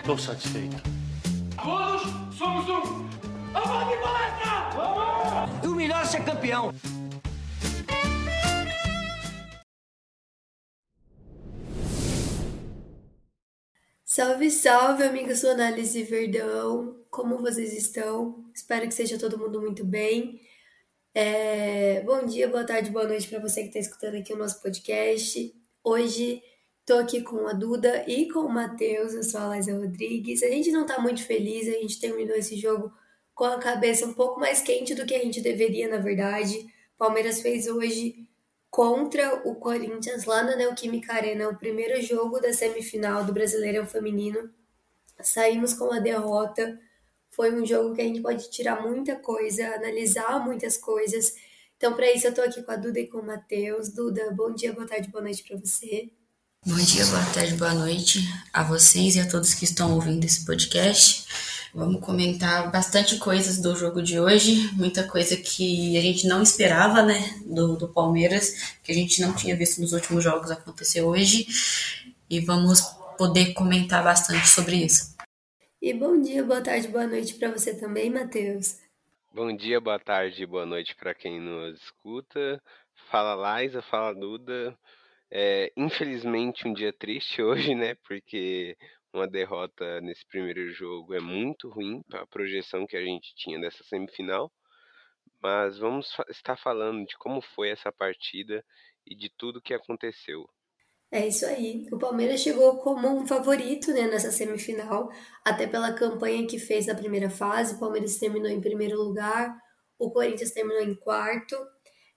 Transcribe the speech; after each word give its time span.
Estou 0.00 0.16
satisfeito. 0.16 0.76
Todos 1.62 2.02
somos 2.36 2.66
um. 2.70 3.06
Vamos 3.52 3.88
de 3.90 4.02
palestra! 4.02 4.70
Vamos! 4.74 5.64
E 5.64 5.66
o 5.68 5.74
melhor 5.74 6.02
é 6.02 6.06
ser 6.06 6.24
campeão. 6.24 6.72
Salve, 14.02 14.50
salve, 14.50 15.02
amigos 15.04 15.42
do 15.42 15.50
Análise 15.50 16.02
Verdão! 16.02 17.04
Como 17.10 17.38
vocês 17.38 17.74
estão? 17.74 18.50
Espero 18.54 18.88
que 18.88 18.94
seja 18.94 19.18
todo 19.18 19.38
mundo 19.38 19.60
muito 19.60 19.84
bem. 19.84 20.40
É... 21.14 22.00
Bom 22.06 22.24
dia, 22.24 22.48
boa 22.48 22.64
tarde, 22.64 22.90
boa 22.90 23.06
noite 23.06 23.28
para 23.28 23.38
você 23.38 23.60
que 23.60 23.68
está 23.68 23.78
escutando 23.78 24.16
aqui 24.16 24.32
o 24.32 24.38
nosso 24.38 24.62
podcast. 24.62 25.54
Hoje 25.84 26.42
estou 26.90 26.98
aqui 26.98 27.22
com 27.22 27.46
a 27.46 27.52
Duda 27.52 28.04
e 28.08 28.28
com 28.28 28.40
o 28.40 28.48
Matheus, 28.48 29.14
eu 29.14 29.22
sou 29.22 29.40
a 29.40 29.46
Laisa 29.46 29.72
Rodrigues. 29.72 30.42
A 30.42 30.48
gente 30.48 30.72
não 30.72 30.82
está 30.82 30.98
muito 30.98 31.24
feliz, 31.24 31.68
a 31.68 31.78
gente 31.78 32.00
terminou 32.00 32.34
esse 32.34 32.56
jogo 32.56 32.92
com 33.32 33.44
a 33.44 33.60
cabeça 33.60 34.04
um 34.04 34.12
pouco 34.12 34.40
mais 34.40 34.60
quente 34.60 34.92
do 34.92 35.06
que 35.06 35.14
a 35.14 35.20
gente 35.20 35.40
deveria, 35.40 35.88
na 35.88 35.98
verdade. 35.98 36.66
Palmeiras 36.98 37.40
fez 37.40 37.68
hoje 37.68 38.28
contra 38.68 39.48
o 39.48 39.54
Corinthians 39.54 40.24
lá 40.24 40.42
na 40.42 40.56
Neoquímica 40.56 41.12
Arena, 41.12 41.48
o 41.48 41.56
primeiro 41.56 42.02
jogo 42.02 42.40
da 42.40 42.52
semifinal 42.52 43.24
do 43.24 43.32
Brasileirão 43.32 43.86
Feminino. 43.86 44.50
Saímos 45.22 45.72
com 45.72 45.92
a 45.92 46.00
derrota. 46.00 46.76
Foi 47.30 47.54
um 47.54 47.64
jogo 47.64 47.94
que 47.94 48.00
a 48.00 48.04
gente 48.04 48.20
pode 48.20 48.50
tirar 48.50 48.82
muita 48.82 49.14
coisa, 49.14 49.76
analisar 49.76 50.44
muitas 50.44 50.76
coisas. 50.76 51.36
Então, 51.76 51.94
para 51.94 52.10
isso, 52.10 52.26
eu 52.26 52.30
estou 52.30 52.44
aqui 52.44 52.64
com 52.64 52.72
a 52.72 52.76
Duda 52.76 52.98
e 52.98 53.06
com 53.06 53.18
o 53.18 53.24
Matheus. 53.24 53.90
Duda, 53.90 54.32
bom 54.32 54.52
dia, 54.52 54.72
boa 54.72 54.88
tarde, 54.88 55.08
boa 55.08 55.22
noite 55.22 55.44
para 55.44 55.56
você. 55.56 56.10
Bom 56.66 56.76
dia, 56.76 57.06
boa 57.06 57.24
tarde, 57.32 57.54
boa 57.54 57.72
noite 57.72 58.18
a 58.52 58.62
vocês 58.62 59.16
e 59.16 59.20
a 59.20 59.26
todos 59.26 59.54
que 59.54 59.64
estão 59.64 59.94
ouvindo 59.94 60.26
esse 60.26 60.44
podcast. 60.44 61.24
Vamos 61.72 62.02
comentar 62.02 62.70
bastante 62.70 63.18
coisas 63.18 63.62
do 63.62 63.74
jogo 63.74 64.02
de 64.02 64.20
hoje, 64.20 64.70
muita 64.74 65.08
coisa 65.08 65.38
que 65.38 65.96
a 65.96 66.02
gente 66.02 66.26
não 66.28 66.42
esperava, 66.42 67.02
né, 67.02 67.18
do, 67.46 67.78
do 67.78 67.88
Palmeiras, 67.88 68.76
que 68.82 68.92
a 68.92 68.94
gente 68.94 69.22
não 69.22 69.34
tinha 69.34 69.56
visto 69.56 69.80
nos 69.80 69.94
últimos 69.94 70.22
jogos 70.22 70.50
acontecer 70.50 71.00
hoje, 71.00 71.46
e 72.28 72.40
vamos 72.40 72.82
poder 73.16 73.54
comentar 73.54 74.04
bastante 74.04 74.46
sobre 74.46 74.84
isso. 74.84 75.16
E 75.80 75.94
bom 75.94 76.20
dia, 76.20 76.44
boa 76.44 76.60
tarde, 76.60 76.88
boa 76.88 77.06
noite 77.06 77.36
para 77.36 77.50
você 77.50 77.74
também, 77.74 78.10
Matheus. 78.10 78.76
Bom 79.32 79.56
dia, 79.56 79.80
boa 79.80 79.98
tarde, 79.98 80.44
boa 80.44 80.66
noite 80.66 80.94
para 80.94 81.14
quem 81.14 81.40
nos 81.40 81.80
escuta. 81.80 82.60
Fala 83.10 83.62
Liza, 83.62 83.80
fala 83.80 84.14
Duda. 84.14 84.76
É, 85.32 85.72
infelizmente 85.76 86.66
um 86.66 86.72
dia 86.72 86.92
triste 86.92 87.42
hoje, 87.42 87.74
né? 87.74 87.94
Porque 88.06 88.76
uma 89.12 89.26
derrota 89.28 90.00
nesse 90.00 90.26
primeiro 90.26 90.70
jogo 90.72 91.14
é 91.14 91.20
muito 91.20 91.68
ruim 91.68 92.02
para 92.08 92.22
a 92.22 92.26
projeção 92.26 92.86
que 92.86 92.96
a 92.96 93.02
gente 93.02 93.34
tinha 93.34 93.60
dessa 93.60 93.82
semifinal. 93.84 94.52
Mas 95.42 95.78
vamos 95.78 96.14
estar 96.30 96.56
falando 96.56 97.06
de 97.06 97.16
como 97.18 97.42
foi 97.42 97.70
essa 97.70 97.92
partida 97.92 98.64
e 99.06 99.14
de 99.16 99.30
tudo 99.36 99.62
que 99.62 99.74
aconteceu. 99.74 100.48
É 101.12 101.26
isso 101.26 101.44
aí. 101.44 101.86
O 101.92 101.98
Palmeiras 101.98 102.40
chegou 102.40 102.78
como 102.78 103.08
um 103.08 103.26
favorito 103.26 103.92
né, 103.92 104.02
nessa 104.06 104.30
semifinal, 104.30 105.10
até 105.44 105.66
pela 105.66 105.92
campanha 105.92 106.46
que 106.46 106.58
fez 106.58 106.86
na 106.86 106.94
primeira 106.94 107.28
fase. 107.28 107.74
O 107.74 107.80
Palmeiras 107.80 108.16
terminou 108.18 108.48
em 108.48 108.60
primeiro 108.60 108.96
lugar, 108.96 109.56
o 109.98 110.10
Corinthians 110.12 110.52
terminou 110.52 110.82
em 110.82 110.94
quarto. 110.94 111.56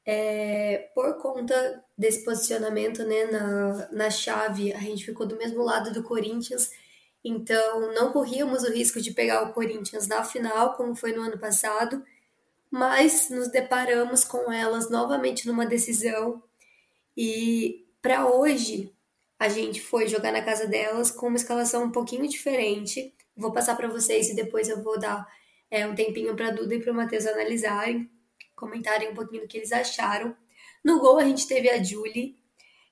É, 0.05 0.89
por 0.93 1.17
conta 1.21 1.83
desse 1.97 2.25
posicionamento 2.25 3.03
né, 3.03 3.25
na, 3.25 3.91
na 3.91 4.09
chave, 4.09 4.73
a 4.73 4.79
gente 4.79 5.05
ficou 5.05 5.25
do 5.25 5.37
mesmo 5.37 5.63
lado 5.63 5.93
do 5.93 6.03
Corinthians 6.03 6.69
então, 7.23 7.93
não 7.93 8.11
corríamos 8.11 8.63
o 8.63 8.71
risco 8.71 8.99
de 9.01 9.11
pegar 9.13 9.43
o 9.43 9.53
Corinthians 9.53 10.07
na 10.07 10.23
final, 10.23 10.75
como 10.75 10.95
foi 10.95 11.13
no 11.13 11.21
ano 11.21 11.37
passado, 11.39 12.03
mas 12.69 13.29
nos 13.29 13.47
deparamos 13.49 14.25
com 14.25 14.51
elas 14.51 14.89
novamente 14.89 15.47
numa 15.47 15.65
decisão. 15.65 16.43
E 17.15 17.85
para 18.01 18.27
hoje, 18.27 18.93
a 19.39 19.47
gente 19.47 19.81
foi 19.81 20.07
jogar 20.07 20.33
na 20.33 20.41
casa 20.41 20.67
delas 20.67 21.11
com 21.11 21.27
uma 21.27 21.37
escalação 21.37 21.85
um 21.85 21.91
pouquinho 21.91 22.27
diferente. 22.27 23.13
Vou 23.35 23.53
passar 23.53 23.75
para 23.77 23.87
vocês 23.87 24.29
e 24.29 24.35
depois 24.35 24.67
eu 24.67 24.83
vou 24.83 24.99
dar 24.99 25.25
é, 25.71 25.87
um 25.87 25.95
tempinho 25.95 26.35
para 26.35 26.51
Duda 26.51 26.75
e 26.75 26.81
para 26.81 26.91
o 26.91 26.95
Matheus 26.95 27.25
analisarem, 27.25 28.09
comentarem 28.63 29.09
um 29.09 29.13
pouquinho 29.13 29.41
do 29.41 29.47
que 29.47 29.57
eles 29.57 29.73
acharam. 29.73 30.35
No 30.83 30.99
gol, 30.99 31.19
a 31.19 31.25
gente 31.25 31.45
teve 31.47 31.69
a 31.69 31.83
Julie. 31.83 32.37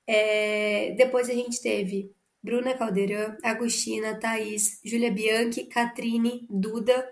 É, 0.05 0.93
depois 0.97 1.29
a 1.29 1.33
gente 1.33 1.61
teve 1.61 2.11
Bruna 2.43 2.73
Caldeirão, 2.73 3.37
Agostina, 3.41 4.19
Thaís, 4.19 4.81
Júlia 4.83 5.11
Bianchi, 5.11 5.65
Catrine, 5.65 6.45
Duda, 6.49 7.07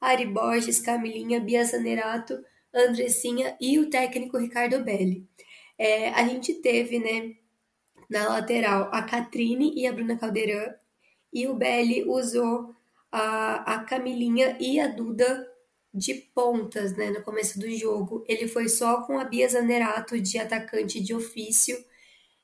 Ari 0.00 0.26
Borges, 0.26 0.80
Camilinha, 0.80 1.40
Bia 1.40 1.64
Zanerato, 1.64 2.44
Andressinha 2.74 3.56
e 3.58 3.78
o 3.78 3.88
técnico 3.88 4.36
Ricardo 4.36 4.84
Belli. 4.84 5.26
É, 5.78 6.10
a 6.10 6.26
gente 6.28 6.54
teve, 6.54 6.98
né, 6.98 7.34
na 8.10 8.28
lateral 8.28 8.90
a 8.92 9.02
Catrine 9.02 9.72
e 9.74 9.86
a 9.86 9.92
Bruna 9.92 10.18
Caldeirão, 10.18 10.74
e 11.32 11.46
o 11.46 11.54
Belli 11.54 12.04
usou 12.04 12.74
a, 13.10 13.74
a 13.74 13.84
Camilinha 13.84 14.56
e 14.60 14.78
a 14.78 14.88
Duda 14.88 15.48
de 15.94 16.14
pontas, 16.34 16.96
né, 16.96 17.10
no 17.10 17.22
começo 17.22 17.58
do 17.58 17.70
jogo. 17.70 18.24
Ele 18.26 18.48
foi 18.48 18.68
só 18.68 19.02
com 19.02 19.18
a 19.18 19.24
Bia 19.24 19.48
Zanerato 19.48 20.20
de 20.20 20.38
atacante 20.38 21.00
de 21.00 21.14
ofício. 21.14 21.76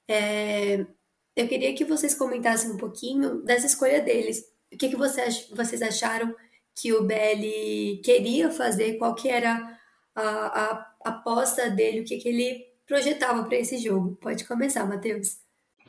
É, 0.06 0.86
eu 1.34 1.48
queria 1.48 1.74
que 1.74 1.84
vocês 1.84 2.14
comentassem 2.14 2.70
um 2.70 2.76
pouquinho 2.76 3.42
dessa 3.42 3.66
escolha 3.66 4.00
deles. 4.00 4.44
O 4.72 4.78
que, 4.78 4.88
que 4.88 4.96
vocês, 4.96 5.82
acharam 5.82 6.34
que 6.76 6.92
o 6.92 7.02
Belli 7.02 8.00
queria 8.04 8.50
fazer? 8.50 8.98
Qual 8.98 9.16
que 9.16 9.28
era 9.28 9.78
a, 10.14 10.22
a, 10.22 10.94
a 11.04 11.08
aposta 11.10 11.68
dele? 11.68 12.00
O 12.00 12.04
que, 12.04 12.18
que 12.18 12.28
ele 12.28 12.64
projetava 12.86 13.42
para 13.44 13.56
esse 13.56 13.78
jogo? 13.78 14.16
Pode 14.16 14.44
começar, 14.46 14.86
Matheus. 14.86 15.38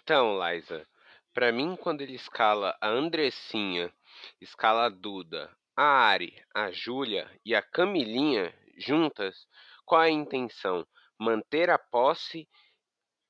Então, 0.01 0.39
Liza, 0.39 0.87
para 1.31 1.51
mim, 1.51 1.77
quando 1.79 2.01
ele 2.01 2.15
escala 2.15 2.75
a 2.81 2.89
Andressinha, 2.89 3.93
escala 4.39 4.87
a 4.87 4.89
Duda, 4.89 5.49
a 5.81 6.09
Ari, 6.11 6.31
a 6.53 6.69
Júlia 6.69 7.27
e 7.43 7.55
a 7.55 7.61
Camilinha 7.61 8.53
juntas, 8.77 9.47
qual 9.83 10.03
é 10.03 10.09
a 10.09 10.11
intenção? 10.11 10.85
Manter 11.19 11.71
a 11.71 11.77
posse 11.79 12.47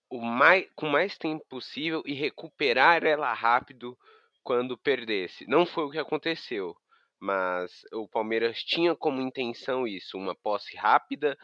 o 0.09 0.22
mais, 0.22 0.69
com 0.75 0.89
mais 0.89 1.17
tempo 1.17 1.45
possível 1.47 2.03
e 2.06 2.13
recuperar 2.13 3.06
ela 3.06 3.34
rápido 3.34 3.97
quando 4.44 4.78
perdesse. 4.78 5.47
Não 5.47 5.66
foi 5.66 5.85
o 5.85 5.91
que 5.91 5.97
aconteceu, 5.97 6.75
mas 7.17 7.85
o 7.94 8.06
Palmeiras 8.06 8.62
tinha 8.62 8.97
como 8.97 9.22
intenção 9.22 9.88
isso, 9.88 10.18
uma 10.18 10.35
posse 10.35 10.75
rápida 10.75 11.38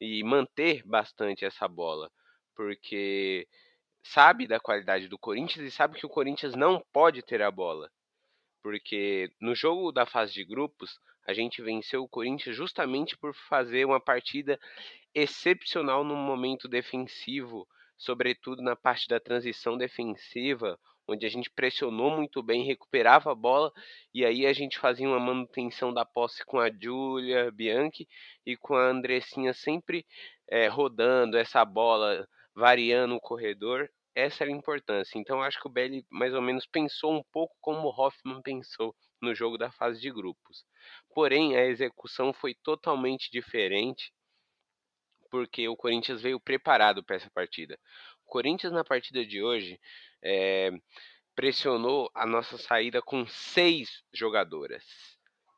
e 0.00 0.24
manter 0.24 0.82
bastante 0.86 1.44
essa 1.44 1.68
bola, 1.68 2.10
porque 2.56 3.46
sabe 4.02 4.46
da 4.46 4.58
qualidade 4.58 5.08
do 5.08 5.18
Corinthians 5.18 5.66
e 5.66 5.70
sabe 5.70 5.98
que 5.98 6.06
o 6.06 6.10
Corinthians 6.10 6.54
não 6.54 6.82
pode 6.90 7.22
ter 7.22 7.42
a 7.42 7.50
bola. 7.50 7.90
Porque 8.64 9.30
no 9.40 9.54
jogo 9.54 9.92
da 9.92 10.04
fase 10.04 10.32
de 10.32 10.44
grupos, 10.44 10.98
a 11.24 11.32
gente 11.32 11.62
venceu 11.62 12.02
o 12.02 12.08
Corinthians 12.08 12.56
justamente 12.56 13.16
por 13.16 13.32
fazer 13.34 13.84
uma 13.84 14.00
partida 14.00 14.58
excepcional 15.14 16.02
no 16.02 16.16
momento 16.16 16.66
defensivo 16.66 17.68
sobretudo 17.96 18.62
na 18.62 18.76
parte 18.76 19.08
da 19.08 19.20
transição 19.20 19.76
defensiva, 19.76 20.78
onde 21.06 21.26
a 21.26 21.28
gente 21.28 21.50
pressionou 21.50 22.10
muito 22.10 22.42
bem, 22.42 22.64
recuperava 22.64 23.30
a 23.32 23.34
bola 23.34 23.72
e 24.12 24.24
aí 24.24 24.46
a 24.46 24.52
gente 24.52 24.78
fazia 24.78 25.08
uma 25.08 25.20
manutenção 25.20 25.92
da 25.92 26.04
posse 26.04 26.44
com 26.44 26.58
a 26.58 26.70
Giulia 26.70 27.50
Bianchi 27.50 28.08
e 28.44 28.56
com 28.56 28.74
a 28.74 28.88
Andressinha 28.88 29.52
sempre 29.52 30.06
é, 30.48 30.66
rodando 30.66 31.36
essa 31.36 31.64
bola, 31.64 32.26
variando 32.54 33.14
o 33.14 33.20
corredor. 33.20 33.90
Essa 34.14 34.44
era 34.44 34.52
a 34.52 34.56
importância. 34.56 35.18
Então 35.18 35.42
acho 35.42 35.60
que 35.60 35.66
o 35.66 35.70
Belli 35.70 36.06
mais 36.10 36.34
ou 36.34 36.42
menos 36.42 36.66
pensou 36.66 37.12
um 37.12 37.22
pouco 37.32 37.56
como 37.60 37.88
o 37.88 37.90
Hoffman 37.90 38.40
pensou 38.42 38.94
no 39.20 39.34
jogo 39.34 39.58
da 39.58 39.70
fase 39.72 40.00
de 40.00 40.10
grupos. 40.10 40.64
Porém, 41.14 41.56
a 41.56 41.64
execução 41.64 42.32
foi 42.32 42.54
totalmente 42.54 43.30
diferente 43.30 44.12
porque 45.30 45.68
o 45.68 45.76
Corinthians 45.76 46.22
veio 46.22 46.38
preparado 46.38 47.02
para 47.02 47.16
essa 47.16 47.30
partida. 47.30 47.76
O 48.24 48.30
Corinthians, 48.30 48.72
na 48.72 48.84
partida 48.84 49.26
de 49.26 49.42
hoje, 49.42 49.80
é, 50.22 50.70
pressionou 51.34 52.08
a 52.14 52.24
nossa 52.24 52.56
saída 52.56 53.02
com 53.02 53.26
seis 53.26 54.04
jogadoras. 54.12 54.84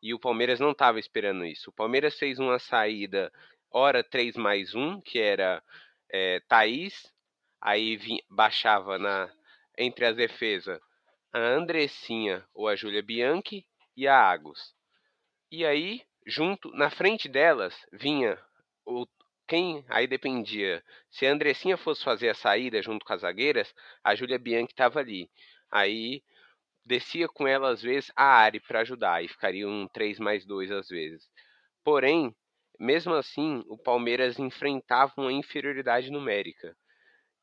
E 0.02 0.14
o 0.14 0.18
Palmeiras 0.18 0.60
não 0.60 0.70
estava 0.70 0.98
esperando 0.98 1.44
isso. 1.44 1.68
O 1.68 1.72
Palmeiras 1.74 2.18
fez 2.18 2.38
uma 2.38 2.58
saída, 2.58 3.30
hora 3.70 4.02
3 4.02 4.36
mais 4.36 4.74
1, 4.74 5.00
que 5.02 5.18
era 5.18 5.62
é, 6.10 6.40
Thaís, 6.48 7.12
aí 7.60 7.96
vinha, 7.96 8.22
baixava 8.30 8.98
na 8.98 9.30
entre 9.78 10.06
as 10.06 10.16
defesas 10.16 10.80
a 11.32 11.38
Andressinha 11.38 12.42
ou 12.54 12.66
a 12.66 12.74
Júlia 12.74 13.02
Bianchi 13.02 13.66
e 13.94 14.08
a 14.08 14.30
Agus. 14.30 14.74
E 15.52 15.66
aí, 15.66 16.02
junto, 16.26 16.70
na 16.72 16.88
frente 16.88 17.28
delas, 17.28 17.74
vinha 17.92 18.38
o 18.86 19.06
quem 19.46 19.84
aí 19.88 20.06
dependia. 20.06 20.82
Se 21.10 21.26
a 21.26 21.30
Andressinha 21.30 21.76
fosse 21.76 22.02
fazer 22.02 22.30
a 22.30 22.34
saída 22.34 22.82
junto 22.82 23.04
com 23.04 23.12
as 23.12 23.20
zagueiras, 23.20 23.72
a 24.02 24.14
Júlia 24.14 24.38
Bianchi 24.38 24.72
estava 24.72 24.98
ali. 25.00 25.30
Aí 25.70 26.22
descia 26.84 27.28
com 27.28 27.46
ela 27.46 27.68
às 27.70 27.82
vezes 27.82 28.10
a 28.16 28.24
Ari 28.24 28.60
para 28.60 28.80
ajudar 28.80 29.22
e 29.22 29.28
ficaria 29.28 29.68
um 29.68 29.86
3 29.88 30.18
mais 30.18 30.44
2 30.46 30.70
às 30.70 30.88
vezes. 30.88 31.28
Porém, 31.84 32.34
mesmo 32.78 33.14
assim, 33.14 33.62
o 33.68 33.76
Palmeiras 33.76 34.38
enfrentava 34.38 35.12
uma 35.18 35.32
inferioridade 35.32 36.10
numérica. 36.10 36.76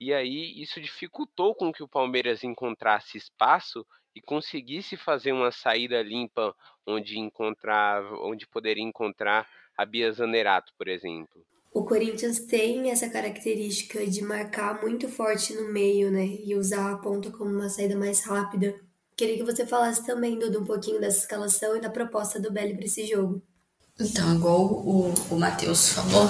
E 0.03 0.13
aí 0.13 0.61
isso 0.61 0.81
dificultou 0.81 1.55
com 1.55 1.71
que 1.71 1.81
o 1.81 1.87
Palmeiras 1.87 2.43
encontrasse 2.43 3.17
espaço 3.17 3.85
e 4.13 4.21
conseguisse 4.21 4.97
fazer 4.97 5.31
uma 5.31 5.49
saída 5.49 6.03
limpa 6.03 6.53
onde 6.85 7.17
encontrava, 7.17 8.13
onde 8.17 8.45
poderia 8.45 8.83
encontrar 8.83 9.47
a 9.77 9.85
Bia 9.85 10.11
Zanerato, 10.11 10.73
por 10.77 10.89
exemplo. 10.89 11.41
O 11.73 11.85
Corinthians 11.85 12.39
tem 12.39 12.91
essa 12.91 13.09
característica 13.09 14.05
de 14.05 14.21
marcar 14.21 14.81
muito 14.81 15.07
forte 15.07 15.53
no 15.53 15.71
meio, 15.71 16.11
né? 16.11 16.25
E 16.43 16.53
usar 16.53 16.91
a 16.91 16.97
ponta 16.97 17.31
como 17.31 17.51
uma 17.51 17.69
saída 17.69 17.95
mais 17.95 18.25
rápida. 18.25 18.75
Queria 19.15 19.37
que 19.37 19.43
você 19.43 19.65
falasse 19.65 20.05
também, 20.05 20.37
Dudu, 20.37 20.59
um 20.59 20.65
pouquinho 20.65 20.99
dessa 20.99 21.19
escalação 21.19 21.77
e 21.77 21.79
da 21.79 21.89
proposta 21.89 22.41
do 22.41 22.51
Belly 22.51 22.75
para 22.75 22.85
esse 22.85 23.07
jogo. 23.07 23.41
Então, 23.97 24.35
igual 24.35 24.65
o, 24.65 25.13
o 25.31 25.39
Matheus 25.39 25.93
falou, 25.93 26.27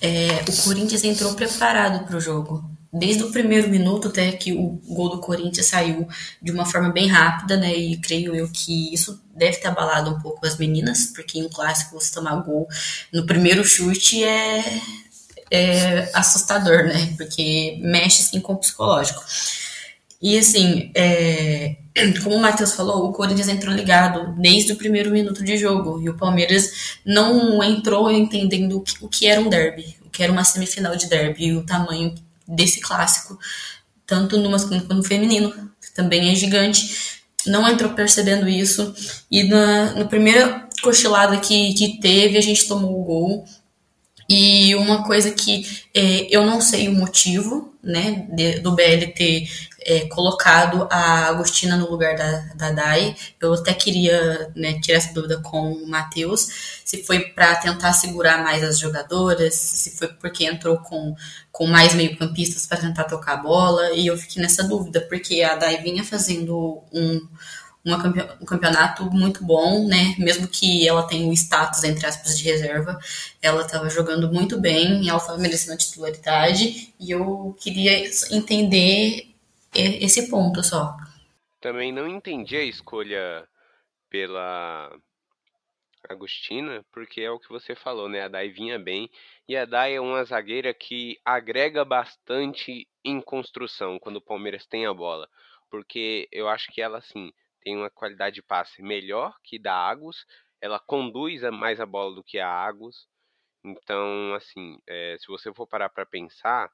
é, 0.00 0.48
o 0.48 0.64
Corinthians 0.64 1.02
entrou 1.02 1.34
preparado 1.34 2.06
para 2.06 2.16
o 2.16 2.20
jogo. 2.20 2.78
Desde 2.92 3.22
o 3.22 3.30
primeiro 3.30 3.68
minuto 3.68 4.08
até 4.08 4.32
que 4.32 4.52
o 4.52 4.80
gol 4.88 5.10
do 5.10 5.20
Corinthians 5.20 5.66
saiu 5.66 6.08
de 6.42 6.50
uma 6.50 6.66
forma 6.66 6.90
bem 6.90 7.06
rápida, 7.06 7.56
né? 7.56 7.72
E 7.72 7.96
creio 7.98 8.34
eu 8.34 8.48
que 8.52 8.92
isso 8.92 9.22
deve 9.34 9.58
ter 9.58 9.68
abalado 9.68 10.10
um 10.10 10.18
pouco 10.20 10.44
as 10.44 10.58
meninas, 10.58 11.06
porque 11.06 11.38
em 11.38 11.44
um 11.44 11.48
clássico 11.48 12.00
você 12.00 12.12
tomar 12.12 12.34
gol 12.42 12.66
no 13.12 13.24
primeiro 13.26 13.64
chute 13.64 14.24
é, 14.24 14.80
é 15.52 16.10
assustador, 16.12 16.84
né? 16.84 17.14
Porque 17.16 17.78
mexe 17.80 18.22
assim 18.22 18.40
com 18.40 18.54
o 18.54 18.58
psicológico. 18.58 19.24
E 20.20 20.36
assim, 20.36 20.90
é, 20.94 21.76
como 22.22 22.36
o 22.36 22.40
Matheus 22.40 22.72
falou, 22.72 23.08
o 23.08 23.12
Corinthians 23.12 23.48
entrou 23.48 23.74
ligado 23.74 24.34
desde 24.36 24.72
o 24.72 24.76
primeiro 24.76 25.10
minuto 25.10 25.42
de 25.42 25.56
jogo. 25.56 26.00
E 26.02 26.08
o 26.08 26.16
Palmeiras 26.16 26.98
não 27.04 27.62
entrou 27.62 28.10
entendendo 28.10 28.78
o 28.78 28.80
que, 28.82 28.94
o 29.00 29.08
que 29.08 29.26
era 29.26 29.40
um 29.40 29.48
derby, 29.48 29.96
o 30.04 30.10
que 30.10 30.22
era 30.22 30.32
uma 30.32 30.44
semifinal 30.44 30.96
de 30.96 31.08
derby, 31.08 31.54
o 31.54 31.64
tamanho 31.64 32.14
desse 32.54 32.80
clássico, 32.80 33.38
tanto 34.06 34.38
no 34.38 34.50
masculino 34.50 34.86
quanto 34.86 34.98
no 34.98 35.04
feminino, 35.04 35.52
que 35.80 35.92
também 35.94 36.30
é 36.30 36.34
gigante. 36.34 37.20
Não 37.46 37.68
entrou 37.68 37.92
percebendo 37.92 38.48
isso. 38.48 38.94
E 39.30 39.44
na, 39.44 39.94
na 39.94 40.04
primeira 40.04 40.68
cochilada 40.82 41.38
que, 41.38 41.74
que 41.74 42.00
teve, 42.00 42.36
a 42.36 42.42
gente 42.42 42.66
tomou 42.66 43.00
o 43.00 43.04
gol. 43.04 43.44
E 44.32 44.76
uma 44.76 45.02
coisa 45.02 45.32
que 45.32 45.66
é, 45.92 46.28
eu 46.30 46.46
não 46.46 46.60
sei 46.60 46.86
o 46.86 46.92
motivo, 46.92 47.74
né, 47.82 48.28
de, 48.30 48.60
do 48.60 48.76
BL 48.76 49.10
ter 49.12 49.48
é, 49.80 50.06
colocado 50.06 50.86
a 50.88 51.26
Agostina 51.26 51.76
no 51.76 51.90
lugar 51.90 52.14
da, 52.16 52.38
da 52.54 52.70
Dai. 52.70 53.16
Eu 53.40 53.54
até 53.54 53.74
queria 53.74 54.52
né, 54.54 54.78
tirar 54.80 54.98
essa 54.98 55.12
dúvida 55.12 55.40
com 55.40 55.72
o 55.72 55.88
Matheus, 55.88 56.80
se 56.84 57.02
foi 57.02 57.20
para 57.30 57.56
tentar 57.56 57.92
segurar 57.92 58.44
mais 58.44 58.62
as 58.62 58.78
jogadoras, 58.78 59.52
se 59.54 59.96
foi 59.98 60.06
porque 60.06 60.44
entrou 60.44 60.78
com, 60.78 61.12
com 61.50 61.66
mais 61.66 61.92
meio-campistas 61.94 62.68
para 62.68 62.82
tentar 62.82 63.04
tocar 63.04 63.32
a 63.32 63.42
bola, 63.42 63.90
e 63.94 64.06
eu 64.06 64.16
fiquei 64.16 64.40
nessa 64.40 64.62
dúvida, 64.62 65.00
porque 65.00 65.42
a 65.42 65.56
Dai 65.56 65.82
vinha 65.82 66.04
fazendo 66.04 66.84
um, 66.92 67.20
um 67.84 68.44
campeonato 68.44 69.04
muito 69.10 69.44
bom, 69.44 69.86
né? 69.86 70.14
Mesmo 70.18 70.46
que 70.46 70.86
ela 70.86 71.06
tenha 71.06 71.26
o 71.26 71.32
status, 71.32 71.82
entre 71.84 72.06
aspas, 72.06 72.38
de 72.38 72.44
reserva, 72.44 72.98
ela 73.40 73.62
estava 73.62 73.88
jogando 73.88 74.30
muito 74.32 74.60
bem, 74.60 75.08
ela 75.08 75.18
estava 75.18 75.38
merecendo 75.38 75.74
a 75.74 75.78
titularidade, 75.78 76.92
e 77.00 77.10
eu 77.10 77.56
queria 77.60 78.04
entender 78.30 79.34
esse 79.74 80.28
ponto 80.28 80.62
só. 80.62 80.94
Também 81.60 81.92
não 81.92 82.06
entendi 82.08 82.56
a 82.56 82.64
escolha 82.64 83.46
pela 84.10 84.90
Agostina, 86.08 86.84
porque 86.92 87.20
é 87.20 87.30
o 87.30 87.38
que 87.38 87.48
você 87.48 87.74
falou, 87.74 88.08
né? 88.08 88.22
A 88.22 88.28
Dai 88.28 88.48
vinha 88.48 88.78
bem 88.78 89.08
e 89.48 89.56
a 89.56 89.64
Dai 89.64 89.94
é 89.94 90.00
uma 90.00 90.24
zagueira 90.24 90.74
que 90.74 91.18
agrega 91.24 91.84
bastante 91.84 92.88
em 93.04 93.20
construção 93.20 93.98
quando 93.98 94.16
o 94.16 94.24
Palmeiras 94.24 94.66
tem 94.66 94.86
a 94.86 94.94
bola, 94.94 95.28
porque 95.70 96.28
eu 96.32 96.48
acho 96.48 96.70
que 96.72 96.82
ela 96.82 96.98
assim 96.98 97.32
tem 97.60 97.76
uma 97.76 97.90
qualidade 97.90 98.36
de 98.36 98.42
passe 98.42 98.82
melhor 98.82 99.36
que 99.42 99.58
da 99.58 99.74
Agus, 99.74 100.26
ela 100.60 100.78
conduz 100.78 101.42
mais 101.50 101.80
a 101.80 101.86
bola 101.86 102.14
do 102.14 102.24
que 102.24 102.38
a 102.38 102.48
Agus. 102.48 103.08
Então, 103.64 104.34
assim, 104.34 104.78
é, 104.86 105.16
se 105.18 105.26
você 105.26 105.52
for 105.52 105.66
parar 105.66 105.88
para 105.88 106.06
pensar, 106.06 106.70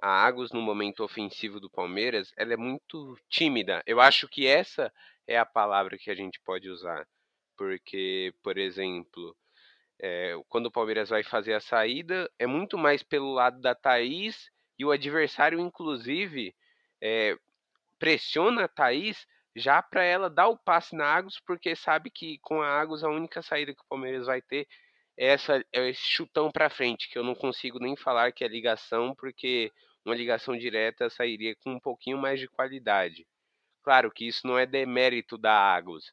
a 0.00 0.26
Agus 0.26 0.52
no 0.52 0.60
momento 0.60 1.02
ofensivo 1.02 1.58
do 1.58 1.70
Palmeiras, 1.70 2.32
ela 2.36 2.52
é 2.52 2.56
muito 2.56 3.18
tímida. 3.28 3.82
Eu 3.86 4.00
acho 4.00 4.28
que 4.28 4.46
essa 4.46 4.92
é 5.26 5.38
a 5.38 5.46
palavra 5.46 5.98
que 5.98 6.10
a 6.10 6.14
gente 6.14 6.40
pode 6.40 6.68
usar. 6.68 7.06
Porque, 7.56 8.34
por 8.42 8.58
exemplo, 8.58 9.34
é, 9.98 10.34
quando 10.48 10.66
o 10.66 10.70
Palmeiras 10.70 11.08
vai 11.08 11.22
fazer 11.22 11.54
a 11.54 11.60
saída, 11.60 12.30
é 12.38 12.46
muito 12.46 12.76
mais 12.76 13.02
pelo 13.02 13.32
lado 13.32 13.60
da 13.60 13.74
Thaís 13.74 14.50
e 14.78 14.84
o 14.84 14.90
adversário, 14.90 15.58
inclusive, 15.58 16.54
é, 17.00 17.36
pressiona 17.98 18.64
a 18.64 18.68
Thaís 18.68 19.26
já 19.56 19.82
para 19.82 20.04
ela 20.04 20.28
dar 20.28 20.48
o 20.48 20.58
passe 20.58 20.94
na 20.94 21.06
Agus, 21.16 21.40
porque 21.40 21.74
sabe 21.74 22.10
que 22.10 22.38
com 22.42 22.60
a 22.60 22.80
Agus 22.80 23.02
a 23.02 23.08
única 23.08 23.40
saída 23.40 23.74
que 23.74 23.80
o 23.80 23.88
Palmeiras 23.88 24.26
vai 24.26 24.42
ter 24.42 24.68
é, 25.16 25.28
essa, 25.28 25.64
é 25.72 25.88
esse 25.88 26.02
chutão 26.02 26.52
para 26.52 26.68
frente, 26.68 27.08
que 27.08 27.18
eu 27.18 27.24
não 27.24 27.34
consigo 27.34 27.78
nem 27.78 27.96
falar 27.96 28.32
que 28.32 28.44
é 28.44 28.48
ligação, 28.48 29.14
porque 29.14 29.72
uma 30.04 30.14
ligação 30.14 30.56
direta 30.56 31.08
sairia 31.08 31.56
com 31.56 31.72
um 31.72 31.80
pouquinho 31.80 32.18
mais 32.18 32.38
de 32.38 32.48
qualidade. 32.48 33.26
Claro 33.82 34.10
que 34.10 34.26
isso 34.26 34.46
não 34.46 34.58
é 34.58 34.66
demérito 34.66 35.38
da 35.38 35.52
Águas, 35.52 36.12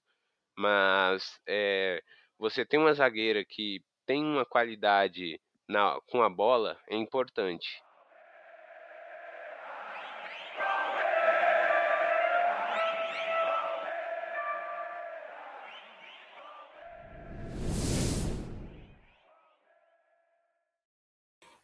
mas 0.58 1.40
é, 1.46 2.02
você 2.40 2.66
tem 2.66 2.80
uma 2.80 2.94
zagueira 2.94 3.44
que 3.44 3.84
tem 4.06 4.24
uma 4.24 4.46
qualidade 4.46 5.40
na, 5.68 6.00
com 6.08 6.24
a 6.24 6.30
bola 6.30 6.80
é 6.88 6.96
importante. 6.96 7.82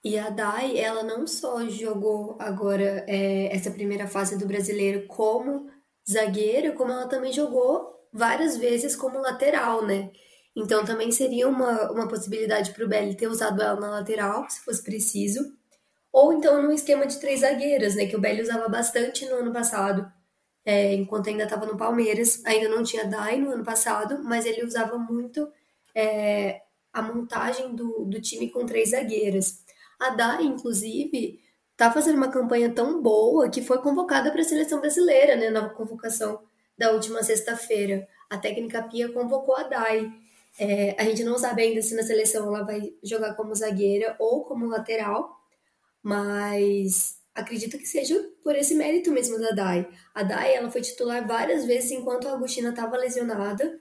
E 0.04 0.18
a 0.18 0.30
Dai, 0.30 0.78
ela 0.78 1.04
não 1.04 1.28
só 1.28 1.68
jogou 1.68 2.38
agora 2.40 3.04
é, 3.08 3.54
essa 3.54 3.70
primeira 3.70 4.08
fase 4.08 4.38
do 4.38 4.46
brasileiro 4.48 5.06
como 5.08 5.68
zagueira, 6.10 6.72
como 6.72 6.92
ela 6.92 7.08
também 7.08 7.34
jogou 7.34 8.00
várias 8.12 8.58
vezes 8.58 8.96
como 8.96 9.20
lateral, 9.20 9.86
né? 9.86 10.10
Então 10.56 10.84
também 10.86 11.12
seria 11.12 11.48
uma, 11.48 11.92
uma 11.92 12.08
possibilidade 12.08 12.72
para 12.72 12.86
o 12.86 12.88
Belly 12.88 13.16
ter 13.16 13.28
usado 13.28 13.62
ela 13.62 13.80
na 13.80 13.90
lateral, 13.90 14.50
se 14.50 14.62
fosse 14.62 14.84
preciso. 14.84 15.54
Ou 16.12 16.34
então 16.34 16.62
no 16.62 16.72
esquema 16.72 17.06
de 17.06 17.20
três 17.20 17.42
zagueiras, 17.42 17.96
né? 17.96 18.06
Que 18.08 18.16
o 18.16 18.22
Belly 18.22 18.42
usava 18.42 18.68
bastante 18.70 19.26
no 19.26 19.36
ano 19.36 19.54
passado, 19.54 20.12
é, 20.66 20.94
enquanto 20.96 21.30
ainda 21.30 21.44
estava 21.44 21.66
no 21.66 21.78
Palmeiras. 21.78 22.44
Ainda 22.46 22.70
não 22.70 22.84
tinha 22.84 23.06
Dai 23.06 23.38
no 23.38 23.52
ano 23.52 23.64
passado, 23.64 24.24
mas 24.24 24.46
ele 24.46 24.66
usava 24.66 24.98
muito 24.98 25.52
é, 25.96 26.62
a 26.94 27.02
montagem 27.02 27.76
do, 27.76 28.06
do 28.06 28.22
time 28.22 28.50
com 28.50 28.66
três 28.66 28.92
zagueiras. 28.92 29.64
A 30.00 30.12
Dai, 30.12 30.44
inclusive, 30.46 31.40
tá 31.76 31.92
fazendo 31.92 32.16
uma 32.18 32.32
campanha 32.32 32.74
tão 32.74 33.02
boa 33.02 33.50
que 33.50 33.62
foi 33.62 33.80
convocada 33.80 34.32
para 34.32 34.42
a 34.42 34.44
seleção 34.44 34.80
brasileira, 34.80 35.36
né, 35.36 35.50
na 35.50 35.70
convocação 35.70 36.42
da 36.78 36.92
última 36.92 37.22
sexta-feira. 37.24 38.08
A 38.30 38.38
técnica 38.38 38.84
Pia 38.84 39.12
convocou 39.12 39.56
a 39.56 39.64
Dai. 39.64 40.12
É, 40.58 40.96
a 41.00 41.04
gente 41.04 41.24
não 41.24 41.38
sabe 41.38 41.62
ainda 41.64 41.82
se 41.82 41.96
na 41.96 42.04
seleção 42.04 42.48
ela 42.48 42.64
vai 42.64 42.94
jogar 43.04 43.34
como 43.36 43.56
zagueira 43.56 44.16
ou 44.20 44.44
como 44.46 44.68
lateral, 44.68 45.38
mas 46.02 47.18
acredito 47.36 47.78
que 47.78 47.86
seja 47.86 48.16
por 48.44 48.56
esse 48.56 48.76
mérito 48.76 49.12
mesmo 49.12 49.40
da 49.40 49.52
Dai. 49.52 49.88
A 50.14 50.24
Dai 50.24 50.56
ela 50.56 50.72
foi 50.72 50.82
titular 50.82 51.26
várias 51.28 51.66
vezes 51.66 51.92
enquanto 51.92 52.28
a 52.28 52.34
Agostina 52.34 52.70
estava 52.70 52.98
lesionada, 52.98 53.80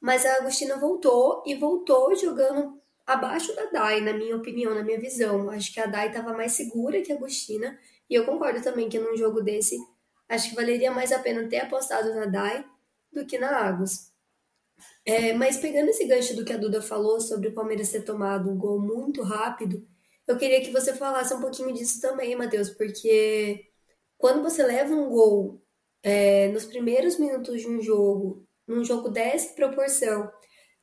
mas 0.00 0.24
a 0.26 0.36
Agostina 0.36 0.76
voltou 0.76 1.42
e 1.46 1.54
voltou 1.54 2.14
jogando 2.16 2.80
abaixo 3.12 3.54
da 3.54 3.66
Dai, 3.66 4.00
na 4.00 4.12
minha 4.12 4.36
opinião, 4.36 4.74
na 4.74 4.82
minha 4.82 4.98
visão. 4.98 5.50
Acho 5.50 5.72
que 5.72 5.80
a 5.80 5.86
Dai 5.86 6.08
estava 6.08 6.32
mais 6.32 6.52
segura 6.52 7.00
que 7.02 7.12
a 7.12 7.16
Agostina. 7.16 7.78
E 8.08 8.14
eu 8.14 8.24
concordo 8.24 8.62
também 8.62 8.88
que 8.88 8.98
num 8.98 9.16
jogo 9.16 9.40
desse, 9.40 9.78
acho 10.28 10.50
que 10.50 10.56
valeria 10.56 10.90
mais 10.90 11.12
a 11.12 11.18
pena 11.18 11.48
ter 11.48 11.58
apostado 11.58 12.14
na 12.14 12.26
Dai 12.26 12.64
do 13.12 13.26
que 13.26 13.38
na 13.38 13.68
Agus. 13.68 14.10
É, 15.04 15.32
mas 15.32 15.56
pegando 15.56 15.88
esse 15.88 16.04
gancho 16.06 16.34
do 16.36 16.44
que 16.44 16.52
a 16.52 16.56
Duda 16.56 16.80
falou 16.82 17.20
sobre 17.20 17.48
o 17.48 17.54
Palmeiras 17.54 17.90
ter 17.90 18.02
tomado 18.02 18.50
um 18.50 18.56
gol 18.56 18.80
muito 18.80 19.22
rápido, 19.22 19.86
eu 20.26 20.38
queria 20.38 20.60
que 20.60 20.70
você 20.70 20.94
falasse 20.94 21.34
um 21.34 21.40
pouquinho 21.40 21.72
disso 21.72 22.00
também, 22.00 22.36
Matheus, 22.36 22.70
porque 22.70 23.66
quando 24.16 24.42
você 24.42 24.62
leva 24.62 24.94
um 24.94 25.08
gol 25.08 25.60
é, 26.02 26.48
nos 26.48 26.64
primeiros 26.64 27.18
minutos 27.18 27.60
de 27.60 27.68
um 27.68 27.80
jogo, 27.80 28.46
num 28.66 28.84
jogo 28.84 29.08
dessa 29.08 29.52
proporção, 29.54 30.30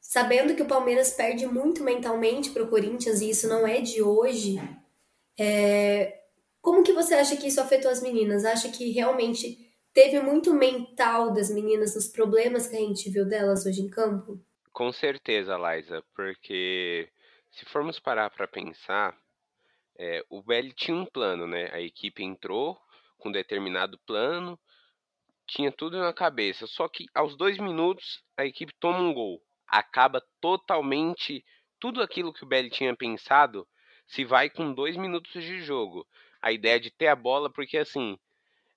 sabendo 0.07 0.55
que 0.55 0.61
o 0.61 0.67
Palmeiras 0.67 1.11
perde 1.11 1.45
muito 1.45 1.83
mentalmente 1.83 2.51
para 2.51 2.63
o 2.63 2.69
Corinthians 2.69 3.19
e 3.19 3.29
isso 3.29 3.45
não 3.49 3.67
é 3.67 3.81
de 3.81 4.01
hoje, 4.01 4.55
é... 5.37 6.21
como 6.61 6.81
que 6.81 6.93
você 6.93 7.13
acha 7.13 7.35
que 7.35 7.47
isso 7.47 7.59
afetou 7.59 7.91
as 7.91 8.01
meninas? 8.01 8.45
Acha 8.45 8.71
que 8.71 8.89
realmente 8.91 9.57
teve 9.93 10.21
muito 10.21 10.53
mental 10.53 11.33
das 11.33 11.49
meninas, 11.49 11.93
os 11.97 12.07
problemas 12.07 12.67
que 12.67 12.77
a 12.77 12.79
gente 12.79 13.09
viu 13.09 13.25
delas 13.25 13.65
hoje 13.65 13.81
em 13.81 13.89
campo? 13.89 14.41
Com 14.71 14.93
certeza, 14.93 15.57
Liza, 15.57 16.01
porque 16.15 17.09
se 17.51 17.65
formos 17.65 17.99
parar 17.99 18.29
para 18.29 18.47
pensar, 18.47 19.13
é, 19.99 20.23
o 20.29 20.41
Belly 20.41 20.71
tinha 20.71 20.95
um 20.95 21.05
plano, 21.05 21.45
né? 21.45 21.69
A 21.73 21.81
equipe 21.81 22.23
entrou 22.23 22.79
com 23.17 23.29
determinado 23.29 23.99
plano, 24.07 24.57
tinha 25.45 25.69
tudo 25.69 25.99
na 25.99 26.13
cabeça. 26.13 26.65
Só 26.65 26.87
que 26.87 27.07
aos 27.13 27.35
dois 27.35 27.57
minutos 27.57 28.23
a 28.37 28.45
equipe 28.45 28.73
toma 28.79 28.99
um 28.99 29.13
gol, 29.13 29.41
acaba 29.67 30.21
totalmente 30.41 31.43
tudo 31.79 32.01
aquilo 32.01 32.33
que 32.33 32.43
o 32.43 32.47
Belly 32.47 32.69
tinha 32.69 32.95
pensado 32.95 33.67
se 34.07 34.23
vai 34.23 34.49
com 34.49 34.73
dois 34.73 34.95
minutos 34.95 35.43
de 35.43 35.61
jogo. 35.61 36.07
A 36.41 36.51
ideia 36.51 36.79
de 36.79 36.89
ter 36.91 37.07
a 37.07 37.15
bola, 37.15 37.51
porque 37.51 37.77
assim, 37.77 38.17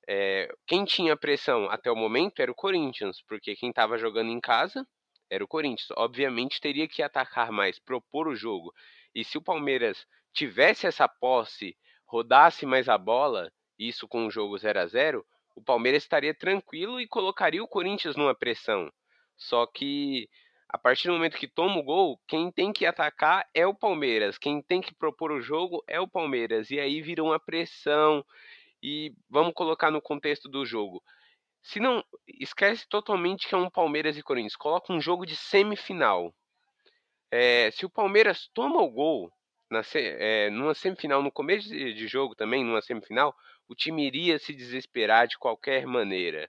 é, 0.08 0.52
quem 0.66 0.84
tinha 0.84 1.16
pressão 1.16 1.70
até 1.70 1.90
o 1.90 1.96
momento 1.96 2.40
era 2.40 2.50
o 2.50 2.54
Corinthians, 2.54 3.22
porque 3.28 3.54
quem 3.54 3.70
estava 3.70 3.96
jogando 3.96 4.30
em 4.30 4.40
casa 4.40 4.86
era 5.30 5.44
o 5.44 5.48
Corinthians. 5.48 5.90
Obviamente 5.96 6.60
teria 6.60 6.88
que 6.88 7.02
atacar 7.02 7.52
mais, 7.52 7.78
propor 7.78 8.26
o 8.26 8.34
jogo. 8.34 8.72
E 9.14 9.24
se 9.24 9.38
o 9.38 9.42
Palmeiras 9.42 10.04
tivesse 10.32 10.86
essa 10.86 11.08
posse, 11.08 11.76
rodasse 12.06 12.66
mais 12.66 12.88
a 12.88 12.98
bola, 12.98 13.52
isso 13.78 14.08
com 14.08 14.26
o 14.26 14.30
jogo 14.30 14.58
0 14.58 14.80
a 14.80 14.86
0 14.86 15.24
o 15.54 15.62
Palmeiras 15.62 16.02
estaria 16.02 16.34
tranquilo 16.34 17.00
e 17.00 17.06
colocaria 17.06 17.62
o 17.62 17.68
Corinthians 17.68 18.16
numa 18.16 18.34
pressão. 18.34 18.90
Só 19.36 19.66
que 19.66 20.28
a 20.72 20.78
partir 20.78 21.08
do 21.08 21.14
momento 21.14 21.36
que 21.36 21.48
toma 21.48 21.78
o 21.78 21.82
gol, 21.82 22.20
quem 22.28 22.50
tem 22.52 22.72
que 22.72 22.86
atacar 22.86 23.44
é 23.52 23.66
o 23.66 23.74
Palmeiras, 23.74 24.38
quem 24.38 24.62
tem 24.62 24.80
que 24.80 24.94
propor 24.94 25.32
o 25.32 25.40
jogo 25.40 25.82
é 25.86 25.98
o 26.00 26.06
Palmeiras. 26.06 26.70
E 26.70 26.78
aí 26.78 27.02
vira 27.02 27.24
uma 27.24 27.40
pressão. 27.40 28.24
E 28.80 29.12
vamos 29.28 29.52
colocar 29.52 29.90
no 29.90 30.00
contexto 30.00 30.48
do 30.48 30.64
jogo. 30.64 31.02
Se 31.60 31.80
não, 31.80 32.04
esquece 32.26 32.88
totalmente 32.88 33.48
que 33.48 33.54
é 33.54 33.58
um 33.58 33.68
Palmeiras 33.68 34.16
e 34.16 34.22
Corinthians. 34.22 34.54
Coloca 34.54 34.92
um 34.92 35.00
jogo 35.00 35.26
de 35.26 35.34
semifinal. 35.34 36.32
É, 37.32 37.70
se 37.72 37.84
o 37.84 37.90
Palmeiras 37.90 38.48
toma 38.54 38.80
o 38.80 38.90
gol 38.90 39.30
na, 39.68 39.82
é, 39.94 40.50
numa 40.50 40.74
semifinal, 40.74 41.20
no 41.20 41.32
começo 41.32 41.68
de, 41.68 41.92
de 41.92 42.06
jogo 42.06 42.36
também, 42.36 42.64
numa 42.64 42.80
semifinal, 42.80 43.34
o 43.68 43.74
time 43.74 44.06
iria 44.06 44.38
se 44.38 44.54
desesperar 44.54 45.26
de 45.26 45.36
qualquer 45.36 45.84
maneira. 45.84 46.48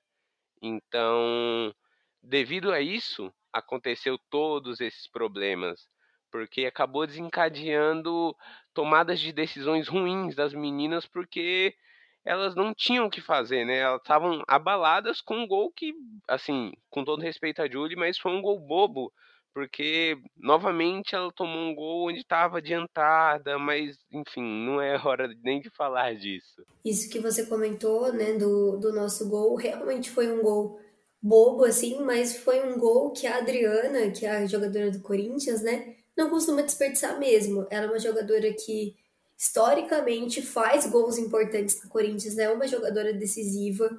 Então, 0.62 1.74
devido 2.22 2.72
a 2.72 2.80
isso, 2.80 3.34
aconteceu 3.54 4.18
todos 4.30 4.80
esses 4.80 5.10
problemas, 5.10 5.88
porque 6.32 6.66
acabou 6.66 7.06
desencadeando 7.06 8.36
tomadas 8.74 9.20
de 9.20 9.32
decisões 9.32 9.88
ruins 9.88 10.36
das 10.36 10.54
meninas, 10.54 11.06
porque 11.06 11.76
elas 12.24 12.56
não 12.56 12.74
tinham 12.74 13.08
o 13.08 13.10
que 13.10 13.22
fazer, 13.22 13.66
né? 13.66 13.80
Elas 13.80 14.02
estavam 14.02 14.44
abaladas 14.48 15.22
com 15.22 15.40
um 15.40 15.48
gol 15.48 15.72
que, 15.72 15.94
assim, 16.28 16.72
com 16.90 17.04
todo 17.04 17.22
respeito 17.22 17.62
a 17.62 17.70
Julie, 17.70 17.96
mas 17.96 18.18
foi 18.18 18.32
um 18.32 18.42
gol 18.42 18.60
bobo, 18.60 19.12
porque 19.54 20.18
novamente 20.38 21.16
ela 21.16 21.32
tomou 21.34 21.58
um 21.58 21.76
gol 21.76 22.10
onde 22.10 22.20
estava 22.20 22.60
adiantada, 22.60 23.58
mas 23.58 23.98
enfim, 24.12 24.44
não 24.44 24.80
é 24.80 24.96
hora 25.06 25.28
nem 25.44 25.60
de 25.60 25.70
falar 25.72 26.16
disso. 26.16 26.64
Isso 26.86 27.10
que 27.10 27.20
você 27.20 27.46
comentou, 27.46 28.14
né, 28.14 28.34
do, 28.34 28.78
do 28.78 28.94
nosso 28.94 29.28
gol, 29.28 29.56
realmente 29.56 30.10
foi 30.10 30.32
um 30.32 30.42
gol 30.42 30.80
bobo, 31.22 31.66
assim, 31.66 32.02
mas 32.02 32.38
foi 32.38 32.62
um 32.68 32.78
gol 32.80 33.12
que 33.12 33.28
a 33.28 33.38
Adriana, 33.38 34.12
que 34.12 34.26
é 34.26 34.32
a 34.32 34.46
jogadora 34.46 34.90
do 34.90 35.02
Corinthians, 35.02 35.62
né, 35.62 35.96
não 36.18 36.30
costuma 36.30 36.62
desperdiçar 36.62 37.20
mesmo. 37.20 37.68
Ela 37.70 37.86
é 37.86 37.90
uma 37.90 38.00
jogadora 38.00 38.52
que, 38.54 38.96
historicamente, 39.38 40.42
faz 40.42 40.86
gols 40.88 41.18
importantes 41.18 41.82
no 41.84 41.90
Corinthians, 41.90 42.38
é 42.38 42.48
né? 42.48 42.50
uma 42.50 42.68
jogadora 42.68 43.14
decisiva, 43.14 43.90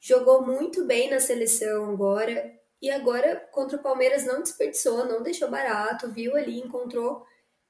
jogou 0.00 0.44
muito 0.44 0.84
bem 0.84 1.10
na 1.10 1.20
seleção 1.20 1.90
agora, 1.90 2.52
e 2.80 2.90
agora 2.90 3.36
contra 3.52 3.78
o 3.78 3.82
Palmeiras 3.82 4.26
não 4.26 4.42
desperdiçou, 4.42 5.06
não 5.06 5.22
deixou 5.22 5.48
barato, 5.48 6.10
viu 6.10 6.36
ali, 6.36 6.58
encontrou 6.58 7.24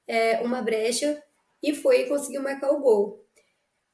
é, 0.07 0.41
uma 0.41 0.61
brecha 0.61 1.21
e 1.61 1.73
foi 1.73 2.01
e 2.01 2.09
conseguiu 2.09 2.41
marcar 2.41 2.71
o 2.71 2.79
gol. 2.79 3.23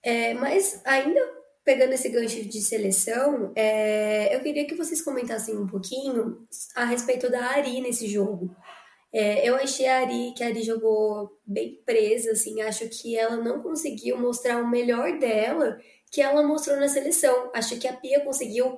É, 0.01 0.33
mas 0.33 0.81
ainda 0.85 1.38
pegando 1.63 1.93
esse 1.93 2.09
gancho 2.09 2.43
de 2.43 2.61
seleção, 2.61 3.51
é, 3.55 4.35
eu 4.35 4.41
queria 4.41 4.65
que 4.65 4.75
vocês 4.75 5.01
comentassem 5.01 5.55
um 5.55 5.67
pouquinho 5.67 6.45
a 6.75 6.85
respeito 6.85 7.29
da 7.29 7.45
Ari 7.45 7.81
nesse 7.81 8.07
jogo. 8.07 8.55
É, 9.11 9.47
eu 9.47 9.55
achei 9.55 9.87
a 9.87 10.01
Ari, 10.01 10.33
que 10.35 10.43
a 10.43 10.47
Ari 10.47 10.61
jogou 10.61 11.39
bem 11.45 11.81
presa, 11.85 12.31
assim, 12.31 12.61
acho 12.61 12.87
que 12.89 13.17
ela 13.17 13.37
não 13.37 13.61
conseguiu 13.61 14.17
mostrar 14.17 14.61
o 14.61 14.69
melhor 14.69 15.17
dela 15.17 15.79
que 16.11 16.21
ela 16.21 16.43
mostrou 16.43 16.77
na 16.77 16.87
seleção. 16.87 17.51
Acho 17.53 17.79
que 17.79 17.87
a 17.87 17.93
Pia 17.93 18.23
conseguiu 18.23 18.77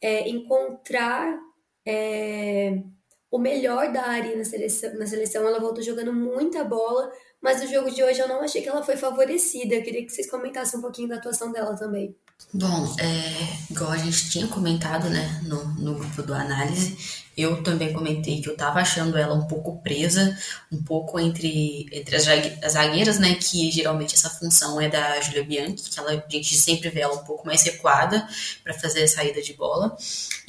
é, 0.00 0.28
encontrar 0.28 1.38
é, 1.86 2.82
o 3.30 3.38
melhor 3.38 3.92
da 3.92 4.02
Ari 4.02 4.36
na 4.36 4.44
seleção, 4.44 4.94
na 4.94 5.06
seleção. 5.06 5.46
Ela 5.46 5.60
voltou 5.60 5.82
jogando 5.82 6.12
muita 6.12 6.64
bola, 6.64 7.10
mas 7.44 7.60
no 7.60 7.68
jogo 7.68 7.90
de 7.90 8.02
hoje 8.02 8.18
eu 8.18 8.26
não 8.26 8.40
achei 8.40 8.62
que 8.62 8.68
ela 8.70 8.82
foi 8.82 8.96
favorecida. 8.96 9.74
Eu 9.74 9.82
queria 9.82 10.02
que 10.02 10.10
vocês 10.10 10.30
comentassem 10.30 10.78
um 10.78 10.82
pouquinho 10.82 11.10
da 11.10 11.16
atuação 11.16 11.52
dela 11.52 11.76
também. 11.76 12.16
Bom, 12.54 12.96
é, 12.98 13.70
igual 13.70 13.92
a 13.92 13.98
gente 13.98 14.30
tinha 14.30 14.48
comentado 14.48 15.10
né, 15.10 15.42
no, 15.44 15.62
no 15.74 15.94
grupo 15.94 16.22
do 16.22 16.32
análise, 16.32 16.96
eu 17.36 17.62
também 17.62 17.92
comentei 17.92 18.40
que 18.40 18.48
eu 18.48 18.56
tava 18.56 18.80
achando 18.80 19.18
ela 19.18 19.34
um 19.34 19.46
pouco 19.46 19.78
presa, 19.82 20.34
um 20.72 20.82
pouco 20.82 21.20
entre, 21.20 21.86
entre 21.92 22.16
as, 22.16 22.26
as 22.62 22.72
zagueiras, 22.72 23.18
né? 23.18 23.34
Que 23.34 23.70
geralmente 23.70 24.14
essa 24.14 24.30
função 24.30 24.80
é 24.80 24.88
da 24.88 25.20
Julia 25.20 25.44
Bianchi, 25.44 25.90
que 25.90 25.98
ela, 25.98 26.12
a 26.12 26.30
gente 26.30 26.56
sempre 26.56 26.88
vê 26.88 27.00
ela 27.00 27.14
um 27.14 27.24
pouco 27.24 27.46
mais 27.46 27.62
recuada 27.62 28.26
para 28.62 28.72
fazer 28.72 29.02
a 29.02 29.08
saída 29.08 29.42
de 29.42 29.52
bola. 29.52 29.94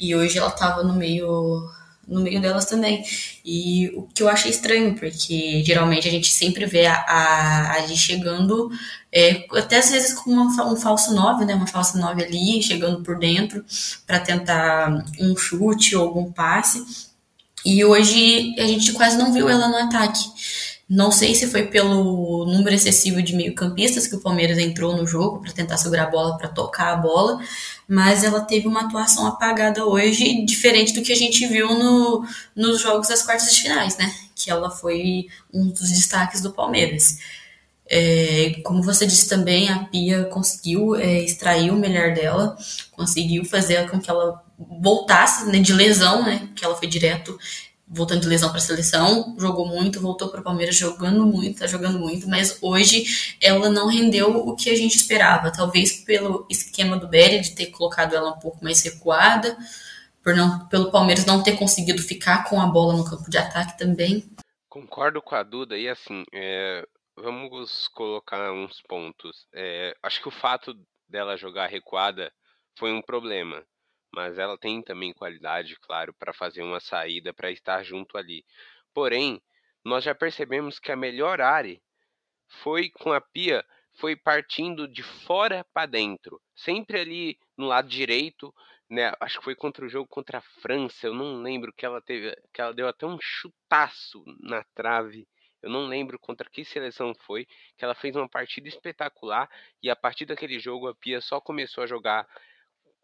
E 0.00 0.16
hoje 0.16 0.38
ela 0.38 0.50
tava 0.50 0.82
no 0.82 0.94
meio 0.94 1.68
no 2.06 2.20
meio 2.20 2.40
delas 2.40 2.66
também. 2.66 3.04
E 3.44 3.88
o 3.94 4.02
que 4.02 4.22
eu 4.22 4.28
achei 4.28 4.50
estranho, 4.50 4.94
porque 4.94 5.62
geralmente 5.64 6.06
a 6.06 6.10
gente 6.10 6.32
sempre 6.32 6.66
vê 6.66 6.86
a, 6.86 6.94
a, 6.94 7.72
a 7.72 7.88
chegando, 7.88 8.70
é, 9.12 9.46
até 9.52 9.78
às 9.78 9.90
vezes 9.90 10.12
com 10.14 10.30
uma, 10.30 10.72
um 10.72 10.76
falso 10.76 11.14
9, 11.14 11.44
né? 11.44 11.54
Uma 11.54 11.66
falsa 11.66 11.98
9 11.98 12.24
ali, 12.24 12.62
chegando 12.62 13.02
por 13.02 13.18
dentro 13.18 13.64
para 14.06 14.20
tentar 14.20 15.04
um 15.20 15.36
chute 15.36 15.96
ou 15.96 16.06
algum 16.06 16.32
passe. 16.32 16.84
E 17.64 17.84
hoje 17.84 18.54
a 18.58 18.66
gente 18.66 18.92
quase 18.92 19.16
não 19.16 19.32
viu 19.32 19.48
ela 19.48 19.68
no 19.68 19.76
ataque. 19.76 20.24
Não 20.88 21.10
sei 21.10 21.34
se 21.34 21.48
foi 21.48 21.66
pelo 21.66 22.46
número 22.46 22.76
excessivo 22.76 23.20
de 23.20 23.34
meio-campistas 23.34 24.06
que 24.06 24.14
o 24.14 24.20
Palmeiras 24.20 24.56
entrou 24.56 24.96
no 24.96 25.04
jogo 25.04 25.40
para 25.40 25.52
tentar 25.52 25.76
segurar 25.78 26.04
a 26.04 26.10
bola, 26.10 26.38
para 26.38 26.48
tocar 26.48 26.92
a 26.92 26.96
bola, 26.96 27.40
mas 27.88 28.24
ela 28.24 28.40
teve 28.40 28.66
uma 28.66 28.82
atuação 28.82 29.26
apagada 29.26 29.84
hoje, 29.84 30.44
diferente 30.44 30.92
do 30.92 31.02
que 31.02 31.12
a 31.12 31.16
gente 31.16 31.46
viu 31.46 31.68
no, 31.78 32.24
nos 32.54 32.80
jogos 32.80 33.08
das 33.08 33.22
quartas 33.22 33.54
de 33.54 33.62
finais, 33.62 33.96
né? 33.96 34.12
Que 34.34 34.50
ela 34.50 34.70
foi 34.70 35.26
um 35.52 35.68
dos 35.68 35.90
destaques 35.90 36.40
do 36.40 36.52
Palmeiras. 36.52 37.18
É, 37.88 38.60
como 38.64 38.82
você 38.82 39.06
disse 39.06 39.28
também, 39.28 39.68
a 39.68 39.84
Pia 39.84 40.24
conseguiu 40.24 40.96
é, 40.96 41.20
extrair 41.22 41.70
o 41.70 41.76
melhor 41.76 42.12
dela, 42.12 42.56
conseguiu 42.90 43.44
fazer 43.44 43.88
com 43.88 44.00
que 44.00 44.10
ela 44.10 44.42
voltasse 44.58 45.46
né, 45.46 45.60
de 45.60 45.72
lesão, 45.72 46.24
né? 46.24 46.48
Que 46.56 46.64
ela 46.64 46.76
foi 46.76 46.88
direto 46.88 47.38
voltando 47.88 48.22
de 48.22 48.28
lesão 48.28 48.48
para 48.48 48.58
a 48.58 48.60
seleção, 48.60 49.36
jogou 49.38 49.66
muito, 49.66 50.00
voltou 50.00 50.28
para 50.28 50.40
o 50.40 50.44
Palmeiras 50.44 50.74
jogando 50.74 51.24
muito, 51.24 51.60
tá 51.60 51.66
jogando 51.66 51.98
muito, 51.98 52.28
mas 52.28 52.58
hoje 52.60 53.36
ela 53.40 53.70
não 53.70 53.86
rendeu 53.86 54.36
o 54.36 54.56
que 54.56 54.70
a 54.70 54.74
gente 54.74 54.96
esperava, 54.96 55.52
talvez 55.52 56.04
pelo 56.04 56.46
esquema 56.50 56.96
do 56.96 57.06
Belly 57.06 57.40
de 57.40 57.54
ter 57.54 57.66
colocado 57.66 58.14
ela 58.14 58.32
um 58.32 58.40
pouco 58.40 58.62
mais 58.62 58.82
recuada, 58.82 59.56
por 60.22 60.34
não, 60.34 60.66
pelo 60.66 60.90
Palmeiras 60.90 61.24
não 61.24 61.42
ter 61.42 61.56
conseguido 61.56 62.02
ficar 62.02 62.48
com 62.48 62.60
a 62.60 62.66
bola 62.66 62.96
no 62.96 63.08
campo 63.08 63.30
de 63.30 63.38
ataque 63.38 63.78
também. 63.78 64.28
Concordo 64.68 65.22
com 65.22 65.36
a 65.36 65.44
Duda 65.44 65.78
e 65.78 65.88
assim, 65.88 66.24
é, 66.34 66.84
vamos 67.16 67.86
colocar 67.88 68.52
uns 68.52 68.82
pontos. 68.82 69.46
É, 69.54 69.94
acho 70.02 70.20
que 70.20 70.28
o 70.28 70.32
fato 70.32 70.74
dela 71.08 71.36
jogar 71.36 71.68
recuada 71.68 72.32
foi 72.76 72.92
um 72.92 73.00
problema 73.00 73.64
mas 74.16 74.38
ela 74.38 74.56
tem 74.56 74.80
também 74.80 75.12
qualidade, 75.12 75.76
claro, 75.78 76.14
para 76.14 76.32
fazer 76.32 76.62
uma 76.62 76.80
saída, 76.80 77.34
para 77.34 77.50
estar 77.50 77.82
junto 77.82 78.16
ali. 78.16 78.46
Porém, 78.94 79.42
nós 79.84 80.04
já 80.04 80.14
percebemos 80.14 80.78
que 80.78 80.90
a 80.90 80.96
melhor 80.96 81.38
área 81.42 81.78
foi 82.62 82.88
com 82.88 83.12
a 83.12 83.20
Pia, 83.20 83.62
foi 84.00 84.16
partindo 84.16 84.88
de 84.88 85.02
fora 85.02 85.66
para 85.70 85.84
dentro, 85.84 86.40
sempre 86.54 86.98
ali 86.98 87.38
no 87.58 87.66
lado 87.66 87.88
direito, 87.88 88.54
né? 88.88 89.12
Acho 89.20 89.38
que 89.38 89.44
foi 89.44 89.54
contra 89.54 89.84
o 89.84 89.88
jogo 89.88 90.08
contra 90.08 90.38
a 90.38 90.62
França, 90.62 91.08
eu 91.08 91.14
não 91.14 91.42
lembro 91.42 91.70
que 91.70 91.84
ela 91.84 92.00
teve, 92.00 92.34
que 92.54 92.60
ela 92.62 92.72
deu 92.72 92.88
até 92.88 93.04
um 93.04 93.18
chutaço 93.20 94.24
na 94.40 94.64
trave. 94.74 95.28
Eu 95.62 95.68
não 95.68 95.86
lembro 95.86 96.18
contra 96.18 96.48
que 96.48 96.64
seleção 96.64 97.12
foi, 97.26 97.46
que 97.76 97.84
ela 97.84 97.94
fez 97.94 98.16
uma 98.16 98.28
partida 98.28 98.68
espetacular 98.68 99.50
e 99.82 99.90
a 99.90 99.96
partir 99.96 100.24
daquele 100.24 100.58
jogo 100.58 100.88
a 100.88 100.94
Pia 100.94 101.20
só 101.20 101.38
começou 101.38 101.84
a 101.84 101.86
jogar 101.86 102.26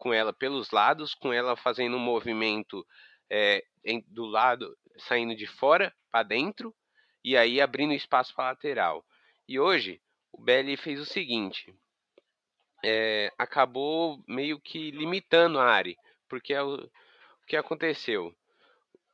com 0.03 0.13
ela 0.13 0.33
pelos 0.33 0.69
lados, 0.69 1.15
com 1.15 1.31
ela 1.31 1.55
fazendo 1.55 1.95
um 1.95 1.99
movimento 1.99 2.85
é, 3.31 3.63
em, 3.85 4.03
do 4.09 4.25
lado, 4.25 4.77
saindo 4.97 5.33
de 5.33 5.47
fora 5.47 5.95
para 6.11 6.23
dentro 6.23 6.75
e 7.23 7.37
aí 7.37 7.61
abrindo 7.61 7.93
espaço 7.93 8.35
para 8.35 8.49
lateral. 8.49 9.05
E 9.47 9.57
hoje 9.57 10.01
o 10.29 10.41
Belly 10.43 10.75
fez 10.75 10.99
o 10.99 11.05
seguinte: 11.05 11.73
é, 12.83 13.31
acabou 13.37 14.21
meio 14.27 14.59
que 14.59 14.91
limitando 14.91 15.57
a 15.57 15.71
Ari, 15.71 15.95
porque 16.27 16.53
é 16.53 16.61
o, 16.61 16.75
o 16.75 17.45
que 17.47 17.55
aconteceu? 17.55 18.35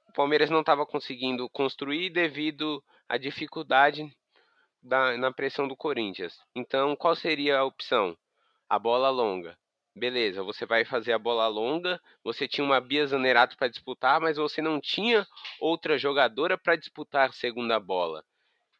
O 0.07 0.13
Palmeiras 0.13 0.49
não 0.49 0.61
estava 0.61 0.87
conseguindo 0.87 1.47
construir 1.51 2.09
devido 2.09 2.83
à 3.07 3.15
dificuldade 3.15 4.11
da, 4.81 5.15
na 5.17 5.31
pressão 5.31 5.67
do 5.67 5.77
Corinthians. 5.77 6.35
Então, 6.55 6.95
qual 6.95 7.15
seria 7.15 7.59
a 7.59 7.63
opção? 7.63 8.17
A 8.67 8.79
bola 8.79 9.11
longa. 9.11 9.55
Beleza, 9.99 10.41
você 10.43 10.65
vai 10.65 10.85
fazer 10.85 11.11
a 11.11 11.19
bola 11.19 11.45
longa. 11.47 12.01
Você 12.23 12.47
tinha 12.47 12.63
uma 12.63 12.79
Bia 12.79 13.05
Zanerato 13.05 13.57
para 13.57 13.67
disputar, 13.67 14.21
mas 14.21 14.37
você 14.37 14.61
não 14.61 14.79
tinha 14.79 15.27
outra 15.59 15.97
jogadora 15.97 16.57
para 16.57 16.77
disputar 16.77 17.27
a 17.27 17.33
segunda 17.33 17.77
bola. 17.81 18.23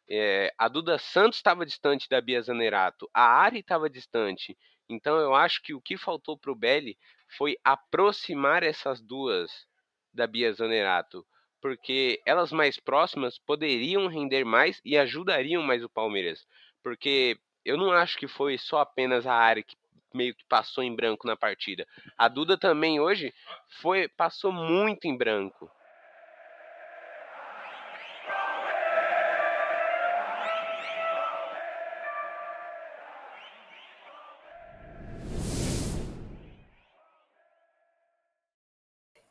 É, 0.08 0.50
a 0.56 0.66
Duda 0.66 0.98
Santos 0.98 1.38
estava 1.38 1.66
distante 1.66 2.08
da 2.08 2.22
Bia 2.22 2.40
Zanerato, 2.40 3.06
a 3.12 3.22
Ari 3.22 3.58
estava 3.58 3.90
distante. 3.90 4.56
Então 4.88 5.18
eu 5.18 5.34
acho 5.34 5.62
que 5.62 5.74
o 5.74 5.80
que 5.80 5.98
faltou 5.98 6.38
para 6.38 6.52
o 6.52 6.56
Belli 6.56 6.96
foi 7.36 7.58
aproximar 7.62 8.62
essas 8.62 9.02
duas 9.02 9.66
da 10.14 10.26
Bia 10.26 10.50
Zanerato, 10.54 11.24
porque 11.60 12.18
elas 12.24 12.50
mais 12.50 12.80
próximas 12.80 13.38
poderiam 13.38 14.06
render 14.06 14.42
mais 14.42 14.80
e 14.86 14.96
ajudariam 14.96 15.62
mais 15.62 15.84
o 15.84 15.88
Palmeiras. 15.90 16.46
Porque 16.82 17.38
eu 17.62 17.76
não 17.76 17.92
acho 17.92 18.16
que 18.16 18.26
foi 18.26 18.56
só 18.56 18.78
apenas 18.78 19.26
a 19.26 19.34
Ari 19.34 19.62
que 19.62 19.76
meio 20.16 20.34
que 20.34 20.44
passou 20.44 20.82
em 20.82 20.94
branco 20.94 21.26
na 21.26 21.36
partida. 21.36 21.86
A 22.16 22.28
Duda 22.28 22.58
também 22.58 23.00
hoje 23.00 23.32
foi 23.80 24.08
passou 24.08 24.52
muito 24.52 25.06
em 25.06 25.16
branco. 25.16 25.70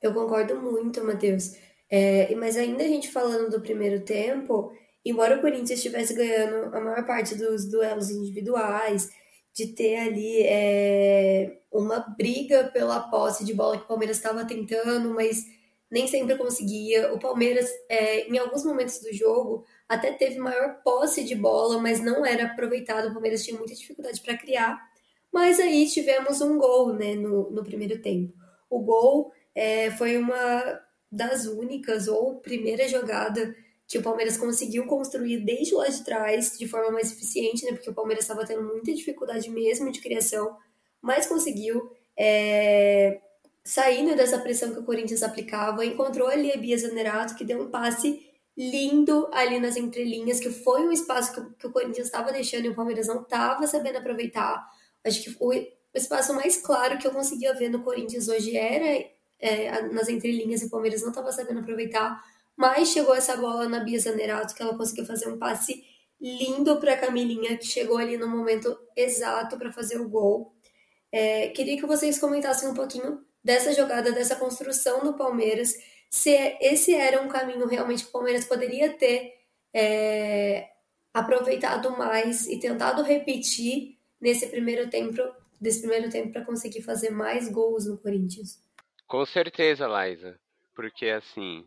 Eu 0.01 0.13
concordo 0.13 0.55
muito, 0.61 1.03
Matheus. 1.03 1.55
É, 1.89 2.33
mas 2.35 2.55
ainda 2.55 2.83
a 2.83 2.87
gente 2.87 3.11
falando 3.11 3.49
do 3.49 3.61
primeiro 3.61 4.01
tempo, 4.01 4.71
embora 5.03 5.37
o 5.37 5.41
Corinthians 5.41 5.71
estivesse 5.71 6.13
ganhando 6.13 6.73
a 6.75 6.79
maior 6.79 7.05
parte 7.05 7.35
dos 7.35 7.65
duelos 7.69 8.09
individuais, 8.09 9.09
de 9.59 9.67
ter 9.73 9.97
ali 9.97 10.41
é, 10.43 11.59
uma 11.69 11.99
briga 11.99 12.69
pela 12.71 13.01
posse 13.09 13.43
de 13.43 13.53
bola 13.53 13.77
que 13.77 13.83
o 13.83 13.87
Palmeiras 13.87 14.15
estava 14.15 14.45
tentando, 14.45 15.13
mas 15.13 15.43
nem 15.91 16.07
sempre 16.07 16.37
conseguia. 16.37 17.13
O 17.13 17.19
Palmeiras, 17.19 17.69
é, 17.89 18.27
em 18.29 18.37
alguns 18.37 18.63
momentos 18.63 19.01
do 19.01 19.13
jogo, 19.13 19.65
até 19.87 20.13
teve 20.13 20.39
maior 20.39 20.81
posse 20.81 21.25
de 21.25 21.35
bola, 21.35 21.77
mas 21.77 21.99
não 21.99 22.25
era 22.25 22.45
aproveitado. 22.45 23.09
O 23.09 23.13
Palmeiras 23.13 23.43
tinha 23.43 23.57
muita 23.57 23.75
dificuldade 23.75 24.21
para 24.21 24.37
criar. 24.37 24.79
Mas 25.31 25.59
aí 25.59 25.87
tivemos 25.87 26.39
um 26.39 26.57
gol 26.57 26.93
né, 26.93 27.15
no, 27.15 27.51
no 27.51 27.63
primeiro 27.63 28.01
tempo. 28.01 28.33
O 28.69 28.79
gol 28.79 29.33
é, 29.53 29.91
foi 29.91 30.15
uma 30.17 30.79
das 31.11 31.45
únicas 31.45 32.07
ou 32.07 32.39
primeira 32.39 32.87
jogada 32.87 33.53
que 33.89 33.97
o 33.97 34.03
Palmeiras 34.03 34.37
conseguiu 34.37 34.85
construir 34.85 35.39
desde 35.39 35.73
lá 35.73 35.87
de 35.87 36.03
trás 36.03 36.55
de 36.55 36.67
forma 36.67 36.91
mais 36.91 37.11
eficiente, 37.11 37.65
né? 37.65 37.71
Porque 37.71 37.89
o 37.89 37.93
Palmeiras 37.93 38.23
estava 38.23 38.45
tendo 38.45 38.61
muita 38.61 38.93
dificuldade 38.93 39.49
mesmo 39.49 39.91
de 39.91 39.99
criação, 39.99 40.55
mas 41.01 41.25
conseguiu 41.25 41.91
é, 42.15 43.19
saindo 43.63 44.15
dessa 44.15 44.37
pressão 44.37 44.71
que 44.71 44.79
o 44.79 44.83
Corinthians 44.83 45.23
aplicava, 45.23 45.83
encontrou 45.83 46.27
ali 46.27 46.51
a 46.51 46.57
Bia 46.57 46.77
Zanerato, 46.77 47.33
que 47.33 47.43
deu 47.43 47.63
um 47.63 47.71
passe 47.71 48.29
lindo 48.55 49.27
ali 49.31 49.59
nas 49.59 49.75
entrelinhas, 49.75 50.39
que 50.39 50.51
foi 50.51 50.81
um 50.81 50.91
espaço 50.91 51.33
que, 51.33 51.55
que 51.55 51.65
o 51.65 51.71
Corinthians 51.71 52.05
estava 52.05 52.31
deixando 52.31 52.65
e 52.65 52.69
o 52.69 52.75
Palmeiras 52.75 53.07
não 53.07 53.23
estava 53.23 53.65
sabendo 53.65 53.97
aproveitar. 53.97 54.69
Acho 55.03 55.23
que 55.23 55.35
o 55.39 55.51
espaço 55.95 56.31
mais 56.35 56.57
claro 56.57 56.99
que 56.99 57.07
eu 57.07 57.11
conseguia 57.11 57.55
ver 57.55 57.69
no 57.69 57.81
Corinthians 57.81 58.27
hoje 58.27 58.55
era 58.55 59.03
é, 59.39 59.81
nas 59.87 60.09
entrelinhas 60.09 60.61
e 60.61 60.65
o 60.65 60.69
Palmeiras 60.69 61.01
não 61.01 61.09
estava 61.09 61.31
sabendo 61.31 61.61
aproveitar, 61.61 62.21
mas 62.59 62.89
chegou 62.89 63.15
essa 63.15 63.37
bola 63.37 63.69
na 63.69 63.79
Bia 63.79 63.97
Zanerato 63.97 64.53
que 64.53 64.61
ela 64.61 64.75
conseguiu 64.75 65.05
fazer 65.05 65.29
um 65.29 65.39
passe 65.39 65.81
lindo 66.19 66.75
para 66.75 66.93
a 66.93 66.97
Camilinha, 66.97 67.57
que 67.57 67.65
chegou 67.65 67.97
ali 67.97 68.17
no 68.17 68.27
momento 68.27 68.77
exato 68.97 69.57
para 69.57 69.71
fazer 69.71 69.97
o 69.97 70.09
gol. 70.09 70.53
É, 71.09 71.47
queria 71.51 71.77
que 71.77 71.85
vocês 71.85 72.19
comentassem 72.19 72.67
um 72.67 72.73
pouquinho 72.73 73.23
dessa 73.41 73.71
jogada, 73.71 74.11
dessa 74.11 74.35
construção 74.35 75.05
do 75.05 75.13
Palmeiras, 75.13 75.73
se 76.09 76.31
esse 76.59 76.93
era 76.93 77.21
um 77.21 77.29
caminho 77.29 77.65
realmente 77.65 78.03
que 78.03 78.09
o 78.09 78.11
Palmeiras 78.11 78.43
poderia 78.43 78.91
ter 78.91 79.35
é, 79.73 80.67
aproveitado 81.13 81.91
mais 81.91 82.45
e 82.45 82.59
tentado 82.59 83.03
repetir 83.03 83.97
nesse 84.19 84.47
primeiro 84.47 84.89
tempo, 84.89 85.15
desse 85.61 85.79
primeiro 85.79 86.09
tempo 86.09 86.33
para 86.33 86.43
conseguir 86.43 86.81
fazer 86.81 87.09
mais 87.09 87.49
gols 87.49 87.85
no 87.85 87.97
Corinthians. 87.97 88.61
Com 89.07 89.25
certeza, 89.25 89.87
Liza. 89.87 90.37
Porque 90.75 91.05
assim, 91.07 91.65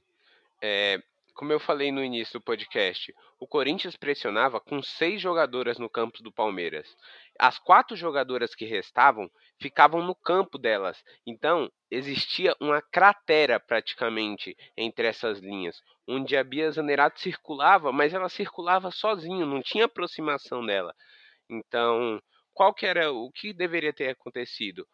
é, 0.62 1.03
como 1.35 1.53
eu 1.53 1.59
falei 1.59 1.90
no 1.90 2.05
início 2.05 2.38
do 2.38 2.44
podcast, 2.44 3.12
o 3.40 3.46
Corinthians 3.46 3.96
pressionava 3.96 4.61
com 4.61 4.83
seis 4.83 5.20
jogadoras 5.20 5.79
no 5.79 5.88
campo 5.88 6.22
do 6.22 6.31
Palmeiras. 6.31 6.94
As 7.38 7.59
quatro 7.59 7.96
jogadoras 7.96 8.55
que 8.55 8.64
restavam 8.64 9.31
ficavam 9.61 10.03
no 10.03 10.14
campo 10.14 10.59
delas. 10.59 11.03
Então, 11.27 11.70
existia 11.90 12.55
uma 12.61 12.81
cratera 12.81 13.59
praticamente 13.59 14.57
entre 14.77 15.07
essas 15.07 15.40
linhas, 15.40 15.83
onde 16.07 16.37
a 16.37 16.44
Bia 16.44 16.70
Zanerato 16.70 17.20
circulava, 17.20 17.90
mas 17.90 18.14
ela 18.14 18.29
circulava 18.29 18.90
sozinha, 18.90 19.44
não 19.44 19.62
tinha 19.62 19.87
aproximação 19.87 20.64
dela. 20.64 20.94
Então, 21.51 22.22
qual 22.55 22.72
que 22.72 22.87
era 22.87 23.11
o 23.11 23.31
que 23.33 23.53
deveria 23.53 23.92
ter 23.92 24.11
acontecido? 24.11 24.87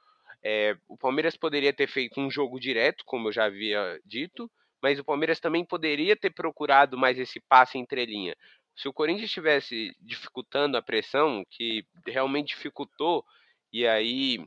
É, 0.42 0.76
o 0.88 0.96
Palmeiras 0.96 1.36
poderia 1.36 1.72
ter 1.72 1.88
feito 1.88 2.20
um 2.20 2.30
jogo 2.30 2.60
direto, 2.60 3.04
como 3.04 3.28
eu 3.28 3.32
já 3.32 3.44
havia 3.44 4.00
dito, 4.06 4.50
mas 4.82 4.98
o 4.98 5.04
Palmeiras 5.04 5.40
também 5.40 5.64
poderia 5.64 6.16
ter 6.16 6.30
procurado 6.30 6.96
mais 6.96 7.18
esse 7.18 7.40
passe 7.40 7.78
entre 7.78 8.06
linha. 8.06 8.36
Se 8.76 8.88
o 8.88 8.92
Corinthians 8.92 9.26
estivesse 9.26 9.94
dificultando 10.00 10.76
a 10.76 10.82
pressão, 10.82 11.44
que 11.50 11.84
realmente 12.06 12.54
dificultou, 12.54 13.24
e 13.72 13.86
aí 13.86 14.38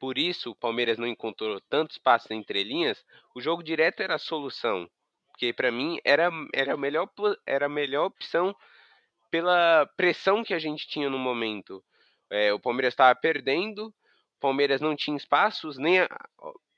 por 0.00 0.16
isso 0.16 0.52
o 0.52 0.56
Palmeiras 0.56 0.96
não 0.96 1.06
encontrou 1.06 1.60
tantos 1.68 1.98
passes 1.98 2.30
entre 2.30 2.62
linhas, 2.62 3.04
o 3.34 3.40
jogo 3.40 3.62
direto 3.62 4.00
era 4.00 4.14
a 4.14 4.18
solução. 4.18 4.88
Porque 5.28 5.52
para 5.52 5.70
mim 5.70 5.98
era, 6.04 6.30
era, 6.54 6.74
a 6.74 6.76
melhor, 6.76 7.10
era 7.46 7.66
a 7.66 7.68
melhor 7.68 8.06
opção 8.06 8.54
pela 9.30 9.86
pressão 9.96 10.42
que 10.42 10.54
a 10.54 10.58
gente 10.58 10.88
tinha 10.88 11.10
no 11.10 11.18
momento. 11.18 11.84
É, 12.30 12.52
o 12.52 12.60
Palmeiras 12.60 12.94
estava 12.94 13.14
perdendo, 13.14 13.92
Palmeiras 14.40 14.80
não 14.80 14.96
tinha 14.96 15.16
espaços, 15.16 15.76
nem 15.76 16.00
a, 16.00 16.08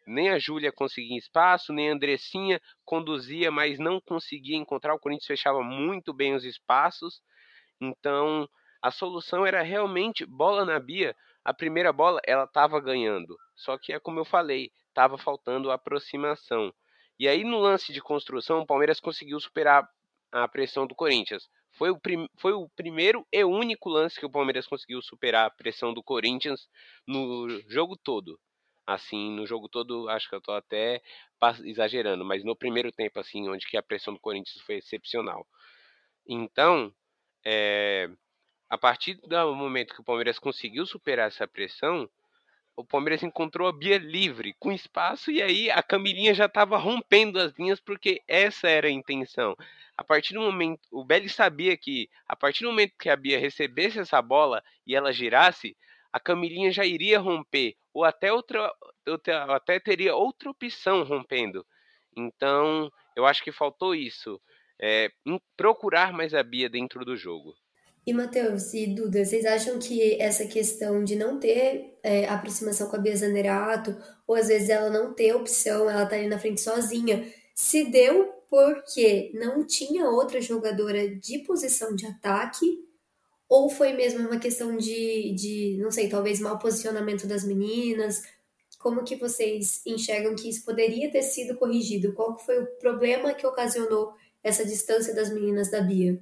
nem 0.06 0.30
a 0.30 0.38
Júlia 0.38 0.72
conseguia 0.72 1.18
espaço, 1.18 1.72
nem 1.72 1.90
a 1.90 1.94
Andressinha 1.94 2.60
conduzia, 2.84 3.50
mas 3.50 3.78
não 3.78 4.00
conseguia 4.00 4.56
encontrar. 4.56 4.94
O 4.94 4.98
Corinthians 4.98 5.26
fechava 5.26 5.62
muito 5.62 6.12
bem 6.12 6.34
os 6.34 6.44
espaços. 6.44 7.22
Então, 7.80 8.48
a 8.82 8.90
solução 8.90 9.46
era 9.46 9.62
realmente 9.62 10.26
bola 10.26 10.64
na 10.64 10.78
Bia. 10.80 11.14
A 11.44 11.54
primeira 11.54 11.92
bola 11.92 12.20
ela 12.24 12.44
estava 12.44 12.80
ganhando, 12.80 13.36
só 13.56 13.76
que 13.78 13.92
é 13.92 13.98
como 13.98 14.20
eu 14.20 14.24
falei, 14.24 14.70
estava 14.88 15.18
faltando 15.18 15.70
aproximação. 15.70 16.72
E 17.18 17.28
aí 17.28 17.44
no 17.44 17.58
lance 17.58 17.92
de 17.92 18.00
construção, 18.00 18.60
o 18.60 18.66
Palmeiras 18.66 19.00
conseguiu 19.00 19.38
superar 19.40 19.88
a 20.32 20.48
pressão 20.48 20.86
do 20.86 20.94
Corinthians. 20.94 21.48
Foi 21.72 21.90
o, 21.90 22.00
foi 22.38 22.52
o 22.52 22.68
primeiro 22.70 23.26
e 23.32 23.44
único 23.44 23.88
lance 23.88 24.18
que 24.18 24.26
o 24.26 24.30
Palmeiras 24.30 24.66
conseguiu 24.66 25.00
superar 25.00 25.46
a 25.46 25.50
pressão 25.50 25.94
do 25.94 26.02
Corinthians 26.02 26.68
no 27.06 27.48
jogo 27.68 27.96
todo. 27.96 28.38
Assim, 28.86 29.30
no 29.30 29.46
jogo 29.46 29.68
todo, 29.68 30.08
acho 30.08 30.28
que 30.28 30.34
eu 30.34 30.40
tô 30.40 30.52
até 30.52 31.00
exagerando, 31.64 32.24
mas 32.24 32.44
no 32.44 32.56
primeiro 32.56 32.90
tempo, 32.90 33.18
assim, 33.20 33.48
onde 33.48 33.66
que 33.66 33.76
a 33.76 33.82
pressão 33.82 34.14
do 34.14 34.20
Corinthians 34.20 34.60
foi 34.64 34.76
excepcional. 34.76 35.46
Então, 36.26 36.92
é, 37.44 38.08
a 38.68 38.78
partir 38.78 39.14
do 39.14 39.54
momento 39.54 39.94
que 39.94 40.00
o 40.00 40.04
Palmeiras 40.04 40.38
conseguiu 40.38 40.86
superar 40.86 41.28
essa 41.28 41.46
pressão, 41.46 42.08
o 42.76 42.84
Palmeiras 42.84 43.22
encontrou 43.22 43.68
a 43.68 43.72
Bia 43.72 43.98
livre, 43.98 44.54
com 44.58 44.72
espaço, 44.72 45.30
e 45.30 45.42
aí 45.42 45.70
a 45.70 45.82
Camilinha 45.82 46.34
já 46.34 46.46
estava 46.46 46.78
rompendo 46.78 47.38
as 47.38 47.52
linhas, 47.58 47.80
porque 47.80 48.22
essa 48.26 48.68
era 48.68 48.88
a 48.88 48.90
intenção. 48.90 49.54
A 49.96 50.02
partir 50.02 50.34
do 50.34 50.40
momento, 50.40 50.80
o 50.90 51.04
Belli 51.04 51.28
sabia 51.28 51.76
que 51.76 52.08
a 52.26 52.34
partir 52.34 52.64
do 52.64 52.70
momento 52.70 52.94
que 52.98 53.10
a 53.10 53.16
Bia 53.16 53.38
recebesse 53.38 53.98
essa 53.98 54.22
bola 54.22 54.62
e 54.86 54.96
ela 54.96 55.12
girasse, 55.12 55.76
a 56.12 56.20
Camilinha 56.20 56.70
já 56.70 56.84
iria 56.84 57.18
romper, 57.18 57.74
ou 57.94 58.04
até 58.04 58.32
outra, 58.32 58.72
até 59.48 59.80
teria 59.80 60.14
outra 60.14 60.50
opção 60.50 61.02
rompendo. 61.02 61.64
Então, 62.16 62.90
eu 63.16 63.24
acho 63.24 63.42
que 63.42 63.50
faltou 63.50 63.94
isso, 63.94 64.40
é, 64.80 65.10
procurar 65.56 66.12
mais 66.12 66.34
a 66.34 66.42
Bia 66.42 66.68
dentro 66.68 67.04
do 67.04 67.16
jogo. 67.16 67.54
E 68.04 68.12
Matheus 68.12 68.74
e 68.74 68.88
Duda, 68.88 69.24
vocês 69.24 69.46
acham 69.46 69.78
que 69.78 70.20
essa 70.20 70.44
questão 70.46 71.04
de 71.04 71.14
não 71.14 71.38
ter 71.38 71.98
é, 72.02 72.26
aproximação 72.28 72.88
com 72.90 72.96
a 72.96 72.98
Bia 72.98 73.16
Zanerato, 73.16 73.96
ou 74.26 74.34
às 74.34 74.48
vezes 74.48 74.68
ela 74.68 74.90
não 74.90 75.14
ter 75.14 75.34
opção, 75.34 75.88
ela 75.88 76.04
tá 76.04 76.16
ali 76.16 76.26
na 76.26 76.38
frente 76.38 76.60
sozinha, 76.60 77.32
se 77.54 77.90
deu 77.90 78.42
porque 78.50 79.30
não 79.34 79.64
tinha 79.64 80.10
outra 80.10 80.40
jogadora 80.40 81.08
de 81.08 81.38
posição 81.38 81.94
de 81.94 82.04
ataque, 82.06 82.84
Ou 83.52 83.68
foi 83.68 83.92
mesmo 83.92 84.26
uma 84.26 84.38
questão 84.38 84.78
de, 84.78 85.30
de, 85.34 85.76
não 85.78 85.90
sei, 85.90 86.08
talvez 86.08 86.40
mau 86.40 86.58
posicionamento 86.58 87.26
das 87.26 87.44
meninas? 87.44 88.22
Como 88.78 89.04
que 89.04 89.14
vocês 89.14 89.82
enxergam 89.84 90.34
que 90.34 90.48
isso 90.48 90.64
poderia 90.64 91.12
ter 91.12 91.20
sido 91.20 91.54
corrigido? 91.58 92.14
Qual 92.14 92.38
foi 92.38 92.62
o 92.62 92.66
problema 92.78 93.34
que 93.34 93.46
ocasionou 93.46 94.14
essa 94.42 94.64
distância 94.64 95.14
das 95.14 95.28
meninas 95.30 95.70
da 95.70 95.82
Bia? 95.82 96.18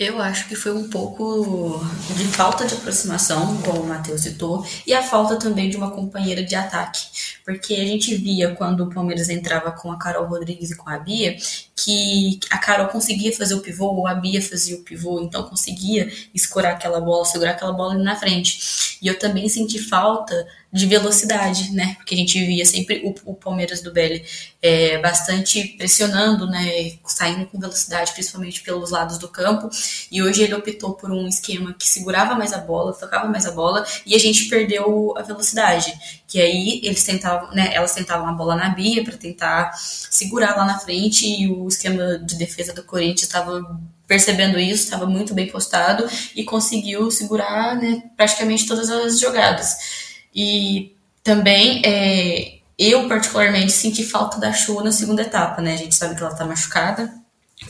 Eu 0.00 0.18
acho 0.18 0.48
que 0.48 0.56
foi 0.56 0.72
um 0.72 0.88
pouco 0.88 1.78
de 2.16 2.24
falta 2.28 2.66
de 2.66 2.72
aproximação, 2.72 3.60
como 3.60 3.82
o 3.82 3.86
Matheus 3.86 4.22
citou, 4.22 4.64
e 4.86 4.94
a 4.94 5.02
falta 5.02 5.36
também 5.36 5.68
de 5.68 5.76
uma 5.76 5.90
companheira 5.90 6.42
de 6.42 6.54
ataque. 6.54 7.02
Porque 7.44 7.74
a 7.74 7.84
gente 7.84 8.14
via 8.14 8.54
quando 8.54 8.84
o 8.84 8.88
Palmeiras 8.88 9.28
entrava 9.28 9.70
com 9.70 9.92
a 9.92 9.98
Carol 9.98 10.26
Rodrigues 10.26 10.70
e 10.70 10.74
com 10.74 10.88
a 10.88 10.98
Bia, 10.98 11.36
que 11.76 12.40
a 12.48 12.56
Carol 12.56 12.88
conseguia 12.88 13.30
fazer 13.36 13.52
o 13.52 13.60
pivô, 13.60 13.88
ou 13.88 14.06
a 14.06 14.14
Bia 14.14 14.40
fazia 14.40 14.74
o 14.74 14.82
pivô, 14.82 15.20
então 15.20 15.42
conseguia 15.42 16.10
escorar 16.34 16.72
aquela 16.72 16.98
bola, 16.98 17.26
segurar 17.26 17.50
aquela 17.50 17.72
bola 17.74 17.92
ali 17.92 18.02
na 18.02 18.16
frente. 18.16 18.96
E 19.02 19.06
eu 19.06 19.18
também 19.18 19.50
senti 19.50 19.78
falta 19.78 20.46
de 20.72 20.86
velocidade, 20.86 21.72
né? 21.72 21.94
Porque 21.96 22.14
a 22.14 22.18
gente 22.18 22.38
via 22.44 22.64
sempre 22.64 23.02
o, 23.04 23.32
o 23.32 23.34
Palmeiras 23.34 23.82
do 23.82 23.92
Belli 23.92 24.24
é, 24.62 24.98
bastante 24.98 25.74
pressionando, 25.76 26.46
né? 26.46 26.92
Saindo 27.04 27.46
com 27.46 27.58
velocidade, 27.58 28.12
principalmente 28.12 28.62
pelos 28.62 28.90
lados 28.90 29.18
do 29.18 29.28
campo. 29.28 29.68
E 30.10 30.22
hoje 30.22 30.42
ele 30.42 30.54
optou 30.54 30.94
por 30.94 31.10
um 31.10 31.26
esquema 31.26 31.74
que 31.74 31.88
segurava 31.88 32.36
mais 32.36 32.52
a 32.52 32.58
bola, 32.58 32.92
tocava 32.92 33.28
mais 33.28 33.46
a 33.46 33.50
bola, 33.50 33.84
e 34.06 34.14
a 34.14 34.18
gente 34.18 34.44
perdeu 34.48 35.12
a 35.16 35.22
velocidade. 35.22 35.92
Que 36.28 36.40
aí 36.40 36.80
eles 36.84 37.02
tentavam, 37.02 37.50
né? 37.50 37.70
Elas 37.74 37.92
tentavam 37.92 38.28
a 38.28 38.32
bola 38.32 38.54
na 38.54 38.68
Bia 38.68 39.02
para 39.02 39.16
tentar 39.16 39.72
segurar 39.74 40.56
lá 40.56 40.64
na 40.64 40.78
frente, 40.78 41.26
e 41.26 41.48
o 41.48 41.66
esquema 41.66 42.18
de 42.18 42.36
defesa 42.36 42.72
do 42.72 42.84
Corinthians 42.84 43.22
estava 43.22 43.60
percebendo 44.06 44.58
isso, 44.58 44.84
estava 44.84 45.06
muito 45.06 45.32
bem 45.34 45.46
postado 45.46 46.04
e 46.34 46.42
conseguiu 46.42 47.12
segurar 47.12 47.76
né, 47.76 48.02
praticamente 48.16 48.66
todas 48.66 48.90
as 48.90 49.20
jogadas. 49.20 50.09
E 50.34 50.94
também 51.22 51.82
é, 51.84 52.58
eu, 52.78 53.08
particularmente, 53.08 53.72
senti 53.72 54.04
falta 54.04 54.38
da 54.38 54.52
Chu 54.52 54.82
na 54.82 54.92
segunda 54.92 55.22
etapa, 55.22 55.60
né? 55.60 55.74
A 55.74 55.76
gente 55.76 55.94
sabe 55.94 56.14
que 56.14 56.22
ela 56.22 56.34
tá 56.34 56.44
machucada, 56.44 57.12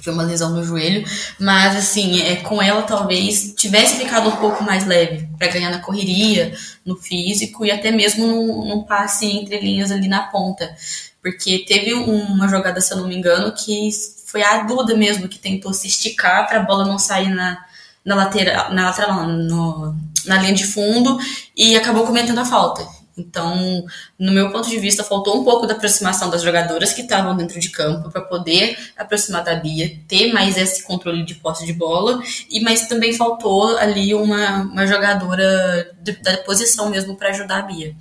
foi 0.02 0.12
uma 0.12 0.22
lesão 0.22 0.50
no 0.50 0.64
joelho, 0.64 1.04
mas 1.38 1.76
assim, 1.76 2.22
é, 2.22 2.36
com 2.36 2.62
ela 2.62 2.82
talvez 2.82 3.54
tivesse 3.56 3.96
ficado 3.96 4.28
um 4.28 4.36
pouco 4.36 4.62
mais 4.62 4.86
leve 4.86 5.28
para 5.36 5.48
ganhar 5.48 5.70
na 5.70 5.80
correria, 5.80 6.54
no 6.86 6.96
físico 6.96 7.66
e 7.66 7.70
até 7.70 7.90
mesmo 7.90 8.26
num, 8.26 8.84
passe 8.84 9.26
entre 9.26 9.58
linhas 9.58 9.90
ali 9.90 10.08
na 10.08 10.22
ponta. 10.22 10.74
Porque 11.20 11.64
teve 11.66 11.92
uma 11.92 12.48
jogada, 12.48 12.80
se 12.80 12.92
eu 12.92 12.98
não 12.98 13.08
me 13.08 13.16
engano, 13.16 13.52
que 13.52 13.90
foi 14.26 14.42
a 14.42 14.62
Duda 14.62 14.96
mesmo 14.96 15.28
que 15.28 15.38
tentou 15.38 15.74
se 15.74 15.88
esticar 15.88 16.46
para 16.46 16.60
a 16.60 16.62
bola 16.62 16.86
não 16.86 16.98
sair 16.98 17.28
na, 17.28 17.58
na 18.04 18.14
lateral, 18.14 18.72
na 18.72 18.86
lateral, 18.86 19.26
no, 19.26 19.94
na 20.26 20.38
linha 20.38 20.54
de 20.54 20.66
fundo 20.66 21.18
e 21.56 21.76
acabou 21.76 22.06
cometendo 22.06 22.38
a 22.38 22.44
falta. 22.44 22.82
Então, 23.20 23.84
no 24.18 24.32
meu 24.32 24.50
ponto 24.50 24.68
de 24.68 24.78
vista, 24.78 25.04
faltou 25.04 25.38
um 25.38 25.44
pouco 25.44 25.66
da 25.66 25.74
aproximação 25.74 26.30
das 26.30 26.42
jogadoras 26.42 26.92
que 26.92 27.02
estavam 27.02 27.36
dentro 27.36 27.60
de 27.60 27.70
campo 27.70 28.10
para 28.10 28.22
poder 28.22 28.78
aproximar 28.96 29.44
da 29.44 29.54
Bia, 29.54 29.98
ter 30.08 30.32
mais 30.32 30.56
esse 30.56 30.84
controle 30.84 31.22
de 31.24 31.34
posse 31.34 31.66
de 31.66 31.72
bola, 31.72 32.22
e 32.48 32.60
mas 32.60 32.88
também 32.88 33.12
faltou 33.12 33.76
ali 33.76 34.14
uma, 34.14 34.62
uma 34.62 34.86
jogadora 34.86 35.92
de, 36.00 36.12
da 36.12 36.38
posição 36.38 36.88
mesmo 36.88 37.16
para 37.16 37.30
ajudar 37.30 37.58
a 37.58 37.62
Bia. 37.62 37.94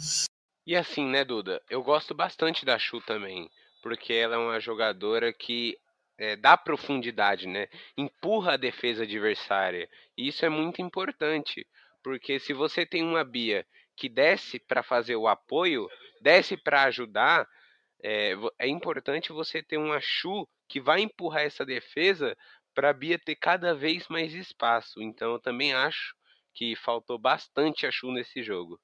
E 0.65 0.75
assim, 0.75 1.05
né, 1.05 1.25
Duda? 1.25 1.61
Eu 1.69 1.83
gosto 1.83 2.13
bastante 2.13 2.63
da 2.63 2.77
Chu 2.77 3.01
também, 3.01 3.49
porque 3.81 4.13
ela 4.13 4.35
é 4.35 4.37
uma 4.37 4.59
jogadora 4.59 5.33
que 5.33 5.75
é, 6.19 6.35
dá 6.35 6.57
profundidade, 6.57 7.47
né? 7.47 7.67
Empurra 7.97 8.53
a 8.53 8.57
defesa 8.57 9.03
adversária. 9.03 9.89
E 10.17 10.27
isso 10.27 10.45
é 10.45 10.49
muito 10.49 10.81
importante, 10.81 11.65
porque 12.03 12.39
se 12.39 12.53
você 12.53 12.85
tem 12.85 13.01
uma 13.01 13.23
Bia 13.23 13.65
que 13.95 14.09
desce 14.09 14.59
para 14.59 14.83
fazer 14.83 15.15
o 15.15 15.27
apoio, 15.27 15.87
desce 16.21 16.57
para 16.57 16.83
ajudar, 16.83 17.47
é, 18.03 18.33
é, 18.59 18.67
importante 18.67 19.31
você 19.31 19.63
ter 19.63 19.77
uma 19.77 19.99
Chu 20.01 20.47
que 20.67 20.79
vai 20.79 21.01
empurrar 21.01 21.43
essa 21.43 21.65
defesa 21.65 22.37
para 22.75 22.89
a 22.89 22.93
Bia 22.93 23.17
ter 23.17 23.35
cada 23.35 23.73
vez 23.73 24.07
mais 24.09 24.33
espaço. 24.33 25.01
Então 25.01 25.33
eu 25.33 25.39
também 25.39 25.73
acho 25.73 26.13
que 26.53 26.75
faltou 26.75 27.17
bastante 27.17 27.85
a 27.85 27.91
Chu 27.91 28.11
nesse 28.11 28.43
jogo. 28.43 28.79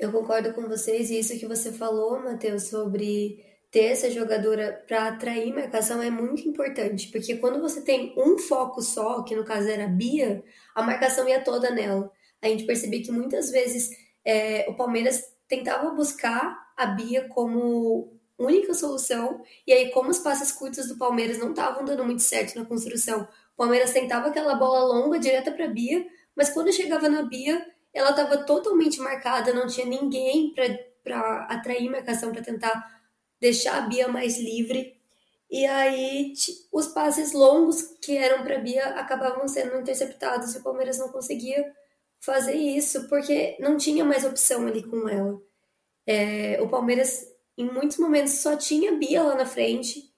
Eu 0.00 0.10
concordo 0.10 0.54
com 0.54 0.62
vocês 0.66 1.10
e 1.10 1.18
isso 1.18 1.38
que 1.38 1.46
você 1.46 1.70
falou, 1.70 2.18
Matheus, 2.22 2.68
sobre 2.68 3.44
ter 3.70 3.84
essa 3.84 4.10
jogadora 4.10 4.82
para 4.88 5.08
atrair 5.08 5.54
marcação 5.54 6.02
é 6.02 6.08
muito 6.08 6.48
importante, 6.48 7.08
porque 7.08 7.36
quando 7.36 7.60
você 7.60 7.82
tem 7.82 8.14
um 8.16 8.38
foco 8.38 8.80
só, 8.80 9.22
que 9.22 9.36
no 9.36 9.44
caso 9.44 9.68
era 9.68 9.84
a 9.84 9.88
Bia, 9.88 10.42
a 10.74 10.82
marcação 10.82 11.28
ia 11.28 11.44
toda 11.44 11.70
nela. 11.70 12.10
A 12.40 12.48
gente 12.48 12.64
percebia 12.64 13.02
que 13.02 13.12
muitas 13.12 13.50
vezes 13.50 13.90
é, 14.24 14.64
o 14.70 14.74
Palmeiras 14.74 15.22
tentava 15.46 15.90
buscar 15.90 16.72
a 16.78 16.86
Bia 16.86 17.28
como 17.28 18.10
única 18.38 18.72
solução, 18.72 19.42
e 19.66 19.72
aí, 19.72 19.90
como 19.90 20.08
os 20.08 20.18
passes 20.18 20.50
curtos 20.50 20.88
do 20.88 20.96
Palmeiras 20.96 21.36
não 21.36 21.50
estavam 21.50 21.84
dando 21.84 22.06
muito 22.06 22.22
certo 22.22 22.58
na 22.58 22.64
construção, 22.64 23.28
o 23.52 23.56
Palmeiras 23.58 23.92
tentava 23.92 24.28
aquela 24.28 24.54
bola 24.54 24.80
longa 24.94 25.18
direta 25.18 25.52
para 25.52 25.68
Bia, 25.68 26.06
mas 26.34 26.48
quando 26.48 26.72
chegava 26.72 27.06
na 27.06 27.22
Bia, 27.22 27.62
ela 27.92 28.10
estava 28.10 28.38
totalmente 28.44 29.00
marcada, 29.00 29.52
não 29.52 29.66
tinha 29.66 29.86
ninguém 29.86 30.54
para 31.02 31.46
atrair 31.48 31.90
marcação, 31.90 32.32
para 32.32 32.42
tentar 32.42 33.00
deixar 33.40 33.78
a 33.78 33.86
Bia 33.86 34.08
mais 34.08 34.38
livre. 34.38 34.96
E 35.50 35.66
aí 35.66 36.32
os 36.70 36.88
passes 36.88 37.32
longos 37.32 37.82
que 38.00 38.16
eram 38.16 38.44
para 38.44 38.58
Bia 38.58 38.86
acabavam 38.90 39.48
sendo 39.48 39.80
interceptados 39.80 40.54
e 40.54 40.58
o 40.58 40.62
Palmeiras 40.62 40.98
não 40.98 41.08
conseguia 41.08 41.74
fazer 42.20 42.54
isso 42.54 43.08
porque 43.08 43.56
não 43.58 43.76
tinha 43.76 44.04
mais 44.04 44.24
opção 44.24 44.66
ali 44.66 44.82
com 44.82 45.08
ela. 45.08 45.40
É, 46.06 46.60
o 46.62 46.68
Palmeiras 46.68 47.26
em 47.56 47.64
muitos 47.64 47.98
momentos 47.98 48.34
só 48.34 48.56
tinha 48.56 48.96
Bia 48.96 49.22
lá 49.22 49.34
na 49.34 49.46
frente 49.46 50.10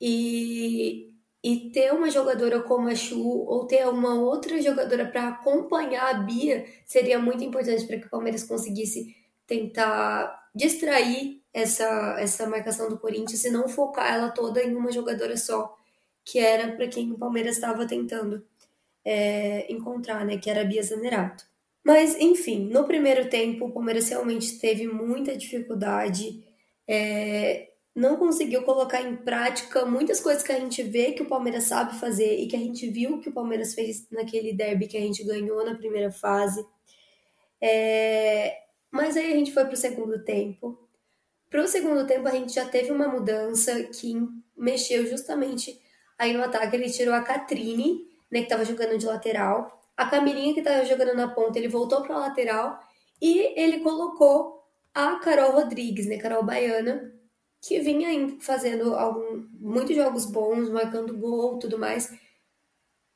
e 0.00 1.07
e 1.42 1.70
ter 1.70 1.92
uma 1.92 2.10
jogadora 2.10 2.60
como 2.62 2.88
a 2.88 2.94
Chu 2.94 3.20
ou 3.20 3.66
ter 3.66 3.86
uma 3.86 4.14
outra 4.14 4.60
jogadora 4.60 5.06
para 5.06 5.28
acompanhar 5.28 6.14
a 6.14 6.18
Bia 6.18 6.66
seria 6.84 7.18
muito 7.18 7.44
importante 7.44 7.86
para 7.86 7.98
que 7.98 8.06
o 8.06 8.10
Palmeiras 8.10 8.44
conseguisse 8.44 9.16
tentar 9.46 10.48
distrair 10.54 11.42
essa, 11.52 12.16
essa 12.18 12.46
marcação 12.46 12.88
do 12.88 12.98
Corinthians 12.98 13.44
e 13.44 13.50
não 13.50 13.68
focar 13.68 14.12
ela 14.12 14.30
toda 14.30 14.62
em 14.62 14.74
uma 14.74 14.92
jogadora 14.92 15.36
só, 15.36 15.76
que 16.24 16.38
era 16.38 16.72
para 16.72 16.88
quem 16.88 17.12
o 17.12 17.18
Palmeiras 17.18 17.54
estava 17.56 17.86
tentando 17.86 18.44
é, 19.04 19.72
encontrar, 19.72 20.24
né? 20.24 20.36
Que 20.38 20.50
era 20.50 20.62
a 20.62 20.64
Bia 20.64 20.82
Zanerato. 20.82 21.44
Mas, 21.84 22.16
enfim, 22.20 22.68
no 22.68 22.84
primeiro 22.84 23.30
tempo 23.30 23.66
o 23.66 23.72
Palmeiras 23.72 24.08
realmente 24.08 24.58
teve 24.58 24.86
muita 24.86 25.36
dificuldade. 25.36 26.44
É, 26.86 27.67
não 27.98 28.16
conseguiu 28.16 28.62
colocar 28.62 29.02
em 29.02 29.16
prática 29.16 29.84
muitas 29.84 30.20
coisas 30.20 30.42
que 30.42 30.52
a 30.52 30.58
gente 30.58 30.84
vê 30.84 31.12
que 31.12 31.22
o 31.22 31.26
Palmeiras 31.26 31.64
sabe 31.64 31.98
fazer 31.98 32.36
e 32.38 32.46
que 32.46 32.54
a 32.54 32.58
gente 32.58 32.88
viu 32.88 33.18
que 33.18 33.28
o 33.28 33.32
Palmeiras 33.32 33.74
fez 33.74 34.06
naquele 34.08 34.52
derby 34.52 34.86
que 34.86 34.96
a 34.96 35.00
gente 35.00 35.24
ganhou 35.24 35.64
na 35.64 35.74
primeira 35.74 36.12
fase. 36.12 36.64
É... 37.60 38.56
Mas 38.88 39.16
aí 39.16 39.32
a 39.32 39.36
gente 39.36 39.52
foi 39.52 39.64
para 39.64 39.74
o 39.74 39.76
segundo 39.76 40.24
tempo. 40.24 40.78
Para 41.50 41.62
o 41.62 41.66
segundo 41.66 42.06
tempo 42.06 42.28
a 42.28 42.30
gente 42.30 42.54
já 42.54 42.64
teve 42.66 42.92
uma 42.92 43.08
mudança 43.08 43.82
que 43.82 44.14
mexeu 44.56 45.04
justamente 45.06 45.76
aí 46.16 46.32
no 46.32 46.44
ataque. 46.44 46.76
Ele 46.76 46.88
tirou 46.88 47.14
a 47.14 47.22
Catrine, 47.22 48.06
né, 48.30 48.40
que 48.40 48.44
estava 48.44 48.64
jogando 48.64 48.96
de 48.96 49.06
lateral. 49.06 49.82
A 49.96 50.06
Camilinha, 50.06 50.54
que 50.54 50.60
estava 50.60 50.84
jogando 50.84 51.16
na 51.16 51.26
ponta, 51.26 51.58
ele 51.58 51.66
voltou 51.66 52.02
para 52.02 52.14
a 52.14 52.18
lateral. 52.20 52.78
E 53.20 53.60
ele 53.60 53.80
colocou 53.80 54.62
a 54.94 55.16
Carol 55.16 55.50
Rodrigues, 55.50 56.06
né, 56.06 56.16
Carol 56.16 56.44
Baiana, 56.44 57.17
que 57.60 57.80
vinha 57.80 58.38
fazendo 58.40 58.94
algum, 58.94 59.46
muitos 59.60 59.96
jogos 59.96 60.26
bons, 60.26 60.68
marcando 60.70 61.16
gol 61.16 61.58
tudo 61.58 61.78
mais. 61.78 62.10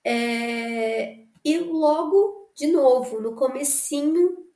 É, 0.05 1.19
e 1.45 1.59
logo, 1.59 2.53
de 2.57 2.67
novo, 2.67 3.21
no 3.21 3.35
comecinho 3.37 4.47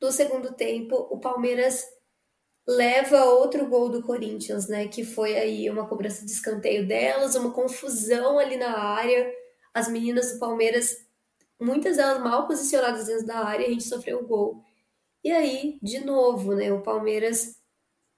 do 0.00 0.10
segundo 0.12 0.52
tempo, 0.54 0.94
o 1.10 1.18
Palmeiras 1.18 1.84
leva 2.66 3.24
outro 3.24 3.66
gol 3.68 3.88
do 3.90 4.02
Corinthians, 4.02 4.68
né? 4.68 4.88
Que 4.88 5.04
foi 5.04 5.36
aí 5.36 5.68
uma 5.70 5.86
cobrança 5.86 6.24
de 6.24 6.32
escanteio 6.32 6.86
delas, 6.86 7.34
uma 7.34 7.52
confusão 7.52 8.38
ali 8.38 8.56
na 8.56 8.78
área. 8.78 9.30
As 9.74 9.88
meninas 9.88 10.32
do 10.32 10.38
Palmeiras, 10.38 11.06
muitas 11.60 11.96
delas 11.96 12.22
mal 12.22 12.46
posicionadas 12.46 13.06
dentro 13.06 13.26
da 13.26 13.38
área, 13.44 13.66
a 13.66 13.70
gente 13.70 13.84
sofreu 13.84 14.20
o 14.20 14.26
gol. 14.26 14.62
E 15.22 15.30
aí, 15.32 15.78
de 15.82 16.00
novo, 16.00 16.54
né? 16.54 16.72
O 16.72 16.82
Palmeiras 16.82 17.58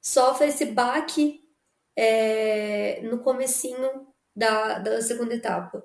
sofre 0.07 0.47
esse 0.47 0.67
baque 0.67 1.41
é, 1.97 3.01
no 3.03 3.19
comecinho 3.19 4.07
da, 4.37 4.79
da 4.79 5.03
segunda 5.03 5.35
etapa. 5.35 5.85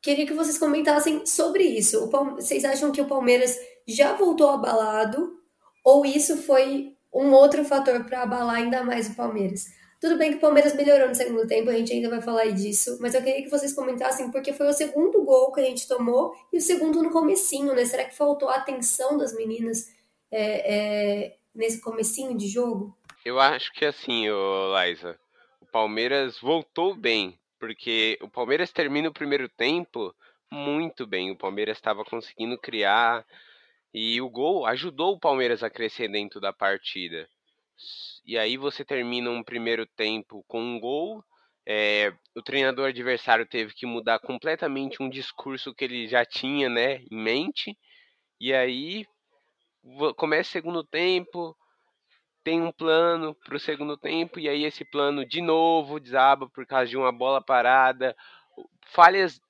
Queria 0.00 0.24
que 0.24 0.32
vocês 0.32 0.56
comentassem 0.56 1.26
sobre 1.26 1.64
isso. 1.64 2.08
Vocês 2.36 2.64
acham 2.64 2.92
que 2.92 3.00
o 3.00 3.08
Palmeiras 3.08 3.58
já 3.88 4.14
voltou 4.14 4.50
abalado 4.50 5.36
ou 5.84 6.06
isso 6.06 6.36
foi 6.36 6.96
um 7.12 7.32
outro 7.32 7.64
fator 7.64 8.04
para 8.04 8.22
abalar 8.22 8.54
ainda 8.54 8.84
mais 8.84 9.08
o 9.08 9.16
Palmeiras? 9.16 9.66
Tudo 10.00 10.16
bem 10.16 10.30
que 10.30 10.36
o 10.36 10.40
Palmeiras 10.40 10.72
melhorou 10.74 11.08
no 11.08 11.14
segundo 11.14 11.44
tempo, 11.44 11.70
a 11.70 11.74
gente 11.74 11.92
ainda 11.92 12.08
vai 12.08 12.22
falar 12.22 12.46
disso, 12.52 12.98
mas 13.00 13.14
eu 13.14 13.22
queria 13.22 13.42
que 13.42 13.50
vocês 13.50 13.74
comentassem 13.74 14.30
porque 14.30 14.52
foi 14.52 14.68
o 14.68 14.72
segundo 14.72 15.24
gol 15.24 15.50
que 15.52 15.60
a 15.60 15.64
gente 15.64 15.88
tomou 15.88 16.32
e 16.52 16.58
o 16.58 16.60
segundo 16.60 17.02
no 17.02 17.10
comecinho, 17.10 17.74
né? 17.74 17.84
Será 17.84 18.04
que 18.04 18.16
faltou 18.16 18.48
a 18.48 18.54
atenção 18.54 19.18
das 19.18 19.34
meninas 19.34 19.88
é, 20.30 21.24
é, 21.24 21.36
nesse 21.52 21.80
comecinho 21.80 22.38
de 22.38 22.46
jogo? 22.46 22.96
Eu 23.24 23.38
acho 23.38 23.72
que 23.72 23.84
assim, 23.84 24.28
ô 24.30 24.74
Liza, 24.78 25.18
o 25.60 25.66
Palmeiras 25.66 26.38
voltou 26.38 26.94
bem, 26.94 27.38
porque 27.58 28.18
o 28.22 28.28
Palmeiras 28.28 28.72
termina 28.72 29.08
o 29.08 29.12
primeiro 29.12 29.48
tempo 29.48 30.14
muito 30.50 31.06
bem. 31.06 31.30
O 31.30 31.36
Palmeiras 31.36 31.76
estava 31.76 32.04
conseguindo 32.04 32.58
criar 32.58 33.26
e 33.92 34.20
o 34.20 34.28
gol 34.28 34.66
ajudou 34.66 35.14
o 35.14 35.20
Palmeiras 35.20 35.62
a 35.62 35.70
crescer 35.70 36.08
dentro 36.08 36.40
da 36.40 36.52
partida 36.52 37.28
e 38.24 38.38
aí 38.38 38.56
você 38.56 38.84
termina 38.84 39.30
um 39.30 39.42
primeiro 39.42 39.86
tempo 39.86 40.44
com 40.46 40.62
um 40.62 40.78
gol. 40.78 41.24
É, 41.66 42.12
o 42.34 42.42
treinador 42.42 42.88
adversário 42.88 43.46
teve 43.46 43.74
que 43.74 43.86
mudar 43.86 44.18
completamente 44.20 45.02
um 45.02 45.08
discurso 45.08 45.74
que 45.74 45.84
ele 45.84 46.06
já 46.08 46.24
tinha 46.24 46.68
né, 46.68 47.02
em 47.10 47.16
mente. 47.16 47.76
E 48.40 48.52
aí 48.52 49.06
começa 50.16 50.50
o 50.50 50.52
segundo 50.52 50.84
tempo, 50.84 51.56
tem 52.42 52.60
um 52.60 52.72
plano 52.72 53.34
para 53.44 53.56
o 53.56 53.60
segundo 53.60 53.96
tempo, 53.96 54.38
e 54.38 54.48
aí 54.48 54.64
esse 54.64 54.84
plano 54.84 55.24
de 55.24 55.40
novo 55.40 56.00
desaba 56.00 56.48
por 56.48 56.66
causa 56.66 56.86
de 56.86 56.96
uma 56.96 57.12
bola 57.12 57.40
parada, 57.42 58.16
falhas, 58.86 59.40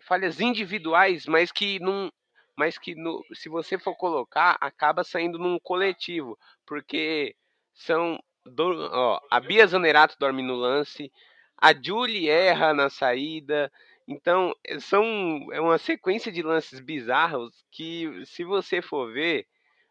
falhas 0.00 0.40
individuais, 0.40 1.26
mas 1.26 1.52
que 1.52 1.78
não. 1.80 2.10
Mas 2.56 2.78
que 2.78 2.94
no, 2.94 3.24
se 3.34 3.48
você 3.48 3.76
for 3.76 3.96
colocar, 3.96 4.56
acaba 4.60 5.02
saindo 5.02 5.38
num 5.38 5.58
coletivo, 5.58 6.38
porque 6.66 7.34
são. 7.74 8.18
Do, 8.46 8.90
ó, 8.92 9.20
a 9.30 9.40
Bia 9.40 9.66
Zanerato 9.66 10.16
dorme 10.20 10.42
no 10.42 10.54
lance, 10.54 11.10
a 11.56 11.72
Julie 11.74 12.28
erra 12.28 12.74
na 12.74 12.90
saída. 12.90 13.72
Então, 14.06 14.54
são 14.80 15.48
é 15.50 15.60
uma 15.60 15.78
sequência 15.78 16.30
de 16.30 16.42
lances 16.42 16.78
bizarros 16.78 17.64
que, 17.72 18.22
se 18.26 18.44
você 18.44 18.82
for 18.82 19.12
ver, 19.12 19.46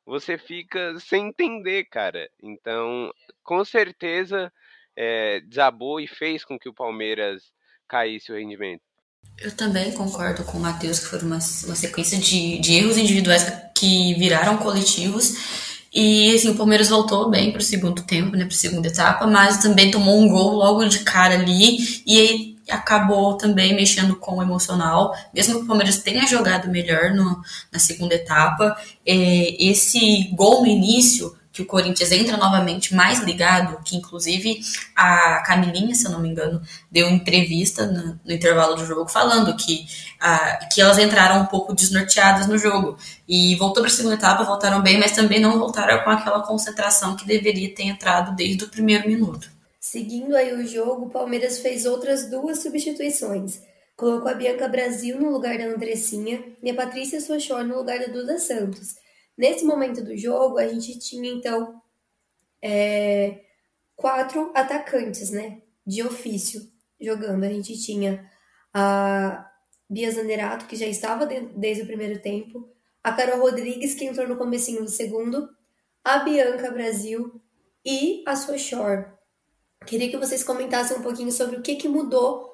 você 0.05 0.37
fica 0.37 0.97
sem 0.99 1.27
entender, 1.27 1.85
cara. 1.85 2.29
Então, 2.41 3.11
com 3.43 3.63
certeza, 3.63 4.51
é, 4.95 5.41
desabou 5.41 5.99
e 5.99 6.07
fez 6.07 6.43
com 6.43 6.57
que 6.57 6.69
o 6.69 6.73
Palmeiras 6.73 7.43
caísse 7.87 8.31
o 8.31 8.35
rendimento. 8.35 8.81
Eu 9.39 9.55
também 9.55 9.91
concordo 9.93 10.43
com 10.43 10.57
o 10.57 10.61
Matheus 10.61 10.99
que 10.99 11.05
foi 11.05 11.19
uma, 11.19 11.39
uma 11.65 11.75
sequência 11.75 12.17
de, 12.17 12.59
de 12.59 12.73
erros 12.73 12.97
individuais 12.97 13.45
que 13.75 14.13
viraram 14.15 14.57
coletivos 14.57 15.83
e 15.93 16.33
assim, 16.33 16.49
o 16.49 16.55
Palmeiras 16.55 16.89
voltou 16.89 17.29
bem 17.29 17.51
para 17.51 17.59
o 17.59 17.63
segundo 17.63 18.01
tempo, 18.01 18.35
né, 18.35 18.45
para 18.45 18.53
a 18.53 18.57
segunda 18.57 18.87
etapa, 18.87 19.27
mas 19.27 19.57
também 19.57 19.91
tomou 19.91 20.19
um 20.19 20.27
gol 20.27 20.53
logo 20.53 20.85
de 20.85 20.99
cara 20.99 21.35
ali 21.35 21.77
e 22.05 22.19
aí 22.19 22.52
acabou 22.69 23.35
também 23.35 23.75
mexendo 23.75 24.15
com 24.15 24.37
o 24.37 24.41
emocional. 24.41 25.15
Mesmo 25.33 25.55
que 25.55 25.63
o 25.63 25.67
Palmeiras 25.67 25.97
tenha 25.97 26.25
jogado 26.27 26.69
melhor 26.69 27.11
no, 27.11 27.41
na 27.71 27.79
segunda 27.79 28.15
etapa, 28.15 28.75
é, 29.05 29.63
esse 29.63 30.29
gol 30.33 30.61
no 30.61 30.67
início 30.67 31.35
que 31.53 31.61
o 31.61 31.67
Corinthians 31.67 32.11
entra 32.11 32.35
novamente 32.35 32.95
mais 32.95 33.19
ligado, 33.19 33.79
que 33.83 33.95
inclusive 33.95 34.59
a 34.95 35.43
Camilinha, 35.45 35.93
se 35.93 36.07
eu 36.07 36.11
não 36.11 36.19
me 36.19 36.27
engano, 36.27 36.59
deu 36.91 37.07
entrevista 37.07 37.85
no, 37.85 38.19
no 38.25 38.33
intervalo 38.33 38.75
do 38.75 38.83
jogo 38.83 39.07
falando 39.07 39.55
que, 39.55 39.85
que 40.73 40.81
elas 40.81 40.97
entraram 40.97 41.41
um 41.41 41.45
pouco 41.45 41.75
desnorteadas 41.75 42.47
no 42.47 42.57
jogo. 42.57 42.97
E 43.27 43.55
voltou 43.55 43.83
para 43.83 43.91
a 43.91 43.95
segunda 43.95 44.15
etapa, 44.15 44.43
voltaram 44.43 44.81
bem, 44.81 44.99
mas 44.99 45.11
também 45.11 45.39
não 45.39 45.59
voltaram 45.59 46.03
com 46.03 46.09
aquela 46.09 46.41
concentração 46.41 47.15
que 47.15 47.27
deveria 47.27 47.73
ter 47.73 47.83
entrado 47.83 48.35
desde 48.35 48.63
o 48.63 48.69
primeiro 48.69 49.07
minuto. 49.07 49.47
Seguindo 49.83 50.33
aí 50.33 50.53
o 50.53 50.65
jogo, 50.65 51.07
o 51.07 51.09
Palmeiras 51.09 51.59
fez 51.59 51.85
outras 51.85 52.29
duas 52.29 52.59
substituições. 52.59 53.61
Colocou 53.97 54.29
a 54.29 54.33
Bianca 54.33 54.65
Brasil 54.65 55.19
no 55.19 55.29
lugar 55.29 55.57
da 55.57 55.65
Andressinha 55.65 56.55
e 56.63 56.69
a 56.69 56.73
Patrícia 56.73 57.19
Sochor 57.19 57.65
no 57.65 57.75
lugar 57.75 57.99
da 57.99 58.05
Duda 58.05 58.39
Santos. 58.39 58.95
Nesse 59.37 59.65
momento 59.65 60.01
do 60.01 60.15
jogo, 60.15 60.57
a 60.57 60.65
gente 60.69 60.97
tinha 60.99 61.29
então 61.29 61.81
é, 62.61 63.41
quatro 63.93 64.53
atacantes, 64.55 65.31
né? 65.31 65.61
De 65.85 66.01
ofício 66.01 66.61
jogando. 66.97 67.43
A 67.43 67.49
gente 67.49 67.77
tinha 67.77 68.25
a 68.73 69.51
Bia 69.89 70.09
Zanerato, 70.09 70.65
que 70.65 70.77
já 70.77 70.87
estava 70.87 71.25
desde 71.25 71.83
o 71.83 71.87
primeiro 71.87 72.21
tempo, 72.21 72.69
a 73.03 73.11
Carol 73.11 73.41
Rodrigues, 73.41 73.95
que 73.95 74.05
entrou 74.05 74.29
no 74.29 74.37
comecinho 74.37 74.85
do 74.85 74.89
segundo, 74.89 75.49
a 76.05 76.19
Bianca 76.19 76.71
Brasil 76.71 77.41
e 77.85 78.23
a 78.25 78.33
Sochor. 78.33 79.21
Queria 79.85 80.09
que 80.09 80.17
vocês 80.17 80.43
comentassem 80.43 80.97
um 80.97 81.01
pouquinho 81.01 81.31
sobre 81.31 81.57
o 81.57 81.61
que, 81.61 81.75
que 81.75 81.87
mudou 81.87 82.51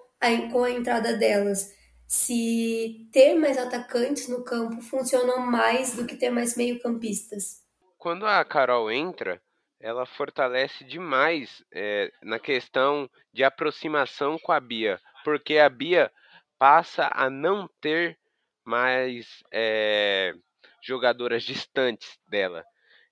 com 0.51 0.63
a 0.63 0.71
entrada 0.71 1.13
delas 1.13 1.73
se 2.09 3.07
ter 3.13 3.35
mais 3.35 3.55
atacantes 3.55 4.27
no 4.27 4.43
campo 4.43 4.81
funciona 4.81 5.37
mais 5.37 5.95
do 5.95 6.07
que 6.07 6.17
ter 6.17 6.31
mais 6.31 6.57
meio-campistas. 6.57 7.63
Quando 7.99 8.25
a 8.25 8.43
Carol 8.43 8.91
entra, 8.91 9.39
ela 9.79 10.07
fortalece 10.07 10.83
demais 10.83 11.63
é, 11.71 12.11
na 12.23 12.39
questão 12.39 13.07
de 13.31 13.43
aproximação 13.43 14.39
com 14.39 14.51
a 14.51 14.59
Bia, 14.59 14.99
porque 15.23 15.59
a 15.59 15.69
Bia 15.69 16.11
passa 16.57 17.11
a 17.13 17.29
não 17.29 17.69
ter 17.79 18.17
mais 18.65 19.43
é, 19.51 20.33
jogadoras 20.81 21.43
distantes 21.43 22.17
dela. 22.27 22.65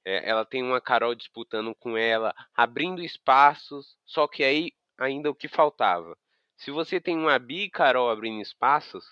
É, 0.07 0.29
ela 0.29 0.45
tem 0.45 0.63
uma 0.63 0.79
Carol 0.79 1.13
disputando 1.15 1.75
com 1.75 1.97
ela, 1.97 2.33
abrindo 2.55 3.01
espaços, 3.01 3.97
só 4.05 4.27
que 4.27 4.43
aí 4.43 4.71
ainda 4.97 5.29
o 5.29 5.35
que 5.35 5.47
faltava 5.47 6.17
se 6.57 6.71
você 6.71 6.99
tem 6.99 7.17
uma 7.17 7.37
Bi 7.37 7.65
e 7.65 7.69
Carol 7.69 8.09
abrindo 8.09 8.41
espaços, 8.41 9.05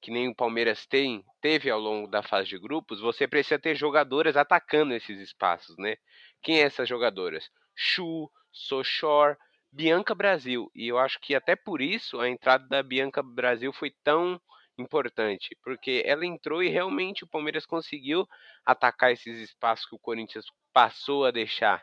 que 0.00 0.10
nem 0.10 0.28
o 0.28 0.34
Palmeiras 0.34 0.86
tem, 0.86 1.22
teve 1.40 1.70
ao 1.70 1.78
longo 1.78 2.08
da 2.08 2.22
fase 2.22 2.48
de 2.48 2.58
grupos, 2.58 3.00
você 3.00 3.28
precisa 3.28 3.58
ter 3.58 3.74
jogadoras 3.74 4.36
atacando 4.36 4.94
esses 4.94 5.20
espaços, 5.20 5.76
né? 5.76 5.96
Quem 6.42 6.60
é 6.60 6.62
essas 6.62 6.88
jogadoras? 6.88 7.50
Chu, 7.74 8.30
Sochor, 8.50 9.36
Bianca 9.70 10.14
Brasil. 10.14 10.70
E 10.74 10.88
eu 10.88 10.98
acho 10.98 11.20
que 11.20 11.34
até 11.34 11.54
por 11.54 11.82
isso 11.82 12.18
a 12.20 12.28
entrada 12.28 12.66
da 12.68 12.82
Bianca 12.82 13.22
Brasil 13.22 13.72
foi 13.72 13.92
tão 14.02 14.40
importante, 14.78 15.56
porque 15.62 16.02
ela 16.04 16.24
entrou 16.24 16.62
e 16.62 16.68
realmente 16.68 17.24
o 17.24 17.28
Palmeiras 17.28 17.66
conseguiu 17.66 18.26
atacar 18.64 19.12
esses 19.12 19.38
espaços 19.40 19.86
que 19.86 19.94
o 19.94 19.98
Corinthians 19.98 20.46
passou 20.72 21.24
a 21.24 21.30
deixar. 21.30 21.82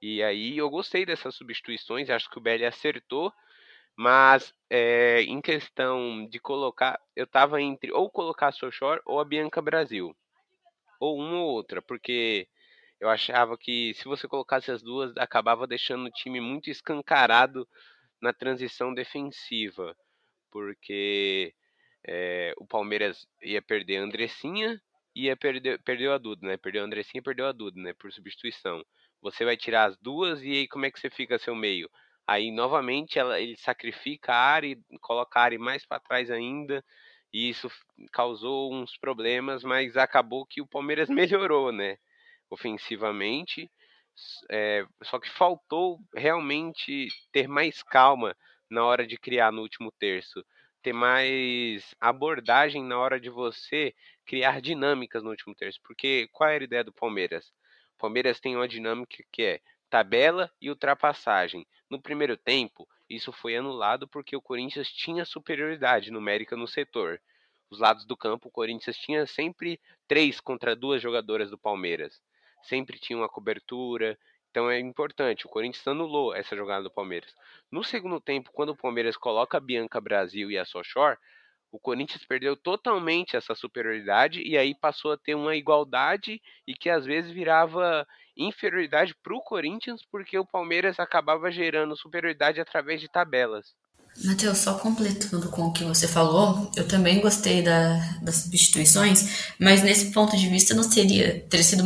E 0.00 0.22
aí 0.22 0.56
eu 0.56 0.68
gostei 0.70 1.06
dessas 1.06 1.34
substituições, 1.34 2.10
acho 2.10 2.30
que 2.30 2.38
o 2.38 2.40
Belli 2.40 2.64
acertou 2.64 3.32
mas 3.96 4.52
é, 4.68 5.22
em 5.22 5.40
questão 5.40 6.26
de 6.26 6.38
colocar, 6.40 7.00
eu 7.14 7.26
tava 7.26 7.60
entre 7.60 7.92
ou 7.92 8.10
colocar 8.10 8.48
a 8.48 8.52
Sochor 8.52 9.00
ou 9.04 9.20
a 9.20 9.24
Bianca 9.24 9.62
Brasil. 9.62 10.14
Ou 11.00 11.18
uma 11.18 11.38
ou 11.38 11.50
outra, 11.52 11.82
porque 11.82 12.48
eu 13.00 13.08
achava 13.08 13.56
que 13.58 13.94
se 13.94 14.04
você 14.04 14.26
colocasse 14.26 14.70
as 14.70 14.82
duas, 14.82 15.16
acabava 15.16 15.66
deixando 15.66 16.06
o 16.06 16.10
time 16.10 16.40
muito 16.40 16.70
escancarado 16.70 17.68
na 18.20 18.32
transição 18.32 18.92
defensiva. 18.94 19.96
Porque 20.50 21.54
é, 22.06 22.52
o 22.58 22.66
Palmeiras 22.66 23.26
ia 23.42 23.62
perder 23.62 23.98
a 23.98 24.02
Andressinha 24.02 24.80
e 25.14 25.26
ia 25.26 25.36
perder, 25.36 25.80
perdeu 25.82 26.12
a 26.12 26.18
Duda, 26.18 26.46
né? 26.46 26.56
Perdeu 26.56 26.82
a 26.82 26.86
Andressinha 26.86 27.22
perdeu 27.22 27.46
a 27.46 27.52
Duda, 27.52 27.80
né? 27.80 27.92
Por 27.94 28.12
substituição. 28.12 28.84
Você 29.22 29.44
vai 29.44 29.56
tirar 29.56 29.86
as 29.86 29.96
duas 29.98 30.42
e 30.42 30.50
aí 30.50 30.68
como 30.68 30.86
é 30.86 30.90
que 30.90 31.00
você 31.00 31.10
fica 31.10 31.38
seu 31.38 31.54
meio? 31.54 31.88
Aí 32.26 32.50
novamente 32.50 33.18
ela, 33.18 33.40
ele 33.40 33.56
sacrifica 33.56 34.32
a 34.32 34.52
Ari, 34.54 34.78
coloca 35.00 35.38
a 35.38 35.42
Ari 35.44 35.58
mais 35.58 35.86
para 35.86 36.00
trás 36.00 36.30
ainda, 36.30 36.84
e 37.32 37.48
isso 37.50 37.68
causou 38.12 38.72
uns 38.72 38.96
problemas, 38.96 39.62
mas 39.64 39.96
acabou 39.96 40.46
que 40.46 40.62
o 40.62 40.66
Palmeiras 40.66 41.08
melhorou, 41.10 41.72
né? 41.72 41.96
Ofensivamente, 42.50 43.70
é, 44.50 44.86
só 45.02 45.18
que 45.18 45.28
faltou 45.30 45.98
realmente 46.14 47.08
ter 47.32 47.48
mais 47.48 47.82
calma 47.82 48.36
na 48.70 48.84
hora 48.84 49.06
de 49.06 49.18
criar 49.18 49.52
no 49.52 49.62
último 49.62 49.92
terço, 49.98 50.44
ter 50.84 50.92
mais 50.92 51.94
abordagem 51.98 52.84
na 52.84 52.98
hora 52.98 53.18
de 53.18 53.30
você 53.30 53.94
criar 54.26 54.60
dinâmicas 54.60 55.22
no 55.22 55.30
último 55.30 55.54
terço, 55.54 55.80
porque 55.82 56.28
qual 56.30 56.50
era 56.50 56.62
a 56.62 56.66
ideia 56.66 56.84
do 56.84 56.92
Palmeiras? 56.92 57.46
O 57.96 57.98
Palmeiras 57.98 58.38
tem 58.38 58.54
uma 58.54 58.68
dinâmica 58.68 59.24
que 59.32 59.42
é 59.42 59.60
tabela 59.88 60.52
e 60.60 60.68
ultrapassagem. 60.68 61.66
No 61.88 61.98
primeiro 61.98 62.36
tempo, 62.36 62.86
isso 63.08 63.32
foi 63.32 63.56
anulado 63.56 64.06
porque 64.06 64.36
o 64.36 64.42
Corinthians 64.42 64.88
tinha 64.88 65.24
superioridade 65.24 66.10
numérica 66.10 66.54
no 66.54 66.68
setor. 66.68 67.18
Os 67.70 67.78
lados 67.78 68.04
do 68.04 68.14
campo, 68.14 68.48
o 68.48 68.52
Corinthians 68.52 68.98
tinha 68.98 69.26
sempre 69.26 69.80
três 70.06 70.38
contra 70.38 70.76
duas 70.76 71.00
jogadoras 71.00 71.48
do 71.48 71.56
Palmeiras. 71.56 72.20
Sempre 72.62 72.98
tinha 72.98 73.16
uma 73.16 73.28
cobertura. 73.28 74.18
Então 74.54 74.70
é 74.70 74.78
importante. 74.78 75.46
O 75.46 75.48
Corinthians 75.48 75.84
anulou 75.88 76.32
essa 76.32 76.54
jogada 76.54 76.84
do 76.84 76.90
Palmeiras. 76.90 77.34
No 77.72 77.82
segundo 77.82 78.20
tempo, 78.20 78.52
quando 78.52 78.68
o 78.68 78.76
Palmeiras 78.76 79.16
coloca 79.16 79.56
a 79.56 79.60
Bianca 79.60 80.00
Brasil 80.00 80.48
e 80.48 80.56
a 80.56 80.64
Sochor, 80.64 81.18
O 81.72 81.80
Corinthians 81.80 82.24
perdeu 82.24 82.56
totalmente 82.56 83.36
essa 83.36 83.54
superioridade 83.54 84.42
e 84.42 84.56
aí 84.58 84.74
passou 84.74 85.12
a 85.12 85.18
ter 85.18 85.34
uma 85.34 85.56
igualdade 85.56 86.40
e 86.66 86.74
que 86.74 86.90
às 86.90 87.04
vezes 87.04 87.32
virava 87.32 88.06
inferioridade 88.36 89.14
para 89.16 89.34
o 89.34 89.42
Corinthians 89.42 90.02
porque 90.10 90.38
o 90.38 90.46
Palmeiras 90.46 91.00
acabava 91.00 91.50
gerando 91.50 91.96
superioridade 91.96 92.60
através 92.60 93.00
de 93.00 93.08
tabelas. 93.10 93.74
Matheus, 94.22 94.58
só 94.58 94.78
completando 94.78 95.48
com 95.48 95.62
o 95.62 95.72
que 95.72 95.84
você 95.84 96.06
falou, 96.06 96.70
eu 96.76 96.86
também 96.86 97.20
gostei 97.20 97.62
da, 97.62 97.98
das 98.22 98.36
substituições, 98.36 99.50
mas 99.58 99.82
nesse 99.82 100.12
ponto 100.12 100.36
de 100.36 100.48
vista 100.48 100.72
não 100.74 100.84
seria, 100.84 101.40
teria 101.48 101.64
sido, 101.64 101.84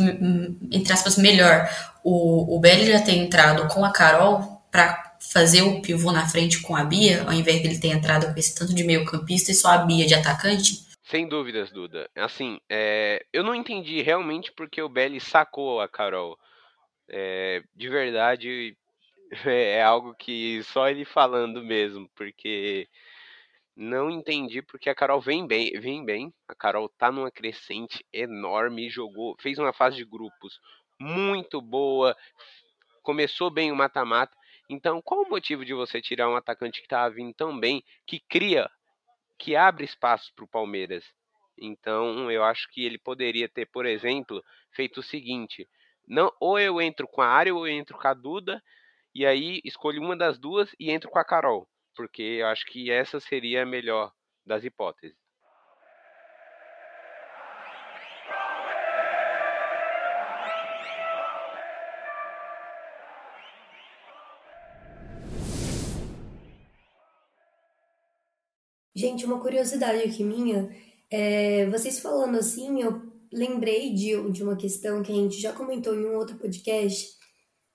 entre 0.71 0.93
aspas, 0.93 1.17
melhor 1.17 1.67
o, 2.03 2.55
o 2.55 2.59
Belly 2.59 2.91
já 2.91 3.01
ter 3.01 3.13
entrado 3.13 3.67
com 3.73 3.83
a 3.83 3.91
Carol 3.91 4.61
para 4.71 5.17
fazer 5.19 5.63
o 5.63 5.81
pivô 5.81 6.11
na 6.11 6.27
frente 6.27 6.61
com 6.61 6.75
a 6.75 6.83
Bia, 6.83 7.23
ao 7.23 7.33
invés 7.33 7.61
dele 7.61 7.79
ter 7.79 7.89
entrado 7.89 8.31
com 8.31 8.39
esse 8.39 8.55
tanto 8.55 8.73
de 8.73 8.83
meio 8.83 9.05
campista 9.05 9.51
e 9.51 9.55
só 9.55 9.69
a 9.69 9.77
Bia 9.79 10.05
de 10.05 10.13
atacante? 10.13 10.87
Sem 11.03 11.27
dúvidas, 11.27 11.71
Duda. 11.71 12.07
Assim, 12.15 12.59
é, 12.69 13.25
eu 13.33 13.43
não 13.43 13.55
entendi 13.55 14.01
realmente 14.01 14.51
porque 14.51 14.79
o 14.81 14.87
Belly 14.87 15.19
sacou 15.19 15.81
a 15.81 15.87
Carol. 15.87 16.37
É, 17.09 17.63
de 17.75 17.89
verdade, 17.89 18.77
é, 19.45 19.77
é 19.77 19.83
algo 19.83 20.13
que 20.15 20.63
só 20.63 20.89
ele 20.89 21.05
falando 21.05 21.63
mesmo, 21.63 22.09
porque 22.15 22.87
não 23.75 24.09
entendi 24.09 24.61
porque 24.61 24.89
a 24.89 24.95
Carol 24.95 25.21
vem 25.21 25.47
bem, 25.47 25.71
vem 25.79 26.03
bem. 26.03 26.33
A 26.47 26.55
Carol 26.55 26.89
tá 26.89 27.11
numa 27.11 27.31
crescente 27.31 28.05
enorme, 28.11 28.89
jogou, 28.89 29.35
fez 29.39 29.57
uma 29.57 29.73
fase 29.73 29.97
de 29.97 30.05
grupos 30.05 30.59
muito 30.99 31.61
boa, 31.61 32.15
começou 33.03 33.49
bem 33.49 33.71
o 33.71 33.75
mata-mata. 33.75 34.35
Então, 34.69 35.01
qual 35.01 35.23
o 35.23 35.29
motivo 35.29 35.63
de 35.63 35.73
você 35.73 36.01
tirar 36.01 36.29
um 36.29 36.35
atacante 36.35 36.79
que 36.79 36.85
estava 36.85 37.09
vindo 37.13 37.33
tão 37.33 37.57
bem, 37.57 37.83
que 38.05 38.19
cria, 38.19 38.69
que 39.37 39.55
abre 39.55 39.85
espaço 39.85 40.33
para 40.35 40.45
o 40.45 40.47
Palmeiras? 40.47 41.05
Então, 41.57 42.31
eu 42.31 42.43
acho 42.43 42.69
que 42.69 42.85
ele 42.85 42.97
poderia 42.97 43.47
ter, 43.49 43.65
por 43.65 43.85
exemplo, 43.85 44.43
feito 44.71 44.99
o 44.99 45.03
seguinte: 45.03 45.67
não, 46.07 46.31
ou 46.39 46.59
eu 46.59 46.81
entro 46.81 47.07
com 47.07 47.21
a 47.21 47.27
área 47.27 47.53
ou 47.53 47.67
eu 47.67 47.73
entro 47.73 47.97
com 47.97 48.07
a 48.07 48.13
Duda 48.13 48.61
e 49.19 49.25
aí 49.25 49.59
escolho 49.65 50.01
uma 50.01 50.15
das 50.15 50.39
duas 50.39 50.69
e 50.79 50.89
entro 50.89 51.09
com 51.09 51.19
a 51.19 51.25
Carol, 51.25 51.67
porque 51.93 52.21
eu 52.21 52.47
acho 52.47 52.65
que 52.67 52.89
essa 52.89 53.19
seria 53.19 53.63
a 53.63 53.65
melhor 53.65 54.13
das 54.45 54.63
hipóteses. 54.63 55.13
Gente, 68.95 69.25
uma 69.25 69.41
curiosidade 69.41 70.01
aqui 70.01 70.23
minha, 70.23 70.73
é, 71.11 71.65
vocês 71.65 71.99
falando 71.99 72.37
assim, 72.37 72.81
eu 72.81 73.01
lembrei 73.33 73.93
de, 73.93 74.31
de 74.31 74.41
uma 74.41 74.55
questão 74.55 75.03
que 75.03 75.11
a 75.11 75.15
gente 75.15 75.41
já 75.41 75.51
comentou 75.51 75.93
em 75.93 76.05
um 76.05 76.15
outro 76.15 76.37
podcast, 76.37 77.18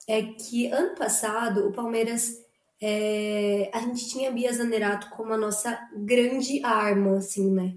é 0.07 0.23
que 0.23 0.67
ano 0.67 0.95
passado 0.95 1.67
o 1.67 1.73
Palmeiras 1.73 2.45
é, 2.81 3.71
a 3.73 3.81
gente 3.81 4.09
tinha 4.09 4.29
a 4.29 4.33
Bia 4.33 4.53
Zanerato 4.53 5.09
como 5.11 5.33
a 5.33 5.38
nossa 5.38 5.88
grande 5.97 6.62
arma, 6.64 7.19
assim, 7.19 7.51
né? 7.51 7.77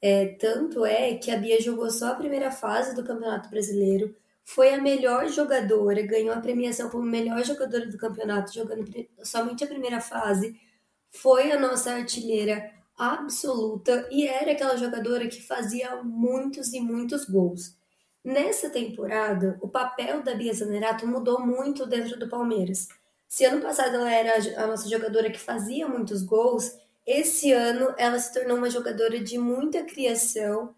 É, 0.00 0.26
tanto 0.34 0.84
é 0.84 1.14
que 1.14 1.30
a 1.30 1.36
Bia 1.36 1.60
jogou 1.60 1.90
só 1.90 2.12
a 2.12 2.16
primeira 2.16 2.50
fase 2.50 2.94
do 2.94 3.04
Campeonato 3.04 3.48
Brasileiro, 3.48 4.14
foi 4.44 4.74
a 4.74 4.80
melhor 4.80 5.28
jogadora, 5.28 6.02
ganhou 6.02 6.34
a 6.34 6.40
premiação 6.40 6.90
como 6.90 7.04
melhor 7.04 7.44
jogadora 7.44 7.86
do 7.86 7.96
campeonato, 7.96 8.52
jogando 8.52 8.84
somente 9.22 9.62
a 9.62 9.68
primeira 9.68 10.00
fase, 10.00 10.60
foi 11.08 11.52
a 11.52 11.60
nossa 11.60 11.92
artilheira 11.92 12.72
absoluta 12.96 14.08
e 14.10 14.26
era 14.26 14.52
aquela 14.52 14.76
jogadora 14.76 15.28
que 15.28 15.42
fazia 15.42 16.02
muitos 16.02 16.72
e 16.72 16.80
muitos 16.80 17.24
gols. 17.24 17.76
Nessa 18.24 18.70
temporada, 18.70 19.58
o 19.60 19.68
papel 19.68 20.22
da 20.22 20.34
Bia 20.34 20.54
Zanerato 20.54 21.06
mudou 21.06 21.40
muito 21.40 21.86
dentro 21.86 22.18
do 22.18 22.28
Palmeiras. 22.28 22.88
Se 23.28 23.44
ano 23.44 23.60
passado 23.60 23.96
ela 23.96 24.12
era 24.12 24.62
a 24.62 24.66
nossa 24.66 24.88
jogadora 24.88 25.30
que 25.30 25.40
fazia 25.40 25.88
muitos 25.88 26.22
gols, 26.22 26.76
esse 27.04 27.50
ano 27.50 27.92
ela 27.98 28.18
se 28.18 28.32
tornou 28.32 28.58
uma 28.58 28.70
jogadora 28.70 29.18
de 29.18 29.38
muita 29.38 29.82
criação, 29.82 30.74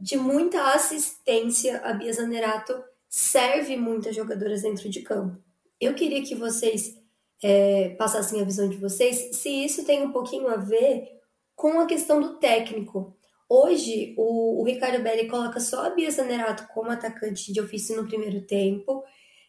de 0.00 0.16
muita 0.16 0.72
assistência. 0.74 1.80
A 1.84 1.92
Bia 1.92 2.12
Zanerato 2.12 2.82
serve 3.08 3.76
muitas 3.76 4.16
jogadoras 4.16 4.62
dentro 4.62 4.88
de 4.88 5.02
campo. 5.02 5.36
Eu 5.80 5.94
queria 5.94 6.22
que 6.24 6.34
vocês 6.34 6.98
é, 7.42 7.90
passassem 7.90 8.40
a 8.40 8.44
visão 8.44 8.68
de 8.68 8.76
vocês 8.76 9.36
se 9.36 9.48
isso 9.48 9.84
tem 9.84 10.02
um 10.02 10.10
pouquinho 10.12 10.48
a 10.48 10.56
ver 10.56 11.20
com 11.54 11.78
a 11.78 11.86
questão 11.86 12.20
do 12.20 12.36
técnico. 12.38 13.16
Hoje, 13.52 14.14
o, 14.16 14.62
o 14.62 14.64
Ricardo 14.64 15.02
Belli 15.02 15.26
coloca 15.28 15.58
só 15.58 15.86
a 15.86 15.90
Bia 15.90 16.08
Zanerato 16.08 16.68
como 16.72 16.88
atacante 16.88 17.52
de 17.52 17.60
ofício 17.60 18.00
no 18.00 18.06
primeiro 18.06 18.42
tempo. 18.42 19.02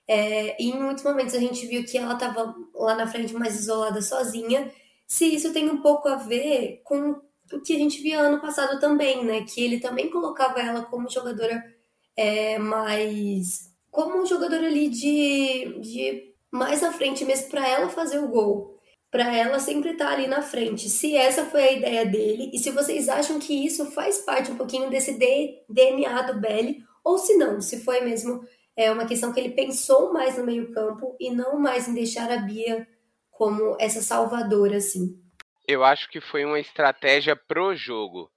É, 0.07 0.59
e 0.59 0.71
em 0.71 0.81
muitos 0.81 1.03
momentos 1.03 1.35
a 1.35 1.39
gente 1.39 1.67
viu 1.67 1.85
que 1.85 1.99
ela 1.99 2.15
estava 2.15 2.55
lá 2.73 2.95
na 2.95 3.05
frente 3.05 3.31
mais 3.35 3.59
isolada 3.59 4.01
sozinha. 4.01 4.71
Se 5.05 5.25
isso 5.25 5.53
tem 5.53 5.69
um 5.69 5.83
pouco 5.83 6.07
a 6.07 6.15
ver 6.15 6.81
com 6.83 7.21
o 7.53 7.61
que 7.61 7.75
a 7.75 7.77
gente 7.77 8.01
via 8.01 8.21
ano 8.21 8.41
passado 8.41 8.79
também, 8.79 9.23
né? 9.23 9.43
Que 9.43 9.63
ele 9.63 9.79
também 9.79 10.09
colocava 10.09 10.59
ela 10.59 10.83
como 10.85 11.07
jogadora 11.07 11.63
é, 12.17 12.57
mais. 12.57 13.71
como 13.91 14.19
um 14.19 14.25
jogador 14.25 14.63
ali 14.63 14.89
de, 14.89 15.79
de 15.79 16.33
mais 16.49 16.83
à 16.83 16.91
frente 16.91 17.23
mesmo 17.23 17.49
para 17.49 17.67
ela 17.69 17.87
fazer 17.87 18.17
o 18.17 18.29
gol 18.29 18.70
para 19.11 19.35
ela 19.35 19.59
sempre 19.59 19.91
estar 19.91 20.05
tá 20.07 20.13
ali 20.13 20.25
na 20.25 20.41
frente. 20.41 20.89
Se 20.89 21.15
essa 21.15 21.45
foi 21.45 21.61
a 21.61 21.71
ideia 21.73 22.05
dele 22.05 22.49
e 22.53 22.57
se 22.57 22.71
vocês 22.71 23.09
acham 23.09 23.37
que 23.37 23.65
isso 23.65 23.91
faz 23.91 24.19
parte 24.19 24.49
um 24.49 24.57
pouquinho 24.57 24.89
desse 24.89 25.19
DNA 25.69 26.21
do 26.21 26.39
Belly 26.39 26.83
ou 27.03 27.17
se 27.17 27.35
não, 27.35 27.59
se 27.59 27.83
foi 27.83 27.99
mesmo 28.01 28.47
é 28.73 28.89
uma 28.89 29.05
questão 29.05 29.33
que 29.33 29.39
ele 29.39 29.49
pensou 29.49 30.13
mais 30.13 30.37
no 30.37 30.45
meio-campo 30.45 31.15
e 31.19 31.29
não 31.29 31.59
mais 31.59 31.89
em 31.89 31.93
deixar 31.93 32.31
a 32.31 32.37
Bia 32.37 32.87
como 33.29 33.75
essa 33.79 34.01
salvadora 34.01 34.77
assim. 34.77 35.21
Eu 35.67 35.83
acho 35.83 36.09
que 36.09 36.21
foi 36.21 36.45
uma 36.45 36.59
estratégia 36.59 37.35
pro 37.35 37.75
jogo, 37.75 38.31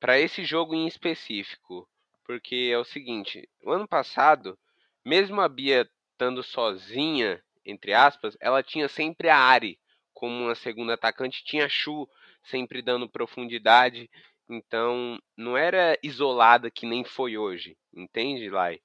para 0.00 0.18
esse 0.18 0.44
jogo 0.44 0.74
em 0.74 0.88
específico, 0.88 1.88
porque 2.24 2.70
é 2.72 2.78
o 2.78 2.84
seguinte, 2.84 3.48
o 3.62 3.70
ano 3.70 3.86
passado, 3.86 4.58
mesmo 5.04 5.40
a 5.40 5.48
Bia 5.48 5.88
estando 6.10 6.42
sozinha, 6.42 7.40
entre 7.64 7.94
aspas, 7.94 8.36
ela 8.40 8.62
tinha 8.62 8.88
sempre 8.88 9.28
a 9.28 9.38
Ari 9.38 9.78
como 10.16 10.44
uma 10.44 10.54
segunda 10.54 10.94
atacante, 10.94 11.44
tinha 11.44 11.68
Chu 11.68 12.08
sempre 12.42 12.80
dando 12.80 13.08
profundidade. 13.08 14.10
Então, 14.48 15.18
não 15.36 15.58
era 15.58 15.98
isolada 16.02 16.70
que 16.70 16.86
nem 16.86 17.04
foi 17.04 17.36
hoje, 17.36 17.76
entende, 17.94 18.48
Lai? 18.48 18.80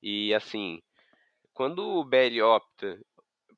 E 0.00 0.32
assim, 0.32 0.80
quando 1.52 1.80
o 1.80 2.04
Belli 2.04 2.40
opta 2.40 2.96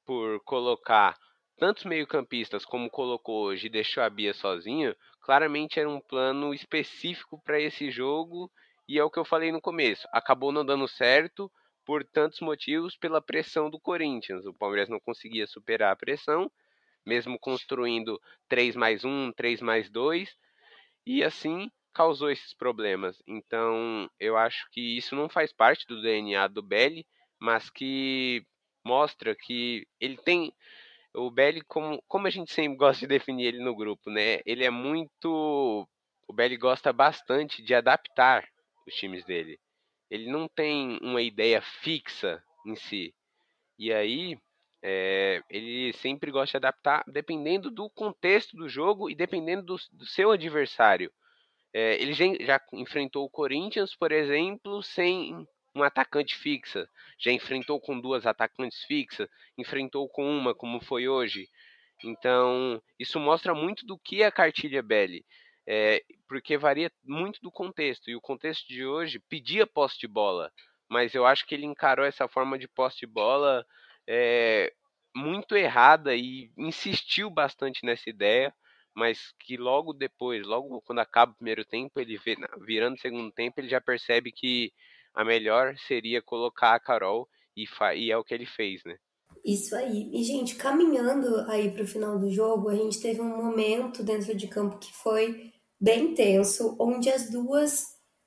por 0.06 0.40
colocar 0.44 1.14
tantos 1.58 1.84
meio-campistas 1.84 2.64
como 2.64 2.88
colocou 2.88 3.42
hoje 3.42 3.66
e 3.66 3.70
deixou 3.70 4.02
a 4.02 4.08
Bia 4.08 4.32
sozinha, 4.32 4.96
claramente 5.20 5.78
era 5.78 5.90
um 5.90 6.00
plano 6.00 6.54
específico 6.54 7.38
para 7.44 7.60
esse 7.60 7.90
jogo 7.90 8.50
e 8.88 8.98
é 8.98 9.04
o 9.04 9.10
que 9.10 9.18
eu 9.18 9.26
falei 9.26 9.52
no 9.52 9.60
começo. 9.60 10.08
Acabou 10.10 10.52
não 10.52 10.64
dando 10.64 10.88
certo 10.88 11.52
por 11.84 12.02
tantos 12.02 12.40
motivos 12.40 12.96
pela 12.96 13.20
pressão 13.20 13.68
do 13.68 13.78
Corinthians. 13.78 14.46
O 14.46 14.54
Palmeiras 14.54 14.88
não 14.88 14.98
conseguia 14.98 15.46
superar 15.46 15.92
a 15.92 15.96
pressão 15.96 16.50
mesmo 17.06 17.38
construindo 17.38 18.20
3 18.48 18.76
mais 18.76 19.04
1, 19.04 19.32
3 19.32 19.60
mais 19.60 19.90
2, 19.90 20.34
e 21.06 21.24
assim 21.24 21.70
causou 21.92 22.30
esses 22.30 22.54
problemas. 22.54 23.20
Então, 23.26 24.08
eu 24.18 24.36
acho 24.36 24.68
que 24.70 24.96
isso 24.96 25.16
não 25.16 25.28
faz 25.28 25.52
parte 25.52 25.86
do 25.86 26.00
DNA 26.00 26.46
do 26.48 26.62
Belly, 26.62 27.06
mas 27.38 27.70
que 27.70 28.44
mostra 28.84 29.34
que 29.34 29.86
ele 30.00 30.16
tem 30.18 30.52
o 31.14 31.30
Belly 31.30 31.62
como 31.62 32.02
como 32.06 32.26
a 32.26 32.30
gente 32.30 32.52
sempre 32.52 32.76
gosta 32.78 33.00
de 33.00 33.08
definir 33.08 33.46
ele 33.46 33.64
no 33.64 33.74
grupo, 33.74 34.10
né? 34.10 34.40
Ele 34.46 34.64
é 34.64 34.70
muito 34.70 35.88
o 36.28 36.32
Belly 36.32 36.56
gosta 36.56 36.92
bastante 36.92 37.62
de 37.62 37.74
adaptar 37.74 38.48
os 38.86 38.94
times 38.94 39.24
dele. 39.24 39.58
Ele 40.10 40.30
não 40.30 40.48
tem 40.48 40.98
uma 41.02 41.22
ideia 41.22 41.60
fixa 41.60 42.42
em 42.66 42.76
si. 42.76 43.14
E 43.78 43.92
aí, 43.92 44.38
é, 44.82 45.42
ele 45.50 45.92
sempre 45.94 46.30
gosta 46.30 46.58
de 46.58 46.66
adaptar 46.66 47.04
dependendo 47.06 47.70
do 47.70 47.90
contexto 47.90 48.56
do 48.56 48.68
jogo 48.68 49.10
e 49.10 49.14
dependendo 49.14 49.62
do, 49.62 49.76
do 49.92 50.06
seu 50.06 50.30
adversário. 50.30 51.12
É, 51.72 52.00
ele 52.02 52.12
já, 52.14 52.60
enfrentou 52.72 53.24
o 53.24 53.30
Corinthians, 53.30 53.94
por 53.94 54.10
exemplo, 54.10 54.82
sem 54.82 55.46
um 55.74 55.82
atacante 55.82 56.34
fixa. 56.34 56.88
Já 57.18 57.30
enfrentou 57.30 57.80
com 57.80 58.00
duas 58.00 58.26
atacantes 58.26 58.82
fixas, 58.84 59.28
enfrentou 59.56 60.08
com 60.08 60.24
uma, 60.28 60.54
como 60.54 60.80
foi 60.80 61.08
hoje. 61.08 61.48
Então, 62.02 62.82
isso 62.98 63.20
mostra 63.20 63.54
muito 63.54 63.86
do 63.86 63.98
que 63.98 64.22
é 64.22 64.26
a 64.26 64.32
cartilha 64.32 64.82
Belly. 64.82 65.24
É, 65.68 66.02
porque 66.26 66.56
varia 66.56 66.90
muito 67.04 67.38
do 67.42 67.52
contexto. 67.52 68.10
E 68.10 68.16
o 68.16 68.20
contexto 68.20 68.66
de 68.66 68.84
hoje 68.84 69.20
pedia 69.28 69.66
posse 69.66 69.98
de 69.98 70.08
bola. 70.08 70.50
Mas 70.88 71.14
eu 71.14 71.24
acho 71.24 71.46
que 71.46 71.54
ele 71.54 71.66
encarou 71.66 72.04
essa 72.04 72.26
forma 72.26 72.58
de 72.58 72.66
posse 72.66 72.98
de 73.00 73.06
bola 73.06 73.64
é, 74.12 74.72
muito 75.14 75.54
errada 75.54 76.16
e 76.16 76.50
insistiu 76.58 77.30
bastante 77.30 77.86
nessa 77.86 78.10
ideia, 78.10 78.52
mas 78.92 79.32
que 79.38 79.56
logo 79.56 79.92
depois, 79.92 80.44
logo 80.44 80.82
quando 80.82 80.98
acaba 80.98 81.30
o 81.30 81.36
primeiro 81.36 81.64
tempo, 81.64 82.00
ele 82.00 82.18
vê, 82.18 82.36
virando 82.60 82.96
o 82.96 83.00
segundo 83.00 83.30
tempo, 83.30 83.60
ele 83.60 83.68
já 83.68 83.80
percebe 83.80 84.32
que 84.32 84.72
a 85.14 85.24
melhor 85.24 85.76
seria 85.86 86.20
colocar 86.20 86.74
a 86.74 86.80
Carol 86.80 87.28
e, 87.56 87.66
e 87.96 88.10
é 88.10 88.16
o 88.16 88.24
que 88.24 88.34
ele 88.34 88.46
fez, 88.46 88.82
né? 88.84 88.96
Isso 89.44 89.76
aí. 89.76 90.10
E, 90.12 90.24
gente, 90.24 90.56
caminhando 90.56 91.48
aí 91.48 91.70
para 91.70 91.84
o 91.84 91.86
final 91.86 92.18
do 92.18 92.30
jogo, 92.30 92.68
a 92.68 92.74
gente 92.74 93.00
teve 93.00 93.20
um 93.20 93.36
momento 93.36 94.02
dentro 94.02 94.34
de 94.34 94.48
campo 94.48 94.78
que 94.78 94.92
foi 94.92 95.52
bem 95.80 96.14
tenso, 96.14 96.76
onde 96.80 97.08
as 97.08 97.30
duas 97.30 97.84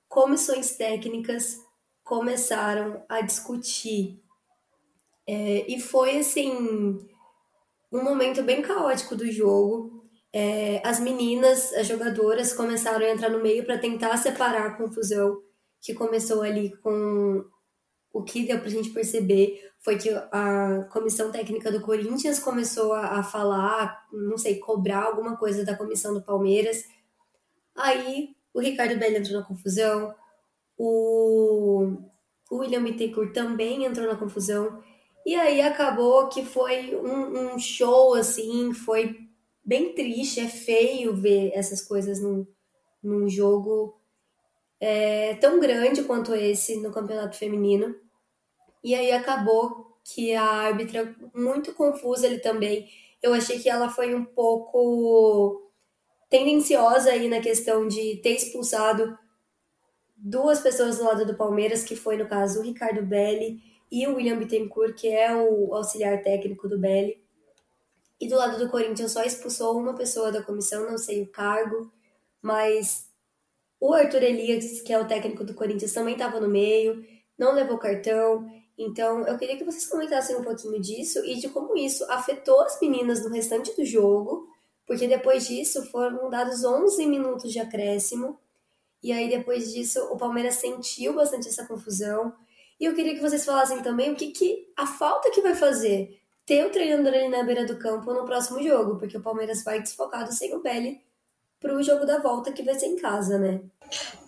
comissões 0.08 0.78
técnicas 0.78 1.58
começaram 2.04 3.06
a 3.10 3.20
discutir. 3.20 4.23
É, 5.28 5.72
e 5.72 5.80
foi, 5.80 6.18
assim, 6.18 6.52
um 7.92 8.04
momento 8.04 8.44
bem 8.44 8.62
caótico 8.62 9.16
do 9.16 9.32
jogo. 9.32 10.04
É, 10.32 10.82
as 10.84 11.00
meninas, 11.00 11.72
as 11.74 11.88
jogadoras, 11.88 12.54
começaram 12.54 13.06
a 13.06 13.12
entrar 13.12 13.30
no 13.30 13.42
meio 13.42 13.66
para 13.66 13.78
tentar 13.78 14.18
separar 14.18 14.68
a 14.68 14.78
confusão 14.78 15.42
que 15.82 15.94
começou 15.94 16.42
ali 16.42 16.76
com 16.78 17.46
o 18.12 18.24
que 18.24 18.46
deu 18.46 18.60
para 18.60 18.68
a 18.68 18.72
gente 18.72 18.92
perceber 18.92 19.74
foi 19.84 19.98
que 19.98 20.10
a 20.10 20.88
comissão 20.94 21.30
técnica 21.30 21.70
do 21.70 21.82
Corinthians 21.82 22.40
começou 22.40 22.94
a, 22.94 23.20
a, 23.20 23.24
falar, 23.24 24.08
não 24.14 24.38
sei, 24.38 24.58
cobrar 24.58 25.04
alguma 25.04 25.36
coisa 25.36 25.66
da 25.66 25.76
comissão 25.76 26.14
do 26.14 26.22
Palmeiras. 26.24 26.86
Aí 27.76 28.30
o 28.54 28.62
Ricardo 28.62 28.98
Belli 28.98 29.18
entrou 29.18 29.42
na 29.42 29.46
confusão, 29.46 30.16
o, 30.78 31.98
o 32.50 32.58
William 32.60 32.82
Bittencourt 32.82 33.34
também 33.34 33.84
entrou 33.84 34.08
na 34.08 34.16
confusão. 34.16 34.82
E 35.26 35.36
aí 35.36 35.62
acabou 35.62 36.28
que 36.28 36.44
foi 36.44 36.96
um, 36.96 37.54
um, 37.54 37.60
show, 37.60 38.14
assim, 38.14 38.74
foi 38.74 39.18
bem 39.64 39.94
triste, 39.94 40.42
é 40.42 40.48
feio 40.50 41.16
ver 41.16 41.52
essas 41.54 41.82
coisas 41.82 42.22
num, 42.22 42.46
num 43.02 43.30
jogo 43.30 43.98
é, 44.80 45.36
tão 45.36 45.60
grande 45.62 46.04
quanto 46.04 46.36
esse 46.36 46.76
no 46.82 46.92
campeonato 46.92 47.38
feminino. 47.38 47.96
E 48.84 48.94
aí 48.94 49.14
acabou 49.14 49.98
que 50.04 50.34
a 50.36 50.44
árbitra, 50.44 51.16
muito 51.34 51.74
confusa 51.74 52.28
ele 52.28 52.40
também, 52.40 52.90
eu 53.22 53.34
achei 53.34 53.58
que 53.60 53.70
ela 53.70 53.90
foi 53.90 54.14
um 54.14 54.26
pouco 54.26 55.72
tendenciosa 56.30 57.12
aí 57.12 57.30
na 57.30 57.40
questão 57.40 57.88
de 57.88 58.18
ter 58.18 58.32
expulsado 58.32 59.18
duas 60.18 60.60
pessoas 60.60 60.98
do 60.98 61.06
lado 61.06 61.26
do 61.26 61.38
Palmeiras, 61.38 61.86
que 61.86 61.96
foi 61.96 62.18
no 62.18 62.28
caso 62.28 62.60
o 62.60 62.64
Ricardo 62.64 63.02
Belli 63.02 63.73
e 63.94 64.08
o 64.08 64.16
William 64.16 64.40
Bittencourt, 64.40 64.96
que 64.96 65.08
é 65.08 65.32
o 65.36 65.72
auxiliar 65.76 66.24
técnico 66.24 66.68
do 66.68 66.80
Belli. 66.80 67.24
E 68.20 68.28
do 68.28 68.36
lado 68.36 68.58
do 68.58 68.68
Corinthians 68.72 69.12
só 69.12 69.22
expulsou 69.22 69.78
uma 69.78 69.94
pessoa 69.94 70.32
da 70.32 70.42
comissão, 70.42 70.90
não 70.90 70.98
sei 70.98 71.22
o 71.22 71.28
cargo, 71.28 71.94
mas 72.42 73.06
o 73.80 73.94
Arthur 73.94 74.24
Elias, 74.24 74.82
que 74.82 74.92
é 74.92 75.00
o 75.00 75.08
técnico 75.08 75.44
do 75.44 75.54
Corinthians, 75.54 75.94
também 75.94 76.14
estava 76.14 76.40
no 76.40 76.48
meio, 76.48 77.06
não 77.38 77.54
levou 77.54 77.78
cartão. 77.78 78.50
Então, 78.76 79.28
eu 79.28 79.38
queria 79.38 79.58
que 79.58 79.64
vocês 79.64 79.86
comentassem 79.86 80.36
um 80.38 80.44
pouquinho 80.44 80.82
disso 80.82 81.24
e 81.24 81.36
de 81.36 81.50
como 81.50 81.78
isso 81.78 82.04
afetou 82.10 82.62
as 82.62 82.80
meninas 82.82 83.24
no 83.24 83.30
restante 83.30 83.76
do 83.76 83.86
jogo, 83.86 84.50
porque 84.88 85.08
depois 85.08 85.48
disso 85.48 85.86
foram 85.92 86.32
dados 86.32 86.64
11 86.64 87.06
minutos 87.06 87.52
de 87.52 87.60
acréscimo, 87.60 88.40
e 89.04 89.12
aí 89.12 89.30
depois 89.30 89.72
disso 89.72 90.00
o 90.06 90.18
Palmeiras 90.18 90.56
sentiu 90.56 91.14
bastante 91.14 91.48
essa 91.48 91.68
confusão. 91.68 92.34
E 92.84 92.86
eu 92.86 92.94
queria 92.94 93.16
que 93.16 93.22
vocês 93.22 93.46
falassem 93.46 93.82
também 93.82 94.12
o 94.12 94.16
que, 94.18 94.32
que 94.32 94.68
a 94.76 94.86
falta 94.86 95.32
que 95.32 95.40
vai 95.40 95.56
fazer 95.56 96.20
ter 96.46 96.66
o 96.66 96.70
treinador 96.70 97.14
ali 97.14 97.30
na 97.30 97.42
beira 97.42 97.66
do 97.66 97.78
campo 97.78 98.14
no 98.14 98.26
próximo 98.26 98.62
jogo, 98.62 98.98
porque 98.98 99.16
o 99.16 99.22
Palmeiras 99.22 99.64
vai 99.64 99.80
desfocado 99.80 100.34
sem 100.34 100.54
o 100.54 100.62
Belly 100.62 101.00
para 101.62 101.74
o 101.74 101.82
jogo 101.82 102.06
da 102.06 102.20
volta 102.20 102.52
que 102.52 102.62
vai 102.62 102.76
ser 102.76 102.88
em 102.88 102.98
casa, 102.98 103.38
né? 103.38 103.62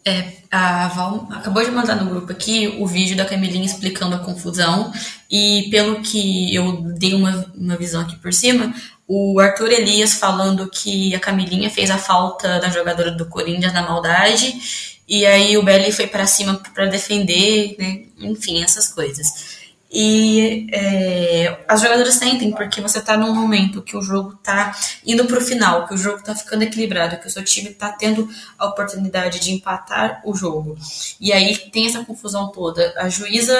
É, 0.06 0.38
a 0.50 0.88
Val 0.88 1.28
acabou 1.32 1.66
de 1.66 1.72
mandar 1.72 2.02
no 2.02 2.10
grupo 2.10 2.32
aqui 2.32 2.78
o 2.80 2.88
vídeo 2.88 3.18
da 3.18 3.26
Camilinha 3.26 3.66
explicando 3.66 4.16
a 4.16 4.20
confusão 4.20 4.90
e 5.30 5.68
pelo 5.70 6.02
que 6.02 6.56
eu 6.56 6.82
dei 6.94 7.14
uma, 7.14 7.52
uma 7.56 7.76
visão 7.76 8.00
aqui 8.00 8.16
por 8.20 8.32
cima, 8.32 8.74
o 9.06 9.38
Arthur 9.38 9.74
Elias 9.74 10.14
falando 10.14 10.70
que 10.70 11.14
a 11.14 11.20
Camilinha 11.20 11.70
fez 11.70 11.92
a 11.92 11.98
falta 11.98 12.58
da 12.62 12.70
jogadora 12.70 13.12
do 13.12 13.26
Corinthians 13.26 13.74
na 13.74 13.82
maldade 13.82 14.95
e 15.08 15.26
aí 15.26 15.58
o 15.58 15.64
Belly 15.64 15.92
foi 15.92 16.08
para 16.08 16.26
cima 16.26 16.62
para 16.74 16.88
defender, 16.88 17.76
né? 17.78 18.04
Enfim, 18.20 18.64
essas 18.64 18.88
coisas. 18.88 19.66
E 19.98 20.68
é, 20.74 21.64
as 21.68 21.80
jogadoras 21.80 22.16
sentem 22.16 22.52
porque 22.52 22.82
você 22.82 23.00
tá 23.00 23.16
num 23.16 23.34
momento 23.34 23.82
que 23.82 23.96
o 23.96 24.02
jogo 24.02 24.36
tá 24.44 24.76
indo 25.06 25.26
pro 25.26 25.40
final, 25.40 25.88
que 25.88 25.94
o 25.94 25.98
jogo 25.98 26.22
tá 26.22 26.36
ficando 26.36 26.64
equilibrado, 26.64 27.18
que 27.18 27.28
o 27.28 27.30
seu 27.30 27.44
time 27.44 27.70
tá 27.70 27.92
tendo 27.92 28.28
a 28.58 28.66
oportunidade 28.66 29.40
de 29.40 29.54
empatar 29.54 30.22
o 30.26 30.36
jogo. 30.36 30.76
E 31.18 31.32
aí 31.32 31.56
tem 31.72 31.86
essa 31.86 32.04
confusão 32.04 32.52
toda. 32.52 32.94
A 32.98 33.08
juíza, 33.08 33.58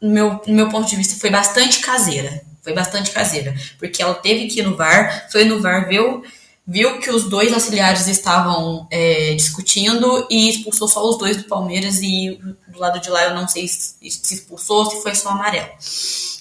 no 0.00 0.10
meu, 0.10 0.42
no 0.46 0.54
meu 0.54 0.68
ponto 0.68 0.88
de 0.88 0.96
vista, 0.96 1.20
foi 1.20 1.30
bastante 1.30 1.78
caseira. 1.78 2.42
Foi 2.60 2.72
bastante 2.72 3.12
caseira. 3.12 3.54
Porque 3.78 4.02
ela 4.02 4.14
teve 4.14 4.48
que 4.48 4.58
ir 4.60 4.64
no 4.64 4.74
VAR, 4.76 5.28
foi 5.30 5.44
no 5.44 5.60
VAR, 5.60 5.88
viu 5.88 6.24
viu 6.68 6.98
que 6.98 7.10
os 7.10 7.24
dois 7.24 7.50
auxiliares 7.54 8.06
estavam 8.08 8.86
é, 8.90 9.32
discutindo 9.34 10.26
e 10.30 10.50
expulsou 10.50 10.86
só 10.86 11.08
os 11.08 11.16
dois 11.16 11.38
do 11.38 11.44
Palmeiras 11.44 12.02
e 12.02 12.38
do 12.68 12.78
lado 12.78 13.00
de 13.00 13.08
lá 13.08 13.24
eu 13.24 13.34
não 13.34 13.48
sei 13.48 13.66
se, 13.66 13.96
expulsou 14.02 14.84
ou 14.84 14.90
se 14.90 15.02
foi 15.02 15.14
só 15.14 15.30
amarelo. 15.30 15.70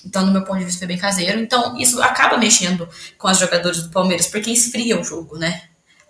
Então, 0.06 0.26
no 0.26 0.34
meu 0.34 0.44
ponto 0.44 0.60
de 0.60 0.66
vista, 0.66 0.80
foi 0.80 0.88
bem 0.88 0.98
caseiro. 0.98 1.40
Então, 1.40 1.78
isso 1.78 2.02
acaba 2.02 2.38
mexendo 2.38 2.90
com 3.18 3.30
as 3.30 3.40
jogadoras 3.40 3.82
do 3.82 3.90
Palmeiras, 3.90 4.28
porque 4.28 4.52
esfria 4.52 5.00
o 5.00 5.04
jogo, 5.04 5.38
né? 5.38 5.62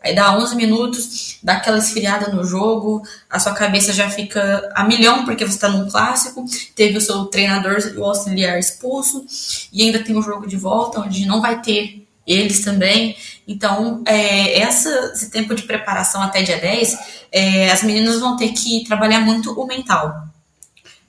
Aí 0.03 0.15
dá 0.15 0.35
11 0.35 0.55
minutos, 0.55 1.37
dá 1.43 1.53
aquela 1.53 1.77
esfriada 1.77 2.31
no 2.31 2.43
jogo, 2.43 3.01
a 3.29 3.39
sua 3.39 3.53
cabeça 3.53 3.93
já 3.93 4.09
fica 4.09 4.67
a 4.75 4.83
milhão 4.83 5.25
porque 5.25 5.45
você 5.45 5.55
está 5.55 5.69
num 5.69 5.89
clássico, 5.89 6.45
teve 6.75 6.97
o 6.97 7.01
seu 7.01 7.25
treinador 7.25 7.79
e 7.79 7.97
o 7.97 8.05
auxiliar 8.05 8.57
expulso, 8.59 9.25
e 9.73 9.83
ainda 9.83 9.99
tem 9.99 10.15
o 10.15 10.21
jogo 10.21 10.47
de 10.47 10.55
volta, 10.55 10.99
onde 11.01 11.25
não 11.25 11.41
vai 11.41 11.61
ter 11.61 12.07
eles 12.27 12.59
também. 12.59 13.15
Então, 13.47 14.03
é, 14.05 14.59
essa, 14.59 14.89
esse 15.13 15.31
tempo 15.31 15.55
de 15.55 15.63
preparação 15.63 16.21
até 16.21 16.41
dia 16.41 16.57
10, 16.57 16.97
é, 17.31 17.71
as 17.71 17.81
meninas 17.81 18.19
vão 18.19 18.35
ter 18.35 18.49
que 18.49 18.83
trabalhar 18.83 19.21
muito 19.21 19.53
o 19.53 19.65
mental. 19.65 20.13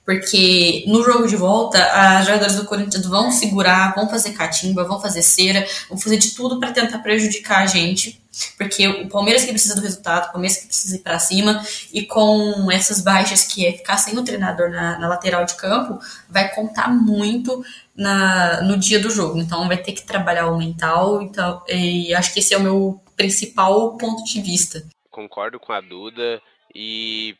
Porque 0.09 0.85
no 0.87 1.03
jogo 1.03 1.27
de 1.27 1.35
volta, 1.35 1.77
as 1.93 2.25
jogadoras 2.25 2.55
do 2.55 2.65
Corinthians 2.65 3.05
vão 3.05 3.29
segurar, 3.29 3.93
vão 3.93 4.09
fazer 4.09 4.31
catimba, 4.31 4.83
vão 4.83 4.99
fazer 4.99 5.21
cera, 5.21 5.63
vão 5.87 5.99
fazer 5.99 6.17
de 6.17 6.33
tudo 6.33 6.59
para 6.59 6.71
tentar 6.71 6.97
prejudicar 6.97 7.61
a 7.61 7.67
gente. 7.67 8.19
Porque 8.57 8.87
o 8.87 9.07
Palmeiras 9.07 9.45
que 9.45 9.51
precisa 9.51 9.75
do 9.75 9.81
resultado, 9.81 10.29
o 10.29 10.31
Palmeiras 10.31 10.57
que 10.57 10.65
precisa 10.65 10.95
ir 10.95 11.01
para 11.01 11.19
cima, 11.19 11.63
e 11.93 12.07
com 12.07 12.71
essas 12.71 13.01
baixas 13.01 13.43
que 13.43 13.67
é 13.67 13.73
ficar 13.73 13.99
sem 13.99 14.17
o 14.17 14.23
treinador 14.23 14.71
na, 14.71 14.97
na 14.97 15.07
lateral 15.07 15.45
de 15.45 15.53
campo, 15.53 15.99
vai 16.27 16.49
contar 16.55 16.87
muito 16.87 17.63
na, 17.95 18.63
no 18.63 18.77
dia 18.77 18.99
do 18.99 19.11
jogo. 19.11 19.37
Então 19.37 19.67
vai 19.67 19.77
ter 19.77 19.91
que 19.91 20.01
trabalhar 20.01 20.47
o 20.47 20.57
mental. 20.57 21.21
Então, 21.21 21.61
e 21.67 22.15
acho 22.15 22.33
que 22.33 22.39
esse 22.39 22.55
é 22.55 22.57
o 22.57 22.63
meu 22.63 22.99
principal 23.15 23.95
ponto 23.95 24.23
de 24.23 24.41
vista. 24.41 24.83
Concordo 25.11 25.59
com 25.59 25.71
a 25.71 25.79
Duda 25.79 26.41
e 26.73 27.35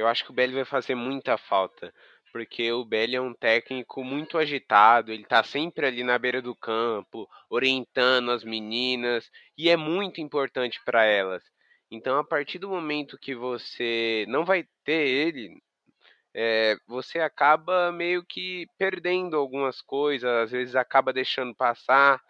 eu 0.00 0.08
acho 0.08 0.24
que 0.24 0.30
o 0.30 0.34
Belly 0.34 0.54
vai 0.54 0.64
fazer 0.64 0.94
muita 0.94 1.36
falta. 1.38 1.92
Porque 2.32 2.70
o 2.72 2.84
Belly 2.84 3.16
é 3.16 3.20
um 3.20 3.34
técnico 3.34 4.04
muito 4.04 4.38
agitado, 4.38 5.12
ele 5.12 5.24
tá 5.24 5.42
sempre 5.42 5.86
ali 5.86 6.04
na 6.04 6.18
beira 6.18 6.40
do 6.40 6.54
campo, 6.54 7.28
orientando 7.48 8.30
as 8.30 8.44
meninas, 8.44 9.28
e 9.58 9.68
é 9.68 9.76
muito 9.76 10.20
importante 10.20 10.80
para 10.84 11.04
elas. 11.04 11.42
Então, 11.90 12.18
a 12.18 12.24
partir 12.24 12.58
do 12.60 12.68
momento 12.68 13.18
que 13.18 13.34
você 13.34 14.24
não 14.28 14.44
vai 14.44 14.64
ter 14.84 15.08
ele 15.08 15.60
é, 16.34 16.76
você 16.86 17.18
acaba 17.20 17.90
meio 17.92 18.24
que 18.24 18.66
perdendo 18.78 19.36
algumas 19.36 19.80
coisas, 19.82 20.28
às 20.30 20.50
vezes 20.50 20.76
acaba 20.76 21.12
deixando 21.12 21.54
passar. 21.54 22.20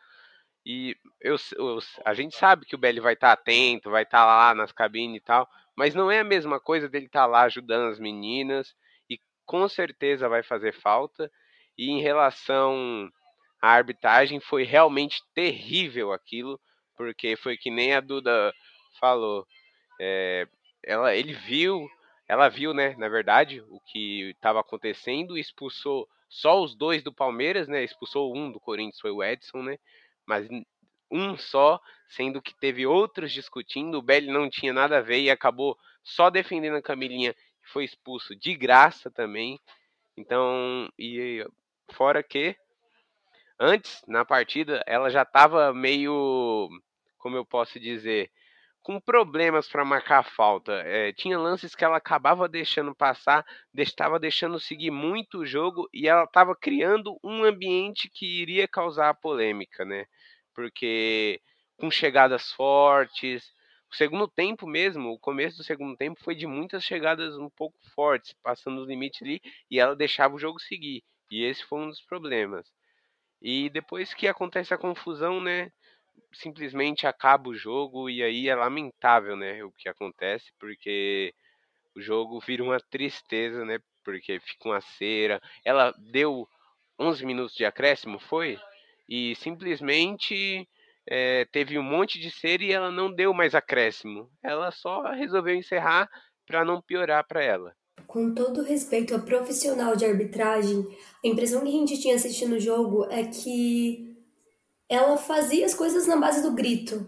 E 0.64 0.96
eu, 1.20 1.36
eu 1.56 1.78
a 2.04 2.14
gente 2.14 2.36
sabe 2.36 2.66
que 2.66 2.74
o 2.74 2.78
Belly 2.78 3.00
vai 3.00 3.14
estar 3.14 3.28
tá 3.28 3.32
atento, 3.34 3.90
vai 3.90 4.02
estar 4.04 4.20
tá 4.20 4.26
lá 4.26 4.54
nas 4.54 4.72
cabines 4.72 5.20
e 5.20 5.24
tal, 5.24 5.48
mas 5.80 5.94
não 5.94 6.10
é 6.10 6.20
a 6.20 6.24
mesma 6.24 6.60
coisa 6.60 6.90
dele 6.90 7.06
estar 7.06 7.22
tá 7.22 7.26
lá 7.26 7.44
ajudando 7.44 7.88
as 7.88 7.98
meninas 7.98 8.74
e 9.08 9.18
com 9.46 9.66
certeza 9.66 10.28
vai 10.28 10.42
fazer 10.42 10.74
falta. 10.74 11.30
E 11.78 11.88
em 11.88 12.02
relação 12.02 13.08
à 13.62 13.70
arbitragem, 13.70 14.40
foi 14.40 14.62
realmente 14.62 15.22
terrível 15.34 16.12
aquilo, 16.12 16.60
porque 16.98 17.34
foi 17.34 17.56
que 17.56 17.70
nem 17.70 17.94
a 17.94 18.00
Duda 18.00 18.52
falou. 19.00 19.46
É, 19.98 20.46
ela, 20.84 21.16
ele 21.16 21.32
viu 21.32 21.88
ela 22.28 22.50
viu, 22.50 22.74
né, 22.74 22.94
na 22.98 23.08
verdade, 23.08 23.62
o 23.62 23.80
que 23.86 24.32
estava 24.32 24.60
acontecendo, 24.60 25.38
expulsou 25.38 26.06
só 26.28 26.62
os 26.62 26.74
dois 26.76 27.02
do 27.02 27.12
Palmeiras, 27.12 27.68
né? 27.68 27.82
Expulsou 27.82 28.36
um 28.36 28.52
do 28.52 28.60
Corinthians, 28.60 29.00
foi 29.00 29.10
o 29.10 29.24
Edson, 29.24 29.62
né? 29.62 29.78
Mas 30.26 30.46
um 31.10 31.36
só, 31.36 31.80
sendo 32.08 32.42
que 32.42 32.54
teve 32.58 32.86
outros 32.86 33.32
discutindo, 33.32 33.98
o 33.98 34.02
Belli 34.02 34.28
não 34.28 34.48
tinha 34.48 34.72
nada 34.72 34.98
a 34.98 35.02
ver 35.02 35.20
e 35.20 35.30
acabou 35.30 35.76
só 36.02 36.30
defendendo 36.30 36.76
a 36.76 36.82
Camilinha, 36.82 37.34
foi 37.72 37.84
expulso 37.84 38.34
de 38.34 38.54
graça 38.56 39.10
também. 39.10 39.58
Então, 40.16 40.88
e 40.98 41.44
fora 41.92 42.22
que 42.22 42.56
antes 43.58 44.02
na 44.06 44.24
partida 44.24 44.82
ela 44.86 45.10
já 45.10 45.22
estava 45.22 45.72
meio 45.72 46.68
como 47.20 47.36
eu 47.36 47.44
posso 47.44 47.78
dizer, 47.78 48.30
com 48.82 48.98
problemas 48.98 49.68
para 49.68 49.84
marcar 49.84 50.24
falta. 50.24 50.72
É, 50.86 51.12
tinha 51.12 51.38
lances 51.38 51.74
que 51.74 51.84
ela 51.84 51.98
acabava 51.98 52.48
deixando 52.48 52.94
passar, 52.94 53.44
estava 53.76 54.18
deixando 54.18 54.58
seguir 54.58 54.90
muito 54.90 55.40
o 55.40 55.46
jogo 55.46 55.88
e 55.92 56.08
ela 56.08 56.24
estava 56.24 56.56
criando 56.56 57.18
um 57.22 57.44
ambiente 57.44 58.10
que 58.10 58.40
iria 58.40 58.66
causar 58.66 59.14
polêmica, 59.14 59.84
né? 59.84 60.06
Porque 60.60 61.40
com 61.78 61.90
chegadas 61.90 62.52
fortes, 62.52 63.42
o 63.90 63.96
segundo 63.96 64.28
tempo 64.28 64.66
mesmo, 64.66 65.10
o 65.10 65.18
começo 65.18 65.56
do 65.56 65.64
segundo 65.64 65.96
tempo 65.96 66.22
foi 66.22 66.34
de 66.34 66.46
muitas 66.46 66.84
chegadas 66.84 67.38
um 67.38 67.48
pouco 67.48 67.78
fortes, 67.94 68.34
passando 68.42 68.82
os 68.82 68.88
limites 68.88 69.22
ali, 69.22 69.40
e 69.70 69.80
ela 69.80 69.96
deixava 69.96 70.34
o 70.34 70.38
jogo 70.38 70.60
seguir. 70.60 71.02
E 71.30 71.44
esse 71.44 71.64
foi 71.64 71.80
um 71.80 71.88
dos 71.88 72.02
problemas. 72.02 72.66
E 73.40 73.70
depois 73.70 74.12
que 74.12 74.28
acontece 74.28 74.74
a 74.74 74.78
confusão, 74.78 75.40
né? 75.40 75.72
simplesmente 76.34 77.06
acaba 77.06 77.48
o 77.48 77.54
jogo 77.54 78.10
e 78.10 78.22
aí 78.22 78.48
é 78.48 78.54
lamentável, 78.54 79.36
né, 79.36 79.64
o 79.64 79.72
que 79.72 79.88
acontece, 79.88 80.52
porque 80.58 81.34
o 81.96 82.00
jogo 82.00 82.40
vira 82.40 82.62
uma 82.62 82.78
tristeza, 82.78 83.64
né, 83.64 83.78
porque 84.04 84.38
fica 84.40 84.68
uma 84.68 84.80
cera. 84.80 85.40
Ela 85.64 85.94
deu 85.98 86.46
11 86.98 87.24
minutos 87.24 87.56
de 87.56 87.64
acréscimo, 87.64 88.18
foi? 88.20 88.58
E 89.10 89.34
simplesmente 89.34 90.68
é, 91.06 91.44
teve 91.46 91.76
um 91.76 91.82
monte 91.82 92.20
de 92.20 92.30
cera 92.30 92.62
e 92.62 92.70
ela 92.70 92.90
não 92.92 93.12
deu 93.12 93.34
mais 93.34 93.54
acréscimo. 93.54 94.30
Ela 94.42 94.70
só 94.70 95.02
resolveu 95.10 95.56
encerrar 95.56 96.08
para 96.46 96.64
não 96.64 96.80
piorar 96.80 97.26
para 97.26 97.42
ela. 97.42 97.74
Com 98.06 98.32
todo 98.32 98.62
respeito 98.62 99.14
ao 99.14 99.22
profissional 99.22 99.96
de 99.96 100.04
arbitragem, 100.04 100.86
a 101.24 101.28
impressão 101.28 101.62
que 101.62 101.68
a 101.68 101.72
gente 101.72 102.00
tinha 102.00 102.14
assistindo 102.14 102.54
o 102.54 102.60
jogo 102.60 103.04
é 103.10 103.24
que 103.24 104.16
ela 104.88 105.16
fazia 105.16 105.66
as 105.66 105.74
coisas 105.74 106.06
na 106.06 106.16
base 106.16 106.42
do 106.42 106.52
grito. 106.52 107.06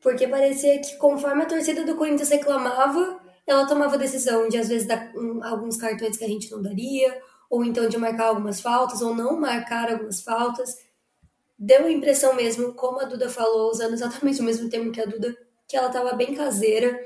Porque 0.00 0.28
parecia 0.28 0.80
que 0.80 0.96
conforme 0.96 1.42
a 1.42 1.46
torcida 1.46 1.84
do 1.84 1.96
Corinthians 1.96 2.30
reclamava, 2.30 3.20
ela 3.46 3.66
tomava 3.66 3.98
decisão 3.98 4.48
de 4.48 4.58
às 4.58 4.68
vezes 4.68 4.86
dar 4.86 5.12
um, 5.16 5.42
alguns 5.42 5.76
cartões 5.76 6.16
que 6.16 6.24
a 6.24 6.28
gente 6.28 6.50
não 6.50 6.62
daria, 6.62 7.20
ou 7.50 7.64
então 7.64 7.88
de 7.88 7.96
marcar 7.96 8.26
algumas 8.26 8.60
faltas, 8.60 9.00
ou 9.00 9.14
não 9.14 9.40
marcar 9.40 9.90
algumas 9.90 10.20
faltas. 10.20 10.87
Deu 11.58 11.86
a 11.86 11.90
impressão 11.90 12.34
mesmo, 12.34 12.74
como 12.74 13.00
a 13.00 13.04
Duda 13.04 13.28
falou, 13.28 13.70
usando 13.70 13.94
exatamente 13.94 14.40
o 14.40 14.44
mesmo 14.44 14.70
termo 14.70 14.92
que 14.92 15.00
a 15.00 15.06
Duda, 15.06 15.36
que 15.66 15.76
ela 15.76 15.88
estava 15.88 16.12
bem 16.12 16.34
caseira. 16.34 16.98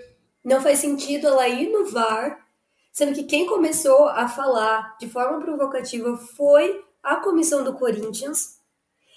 Não 0.45 0.61
faz 0.61 0.79
sentido 0.79 1.29
ela 1.29 1.49
ir 1.49 1.71
no 1.71 1.87
VAR, 1.87 2.47
sendo 2.93 3.15
que 3.15 3.25
quem 3.25 3.47
começou 3.47 4.09
a 4.09 4.29
falar 4.29 4.97
de 4.99 5.09
forma 5.09 5.41
provocativa 5.41 6.17
foi 6.17 6.85
a 7.03 7.17
comissão 7.17 7.65
do 7.65 7.75
Corinthians, 7.75 8.61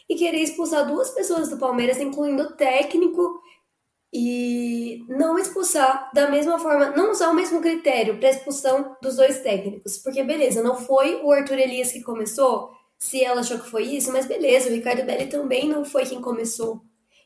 e 0.07 0.15
querer 0.15 0.37
expulsar 0.37 0.87
duas 0.87 1.09
pessoas 1.09 1.49
do 1.49 1.57
Palmeiras, 1.57 1.99
incluindo 1.99 2.43
o 2.43 2.53
técnico, 2.53 3.41
e 4.13 5.03
não 5.09 5.37
expulsar 5.37 6.09
da 6.13 6.29
mesma 6.29 6.57
forma, 6.57 6.91
não 6.91 7.11
usar 7.11 7.29
o 7.29 7.33
mesmo 7.33 7.59
critério 7.59 8.17
para 8.17 8.29
expulsão 8.29 8.95
dos 9.01 9.17
dois 9.17 9.41
técnicos. 9.41 9.97
Porque, 9.97 10.23
beleza, 10.23 10.63
não 10.63 10.75
foi 10.77 11.21
o 11.21 11.31
Arthur 11.31 11.59
Elias 11.59 11.91
que 11.91 12.01
começou, 12.01 12.71
se 12.97 13.23
ela 13.23 13.41
achou 13.41 13.59
que 13.59 13.69
foi 13.69 13.83
isso, 13.83 14.11
mas 14.11 14.25
beleza, 14.25 14.69
o 14.69 14.73
Ricardo 14.73 15.03
Belli 15.03 15.27
também 15.27 15.67
não 15.67 15.85
foi 15.85 16.05
quem 16.05 16.21
começou. 16.21 16.81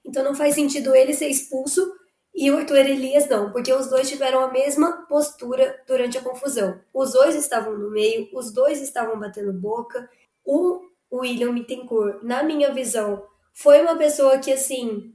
Então 0.05 0.23
não 0.23 0.35
faz 0.35 0.55
sentido 0.55 0.95
ele 0.95 1.13
ser 1.13 1.27
expulso 1.27 1.91
e 2.33 2.49
o 2.51 2.57
Arthur 2.57 2.77
Elias 2.77 3.27
não, 3.27 3.51
porque 3.51 3.73
os 3.73 3.89
dois 3.89 4.07
tiveram 4.07 4.39
a 4.41 4.51
mesma 4.51 5.05
postura 5.07 5.81
durante 5.87 6.17
a 6.17 6.21
confusão. 6.21 6.79
Os 6.93 7.11
dois 7.11 7.35
estavam 7.35 7.77
no 7.77 7.91
meio, 7.91 8.29
os 8.33 8.51
dois 8.53 8.81
estavam 8.81 9.19
batendo 9.19 9.51
boca. 9.51 10.09
O 10.45 10.81
William 11.11 11.53
Bittencourt, 11.53 12.23
na 12.23 12.43
minha 12.43 12.73
visão, 12.73 13.23
foi 13.53 13.81
uma 13.81 13.97
pessoa 13.97 14.37
que, 14.37 14.53
assim, 14.53 15.13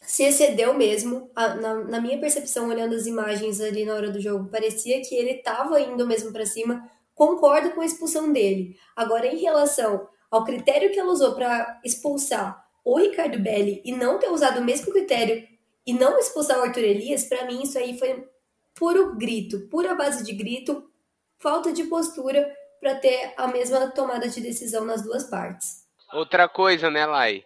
se 0.00 0.22
excedeu 0.22 0.72
mesmo. 0.74 1.30
Na, 1.36 1.74
na 1.84 2.00
minha 2.00 2.18
percepção, 2.18 2.68
olhando 2.68 2.94
as 2.94 3.06
imagens 3.06 3.60
ali 3.60 3.84
na 3.84 3.94
hora 3.94 4.10
do 4.10 4.20
jogo, 4.20 4.48
parecia 4.48 5.02
que 5.02 5.14
ele 5.14 5.32
estava 5.32 5.80
indo 5.80 6.06
mesmo 6.06 6.32
para 6.32 6.46
cima. 6.46 6.88
Concordo 7.14 7.70
com 7.70 7.80
a 7.80 7.86
expulsão 7.86 8.32
dele. 8.32 8.78
Agora, 8.96 9.26
em 9.26 9.38
relação 9.38 10.08
ao 10.30 10.44
critério 10.44 10.90
que 10.92 10.98
ela 10.98 11.12
usou 11.12 11.34
para 11.34 11.80
expulsar 11.84 12.64
o 12.84 12.98
Ricardo 12.98 13.38
Belli 13.38 13.80
e 13.84 13.92
não 13.92 14.18
ter 14.18 14.28
usado 14.30 14.60
o 14.60 14.64
mesmo 14.64 14.92
critério 14.92 15.46
e 15.86 15.92
não 15.92 16.18
expulsar 16.18 16.58
o 16.58 16.62
Arthur 16.62 16.84
Elias, 16.84 17.24
para 17.24 17.44
mim 17.44 17.62
isso 17.62 17.78
aí 17.78 17.98
foi 17.98 18.28
puro 18.74 19.14
grito, 19.16 19.68
pura 19.68 19.94
base 19.94 20.24
de 20.24 20.32
grito, 20.32 20.90
falta 21.38 21.72
de 21.72 21.84
postura 21.84 22.52
para 22.80 22.96
ter 22.96 23.32
a 23.36 23.46
mesma 23.46 23.90
tomada 23.90 24.28
de 24.28 24.40
decisão 24.40 24.84
nas 24.84 25.02
duas 25.02 25.24
partes. 25.24 25.84
Outra 26.12 26.48
coisa, 26.48 26.90
né, 26.90 27.06
Lai? 27.06 27.42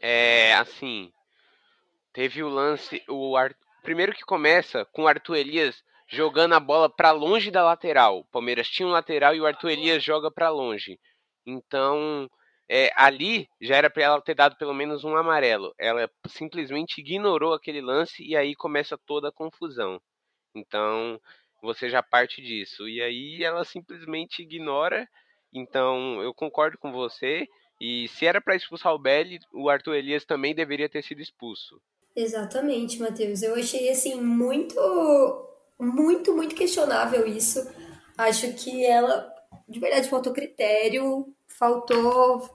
É 0.00 0.54
assim, 0.54 1.12
teve 2.12 2.42
o 2.42 2.48
lance, 2.48 3.02
o 3.08 3.36
Ar... 3.36 3.54
primeiro 3.82 4.12
que 4.12 4.22
começa 4.22 4.84
com 4.86 5.04
o 5.04 5.08
Arthur 5.08 5.36
Elias 5.36 5.82
jogando 6.12 6.52
a 6.52 6.60
bola 6.60 6.90
para 6.90 7.10
longe 7.10 7.50
da 7.50 7.64
lateral. 7.64 8.20
O 8.20 8.24
Palmeiras 8.26 8.68
tinha 8.68 8.86
um 8.86 8.92
lateral 8.92 9.34
e 9.34 9.40
o 9.40 9.46
Arthur 9.46 9.70
Elias 9.70 10.04
joga 10.04 10.30
para 10.30 10.50
longe. 10.50 11.00
Então, 11.46 12.28
é, 12.68 12.90
ali 12.94 13.48
já 13.60 13.76
era 13.76 13.88
para 13.88 14.02
ela 14.02 14.20
ter 14.20 14.34
dado 14.34 14.56
pelo 14.56 14.74
menos 14.74 15.04
um 15.04 15.16
amarelo. 15.16 15.74
Ela 15.78 16.08
simplesmente 16.28 17.00
ignorou 17.00 17.54
aquele 17.54 17.80
lance 17.80 18.22
e 18.22 18.36
aí 18.36 18.54
começa 18.54 18.98
toda 19.06 19.28
a 19.28 19.32
confusão. 19.32 19.98
Então, 20.54 21.18
você 21.62 21.88
já 21.88 22.02
parte 22.02 22.42
disso. 22.42 22.86
E 22.86 23.00
aí 23.00 23.42
ela 23.42 23.64
simplesmente 23.64 24.42
ignora. 24.42 25.08
Então 25.52 26.22
eu 26.22 26.34
concordo 26.34 26.76
com 26.76 26.92
você. 26.92 27.46
E 27.80 28.06
se 28.08 28.26
era 28.26 28.40
para 28.40 28.54
expulsar 28.54 28.94
o 28.94 28.98
Belli, 28.98 29.38
o 29.52 29.70
Arthur 29.70 29.94
Elias 29.94 30.24
também 30.26 30.54
deveria 30.54 30.88
ter 30.88 31.02
sido 31.02 31.22
expulso. 31.22 31.80
Exatamente, 32.14 33.00
Matheus. 33.00 33.42
Eu 33.42 33.54
achei 33.54 33.88
assim 33.88 34.20
muito, 34.20 34.76
muito, 35.82 36.32
muito 36.34 36.54
questionável 36.54 37.26
isso. 37.26 37.66
Acho 38.16 38.52
que 38.52 38.86
ela, 38.86 39.28
de 39.68 39.80
verdade, 39.80 40.08
faltou 40.08 40.32
critério, 40.32 41.34
faltou. 41.48 42.48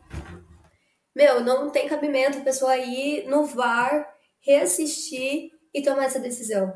Meu, 1.13 1.41
não 1.41 1.69
tem 1.69 1.89
cabimento 1.89 2.37
a 2.37 2.41
pessoa 2.41 2.77
ir 2.77 3.27
no 3.27 3.45
VAR, 3.45 4.07
reassistir 4.39 5.51
e 5.73 5.81
tomar 5.81 6.05
essa 6.05 6.19
decisão. 6.19 6.73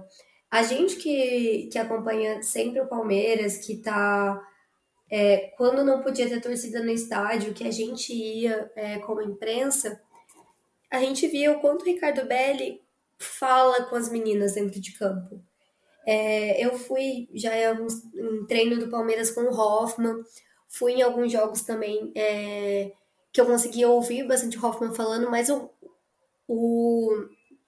A 0.49 0.63
gente 0.63 0.97
que, 0.97 1.69
que 1.71 1.79
acompanha 1.79 2.43
sempre 2.43 2.81
o 2.81 2.87
Palmeiras, 2.87 3.57
que 3.65 3.77
tá. 3.77 4.41
É, 5.09 5.53
quando 5.57 5.83
não 5.83 6.01
podia 6.01 6.27
ter 6.27 6.41
torcida 6.41 6.81
no 6.81 6.89
estádio, 6.89 7.53
que 7.53 7.67
a 7.67 7.71
gente 7.71 8.13
ia 8.13 8.71
é, 8.75 8.99
como 8.99 9.21
imprensa, 9.21 10.01
a 10.89 10.99
gente 10.99 11.27
via 11.27 11.51
o 11.51 11.59
quanto 11.59 11.81
o 11.81 11.85
Ricardo 11.85 12.25
Belli 12.25 12.81
fala 13.19 13.83
com 13.83 13.95
as 13.95 14.09
meninas 14.09 14.53
dentro 14.53 14.79
de 14.79 14.93
campo. 14.97 15.41
É, 16.05 16.65
eu 16.65 16.77
fui 16.77 17.29
já 17.33 17.55
em, 17.55 17.65
alguns, 17.65 17.93
em 18.13 18.45
treino 18.47 18.79
do 18.79 18.89
Palmeiras 18.89 19.31
com 19.31 19.41
o 19.41 19.53
Hoffman, 19.53 20.15
fui 20.67 20.93
em 20.93 21.01
alguns 21.01 21.31
jogos 21.31 21.61
também 21.61 22.11
é, 22.15 22.91
que 23.31 23.39
eu 23.39 23.45
conseguia 23.45 23.89
ouvir 23.89 24.27
bastante 24.27 24.57
o 24.57 24.65
Hoffman 24.65 24.93
falando, 24.93 25.29
mas 25.29 25.49
o, 25.49 25.69
o 26.47 27.09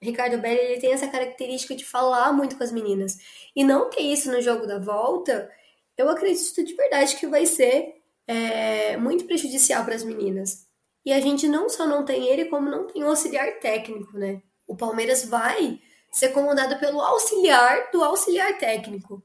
Ricardo 0.00 0.38
Belli 0.38 0.60
ele 0.60 0.80
tem 0.80 0.92
essa 0.92 1.08
característica 1.08 1.74
de 1.74 1.84
falar 1.84 2.32
muito 2.32 2.56
com 2.56 2.64
as 2.64 2.72
meninas. 2.72 3.16
E 3.54 3.64
não 3.64 3.88
ter 3.88 4.02
isso 4.02 4.30
no 4.30 4.40
jogo 4.40 4.66
da 4.66 4.78
volta, 4.78 5.50
eu 5.96 6.08
acredito 6.08 6.64
de 6.64 6.74
verdade 6.74 7.16
que 7.16 7.26
vai 7.26 7.46
ser 7.46 7.94
é, 8.26 8.96
muito 8.96 9.24
prejudicial 9.24 9.84
para 9.84 9.94
as 9.94 10.04
meninas. 10.04 10.66
E 11.04 11.12
a 11.12 11.20
gente 11.20 11.46
não 11.46 11.68
só 11.68 11.86
não 11.86 12.04
tem 12.04 12.26
ele, 12.28 12.46
como 12.46 12.70
não 12.70 12.86
tem 12.86 13.04
o 13.04 13.08
auxiliar 13.08 13.60
técnico, 13.60 14.16
né? 14.18 14.42
O 14.66 14.74
Palmeiras 14.74 15.24
vai 15.26 15.78
ser 16.14 16.28
comandado 16.28 16.78
pelo 16.78 17.00
auxiliar 17.00 17.90
do 17.90 18.02
auxiliar 18.02 18.56
técnico. 18.56 19.20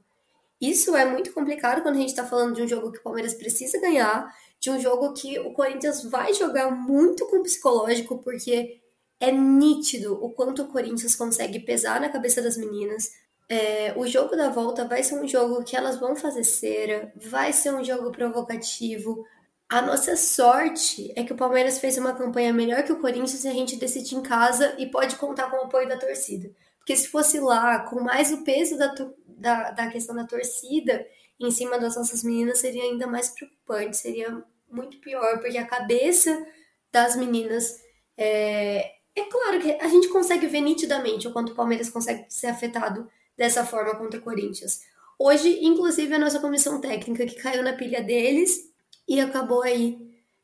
Isso 0.60 0.94
é 0.96 1.06
muito 1.06 1.32
complicado 1.32 1.82
quando 1.82 1.94
a 1.94 1.98
gente 1.98 2.08
está 2.08 2.26
falando 2.26 2.56
de 2.56 2.62
um 2.62 2.68
jogo 2.68 2.90
que 2.90 2.98
o 2.98 3.02
Palmeiras 3.02 3.32
precisa 3.32 3.80
ganhar, 3.80 4.28
de 4.58 4.70
um 4.70 4.80
jogo 4.80 5.14
que 5.14 5.38
o 5.38 5.52
Corinthians 5.52 6.02
vai 6.02 6.34
jogar 6.34 6.70
muito 6.72 7.26
com 7.26 7.36
o 7.36 7.42
psicológico, 7.44 8.18
porque 8.18 8.80
é 9.20 9.30
nítido 9.30 10.22
o 10.22 10.30
quanto 10.30 10.62
o 10.62 10.66
Corinthians 10.66 11.14
consegue 11.14 11.60
pesar 11.60 12.00
na 12.00 12.08
cabeça 12.08 12.42
das 12.42 12.56
meninas. 12.56 13.12
É, 13.48 13.94
o 13.96 14.04
jogo 14.06 14.34
da 14.36 14.50
volta 14.50 14.84
vai 14.84 15.04
ser 15.04 15.14
um 15.14 15.28
jogo 15.28 15.62
que 15.62 15.76
elas 15.76 15.98
vão 15.98 16.16
fazer 16.16 16.42
cera, 16.42 17.12
vai 17.14 17.52
ser 17.52 17.72
um 17.72 17.84
jogo 17.84 18.10
provocativo. 18.10 19.24
A 19.68 19.80
nossa 19.80 20.16
sorte 20.16 21.12
é 21.14 21.22
que 21.22 21.32
o 21.32 21.36
Palmeiras 21.36 21.78
fez 21.78 21.96
uma 21.96 22.14
campanha 22.14 22.52
melhor 22.52 22.82
que 22.82 22.92
o 22.92 23.00
Corinthians 23.00 23.44
e 23.44 23.48
a 23.48 23.52
gente 23.52 23.76
decide 23.76 24.16
em 24.16 24.22
casa 24.22 24.74
e 24.76 24.86
pode 24.86 25.14
contar 25.14 25.48
com 25.50 25.58
o 25.58 25.64
apoio 25.64 25.88
da 25.88 25.96
torcida. 25.96 26.50
Porque 26.90 27.02
se 27.02 27.08
fosse 27.08 27.38
lá, 27.38 27.78
com 27.84 28.00
mais 28.00 28.32
o 28.32 28.42
peso 28.42 28.76
da, 28.76 28.92
da, 29.28 29.70
da 29.70 29.86
questão 29.90 30.12
da 30.12 30.26
torcida 30.26 31.06
em 31.38 31.48
cima 31.48 31.78
das 31.78 31.94
nossas 31.94 32.24
meninas, 32.24 32.58
seria 32.58 32.82
ainda 32.82 33.06
mais 33.06 33.28
preocupante, 33.28 33.96
seria 33.96 34.42
muito 34.68 34.98
pior, 34.98 35.38
porque 35.38 35.56
a 35.56 35.64
cabeça 35.64 36.44
das 36.90 37.14
meninas 37.14 37.80
é, 38.18 38.90
é 39.14 39.22
claro 39.30 39.60
que 39.60 39.70
a 39.70 39.86
gente 39.86 40.08
consegue 40.08 40.48
ver 40.48 40.62
nitidamente 40.62 41.28
o 41.28 41.32
quanto 41.32 41.52
o 41.52 41.54
Palmeiras 41.54 41.88
consegue 41.88 42.26
ser 42.28 42.48
afetado 42.48 43.08
dessa 43.36 43.64
forma 43.64 43.94
contra 43.94 44.18
o 44.18 44.24
Corinthians. 44.24 44.80
Hoje, 45.16 45.64
inclusive, 45.64 46.12
a 46.12 46.18
nossa 46.18 46.40
comissão 46.40 46.80
técnica 46.80 47.24
que 47.24 47.40
caiu 47.40 47.62
na 47.62 47.74
pilha 47.74 48.02
deles 48.02 48.68
e 49.06 49.20
acabou 49.20 49.62
aí 49.62 49.96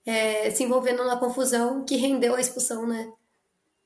é, 0.07 0.49
se 0.53 0.63
envolvendo 0.63 1.05
na 1.05 1.17
confusão 1.17 1.85
que 1.85 1.97
rendeu 1.97 2.37
a 2.37 2.41
expulsão 2.41 2.87
né, 2.87 3.13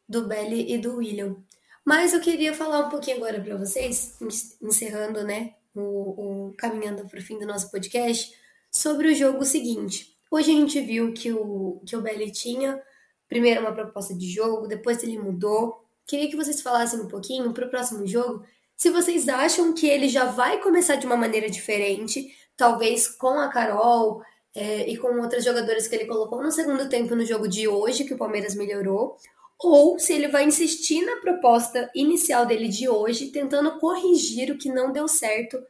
do 0.06 0.26
Belly 0.26 0.74
e 0.74 0.76
do 0.76 0.96
William. 0.96 1.42
Mas 1.84 2.12
eu 2.12 2.20
queria 2.20 2.54
falar 2.54 2.86
um 2.86 2.88
pouquinho 2.88 3.16
agora 3.16 3.40
para 3.40 3.56
vocês, 3.56 4.16
encerrando, 4.60 5.24
né, 5.24 5.54
o, 5.74 6.48
o 6.48 6.54
caminhando 6.56 7.08
para 7.08 7.18
o 7.18 7.22
fim 7.22 7.38
do 7.38 7.46
nosso 7.46 7.70
podcast, 7.70 8.32
sobre 8.70 9.08
o 9.08 9.14
jogo 9.14 9.44
seguinte. 9.44 10.16
Hoje 10.30 10.50
a 10.50 10.54
gente 10.54 10.80
viu 10.80 11.12
que 11.12 11.32
o, 11.32 11.82
que 11.86 11.96
o 11.96 12.02
Belly 12.02 12.30
tinha 12.30 12.80
primeiro 13.28 13.60
uma 13.60 13.72
proposta 13.72 14.14
de 14.14 14.28
jogo, 14.28 14.68
depois 14.68 15.02
ele 15.02 15.18
mudou. 15.18 15.84
Queria 16.06 16.28
que 16.28 16.36
vocês 16.36 16.60
falassem 16.60 17.00
um 17.00 17.08
pouquinho 17.08 17.52
para 17.52 17.66
o 17.66 17.70
próximo 17.70 18.06
jogo 18.06 18.44
se 18.80 18.88
vocês 18.88 19.28
acham 19.28 19.74
que 19.74 19.86
ele 19.86 20.08
já 20.08 20.24
vai 20.24 20.58
começar 20.58 20.96
de 20.96 21.04
uma 21.04 21.14
maneira 21.14 21.50
diferente, 21.50 22.34
talvez 22.56 23.06
com 23.06 23.38
a 23.38 23.48
Carol 23.48 24.22
é, 24.54 24.88
e 24.88 24.96
com 24.96 25.20
outras 25.20 25.44
jogadoras 25.44 25.86
que 25.86 25.94
ele 25.94 26.06
colocou 26.06 26.42
no 26.42 26.50
segundo 26.50 26.88
tempo 26.88 27.14
no 27.14 27.26
jogo 27.26 27.46
de 27.46 27.68
hoje, 27.68 28.04
que 28.04 28.14
o 28.14 28.16
Palmeiras 28.16 28.54
melhorou, 28.54 29.18
ou 29.62 29.98
se 29.98 30.14
ele 30.14 30.28
vai 30.28 30.44
insistir 30.44 31.04
na 31.04 31.16
proposta 31.20 31.90
inicial 31.94 32.46
dele 32.46 32.68
de 32.68 32.88
hoje, 32.88 33.30
tentando 33.30 33.78
corrigir 33.78 34.50
o 34.50 34.58
que 34.58 34.70
não 34.70 34.92
deu 34.92 35.06
certo 35.06 35.62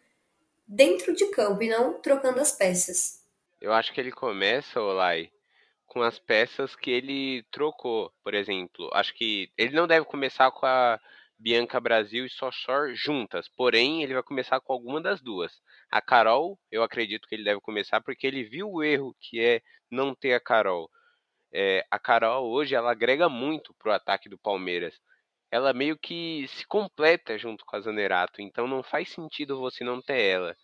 dentro 0.67 1.15
de 1.15 1.27
campo 1.27 1.63
e 1.63 1.69
não 1.69 2.01
trocando 2.01 2.41
as 2.41 2.53
peças. 2.53 3.21
Eu 3.61 3.73
acho 3.73 3.93
que 3.93 4.01
ele 4.01 4.13
começa, 4.13 4.81
Olai, 4.81 5.31
com 5.87 6.03
as 6.03 6.19
peças 6.19 6.77
que 6.77 6.91
ele 6.91 7.45
trocou. 7.51 8.13
Por 8.23 8.33
exemplo, 8.33 8.89
acho 8.93 9.13
que 9.13 9.51
ele 9.59 9.75
não 9.75 9.89
deve 9.89 10.07
começar 10.07 10.51
com 10.53 10.65
a 10.65 10.99
Bianca 11.37 11.81
Brasil 11.81 12.25
e 12.25 12.31
Sochor 12.31 12.95
juntas. 12.95 13.49
Porém, 13.49 14.03
ele 14.03 14.15
vai 14.15 14.23
começar 14.23 14.61
com 14.61 14.73
alguma 14.73 15.01
das 15.01 15.21
duas. 15.21 15.53
A 15.91 16.01
Carol, 16.01 16.59
eu 16.71 16.85
acredito 16.85 17.27
que 17.27 17.35
ele 17.35 17.45
deve 17.45 17.61
começar 17.61 18.01
porque 18.01 18.27
ele 18.27 18.45
viu 18.45 18.71
o 18.71 18.85
erro 18.85 19.17
que 19.21 19.41
é 19.41 19.61
não 19.91 20.15
ter 20.15 20.35
a 20.35 20.41
Carol. 20.41 20.89
É, 21.53 21.85
a 21.91 21.99
Carol 21.99 22.49
hoje 22.51 22.75
ela 22.75 22.93
agrega 22.93 23.29
muito 23.29 23.75
pro 23.75 23.93
ataque 23.93 24.29
do 24.29 24.39
Palmeiras. 24.39 25.01
Ela 25.51 25.73
meio 25.73 25.99
que 25.99 26.47
se 26.49 26.67
completa 26.67 27.37
junto 27.39 27.65
com 27.65 27.77
a 27.77 27.81
Zanerato, 27.81 28.41
então 28.41 28.67
não 28.69 28.83
faz 28.83 29.11
sentido 29.11 29.59
você 29.59 29.83
não 29.85 30.01
ter 30.01 30.21
ela. 30.21 30.57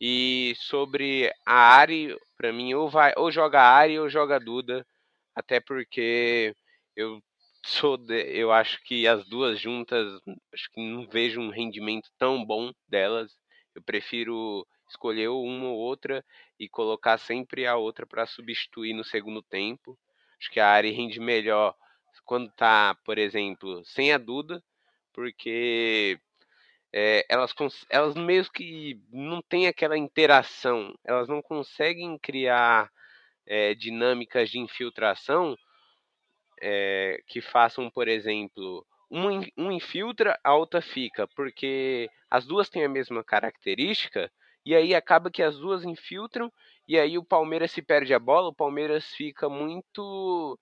E 0.00 0.54
sobre 0.56 1.32
a 1.46 1.76
Ari, 1.76 2.16
para 2.36 2.52
mim, 2.52 2.74
ou 2.74 2.88
vai 2.88 3.12
ou 3.16 3.30
joga 3.30 3.60
a 3.60 3.70
Ari 3.76 3.98
ou 3.98 4.08
joga 4.08 4.36
a 4.36 4.38
Duda, 4.40 4.86
até 5.34 5.60
porque 5.60 6.54
eu 6.96 7.20
sou 7.64 7.96
de, 7.96 8.22
eu 8.38 8.52
acho 8.52 8.82
que 8.84 9.06
as 9.06 9.24
duas 9.26 9.58
juntas, 9.60 10.20
acho 10.52 10.70
que 10.72 10.80
não 10.80 11.06
vejo 11.08 11.40
um 11.40 11.50
rendimento 11.50 12.10
tão 12.18 12.44
bom 12.44 12.72
delas. 12.88 13.32
Eu 13.74 13.82
prefiro 13.82 14.66
escolher 14.88 15.28
uma 15.28 15.66
ou 15.68 15.76
outra 15.78 16.24
e 16.58 16.68
colocar 16.68 17.18
sempre 17.18 17.66
a 17.66 17.76
outra 17.76 18.06
para 18.06 18.26
substituir 18.26 18.92
no 18.94 19.04
segundo 19.04 19.42
tempo. 19.42 19.98
Acho 20.44 20.50
que 20.50 20.60
a 20.60 20.68
Ari 20.68 20.90
rende 20.90 21.18
melhor 21.18 21.74
quando 22.22 22.50
tá, 22.50 22.94
por 23.02 23.16
exemplo, 23.16 23.82
sem 23.86 24.12
a 24.12 24.18
Duda, 24.18 24.62
porque 25.10 26.20
é, 26.92 27.24
elas, 27.30 27.54
elas 27.88 28.14
mesmo 28.14 28.52
que 28.52 29.00
não 29.10 29.40
tem 29.40 29.66
aquela 29.66 29.96
interação, 29.96 30.94
elas 31.02 31.28
não 31.28 31.40
conseguem 31.40 32.18
criar 32.18 32.90
é, 33.46 33.74
dinâmicas 33.74 34.50
de 34.50 34.58
infiltração 34.58 35.56
é, 36.60 37.22
que 37.26 37.40
façam, 37.40 37.88
por 37.88 38.06
exemplo, 38.06 38.86
um, 39.10 39.40
um 39.56 39.72
infiltra, 39.72 40.38
a 40.44 40.54
outra 40.54 40.82
fica, 40.82 41.26
porque 41.28 42.10
as 42.30 42.44
duas 42.44 42.68
têm 42.68 42.84
a 42.84 42.88
mesma 42.88 43.24
característica, 43.24 44.30
e 44.62 44.74
aí 44.74 44.94
acaba 44.94 45.30
que 45.30 45.42
as 45.42 45.56
duas 45.56 45.84
infiltram, 45.84 46.52
e 46.86 46.98
aí 46.98 47.16
o 47.16 47.24
Palmeiras 47.24 47.72
se 47.72 47.80
perde 47.80 48.12
a 48.12 48.18
bola, 48.18 48.48
o 48.48 48.54
Palmeiras 48.54 49.06
fica 49.16 49.48
muito, 49.48 50.58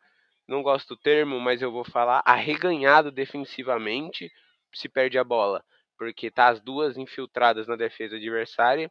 não 0.49 0.62
gosto 0.62 0.95
do 0.95 1.01
termo, 1.01 1.41
mas 1.41 1.61
eu 1.62 1.73
vou 1.73 1.85
falar, 1.85 2.23
arreganhado 2.25 3.11
defensivamente, 3.11 4.31
se 4.75 4.89
perde 4.89 5.18
a 5.18 5.25
bola, 5.25 5.64
porque 5.99 6.31
tá 6.31 6.49
as 6.49 6.61
duas 6.61 6.97
infiltradas 6.97 7.66
na 7.66 7.77
defesa 7.77 8.16
adversária, 8.16 8.91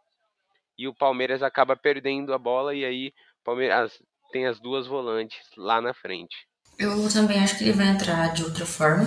e 0.77 0.87
o 0.87 0.93
Palmeiras 0.93 1.41
acaba 1.41 1.75
perdendo 1.75 2.33
a 2.33 2.37
bola, 2.37 2.75
e 2.75 2.83
aí 2.83 3.13
o 3.41 3.43
Palmeiras 3.43 4.01
tem 4.31 4.45
as 4.47 4.59
duas 4.59 4.87
volantes 4.87 5.39
lá 5.57 5.81
na 5.81 5.93
frente. 5.93 6.35
Eu 6.77 7.07
também 7.11 7.39
acho 7.39 7.57
que 7.57 7.65
ele 7.65 7.73
vai 7.73 7.87
entrar 7.87 8.33
de 8.33 8.43
outra 8.43 8.65
forma. 8.65 9.05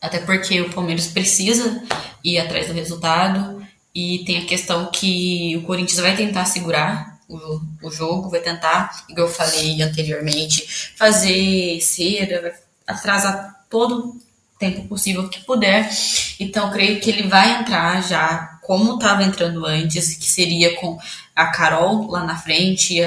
Até 0.00 0.18
porque 0.26 0.60
o 0.60 0.70
Palmeiras 0.74 1.06
precisa 1.06 1.82
ir 2.24 2.38
atrás 2.38 2.66
do 2.66 2.74
resultado. 2.74 3.64
E 3.94 4.24
tem 4.26 4.38
a 4.38 4.46
questão 4.46 4.90
que 4.90 5.56
o 5.56 5.62
Corinthians 5.62 6.00
vai 6.00 6.16
tentar 6.16 6.44
segurar 6.44 7.11
o, 7.34 7.86
o 7.86 7.90
jogo, 7.90 8.30
vai 8.30 8.40
tentar, 8.40 9.04
igual 9.08 9.26
eu 9.26 9.32
falei 9.32 9.80
anteriormente, 9.82 10.92
fazer 10.96 11.80
cera, 11.80 12.54
atrasar 12.86 13.64
todo 13.68 14.10
o 14.10 14.20
tempo 14.58 14.86
possível 14.88 15.28
que 15.28 15.44
puder. 15.44 15.90
Então, 16.38 16.70
creio 16.70 17.00
que 17.00 17.10
ele 17.10 17.28
vai 17.28 17.60
entrar 17.60 18.02
já 18.02 18.58
como 18.62 18.94
estava 18.94 19.24
entrando 19.24 19.66
antes, 19.66 20.14
que 20.16 20.30
seria 20.30 20.76
com 20.76 20.98
a 21.34 21.46
Carol 21.46 22.08
lá 22.10 22.24
na 22.24 22.36
frente, 22.36 23.00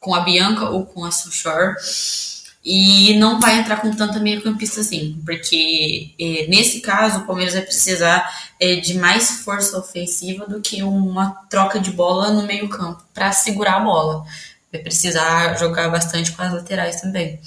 com 0.00 0.14
a 0.14 0.20
Bianca 0.20 0.70
ou 0.70 0.86
com 0.86 1.04
a 1.04 1.10
Sushore 1.10 1.74
e 2.68 3.14
não 3.14 3.38
vai 3.38 3.60
entrar 3.60 3.76
com 3.76 3.92
tanta 3.94 4.18
meio-campista 4.18 4.80
assim, 4.80 5.22
porque 5.24 6.10
é, 6.18 6.48
nesse 6.48 6.80
caso 6.80 7.20
o 7.20 7.24
Palmeiras 7.24 7.54
vai 7.54 7.62
precisar 7.62 8.28
é, 8.58 8.74
de 8.74 8.94
mais 8.94 9.42
força 9.42 9.78
ofensiva 9.78 10.48
do 10.48 10.60
que 10.60 10.82
uma 10.82 11.30
troca 11.48 11.78
de 11.78 11.92
bola 11.92 12.32
no 12.32 12.44
meio-campo 12.44 13.04
para 13.14 13.30
segurar 13.30 13.76
a 13.76 13.80
bola. 13.84 14.24
Vai 14.72 14.82
precisar 14.82 15.56
jogar 15.56 15.88
bastante 15.90 16.32
com 16.32 16.42
as 16.42 16.52
laterais 16.52 17.00
também. 17.00 17.38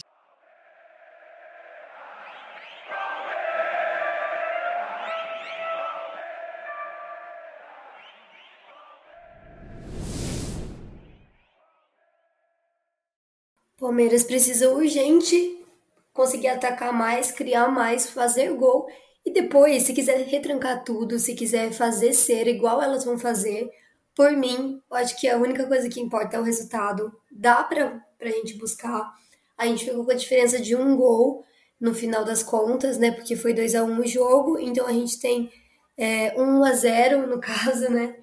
Palmeiras 13.90 14.24
precisa 14.24 14.70
urgente 14.70 15.66
conseguir 16.14 16.50
atacar 16.50 16.94
mais, 16.94 17.32
criar 17.32 17.70
mais, 17.70 18.08
fazer 18.08 18.54
gol 18.54 18.88
e 19.26 19.34
depois, 19.34 19.82
se 19.82 19.94
quiser 19.94 20.28
retrancar 20.28 20.84
tudo, 20.84 21.18
se 21.18 21.34
quiser 21.34 21.72
fazer 21.72 22.14
ser 22.14 22.48
igual 22.48 22.84
elas 22.84 23.04
vão 23.04 23.18
fazer, 23.18 23.68
por 24.16 24.32
mim, 24.34 24.80
eu 24.92 24.96
acho 24.96 25.20
que 25.20 25.28
a 25.28 25.38
única 25.38 25.66
coisa 25.66 25.90
que 25.90 26.00
importa 26.00 26.38
é 26.38 26.40
o 26.40 26.44
resultado. 26.44 27.12
Dá 27.32 27.64
pra, 27.64 28.00
pra 28.16 28.30
gente 28.30 28.60
buscar. 28.60 29.12
A 29.58 29.66
gente 29.66 29.86
ficou 29.86 30.06
com 30.06 30.12
a 30.12 30.16
diferença 30.16 30.62
de 30.62 30.76
um 30.76 30.96
gol 30.96 31.44
no 31.82 31.96
final 31.96 32.24
das 32.24 32.44
contas, 32.44 33.00
né? 33.00 33.10
Porque 33.10 33.36
foi 33.36 33.56
2 33.56 33.74
a 33.74 33.84
1 33.84 33.92
um 33.92 34.02
o 34.02 34.06
jogo, 34.08 34.60
então 34.60 34.86
a 34.86 34.94
gente 34.94 35.20
tem 35.20 35.52
é, 35.98 36.40
1 36.40 36.64
a 36.64 36.74
0 36.74 37.26
no 37.26 37.42
caso, 37.42 37.90
né? 37.90 38.18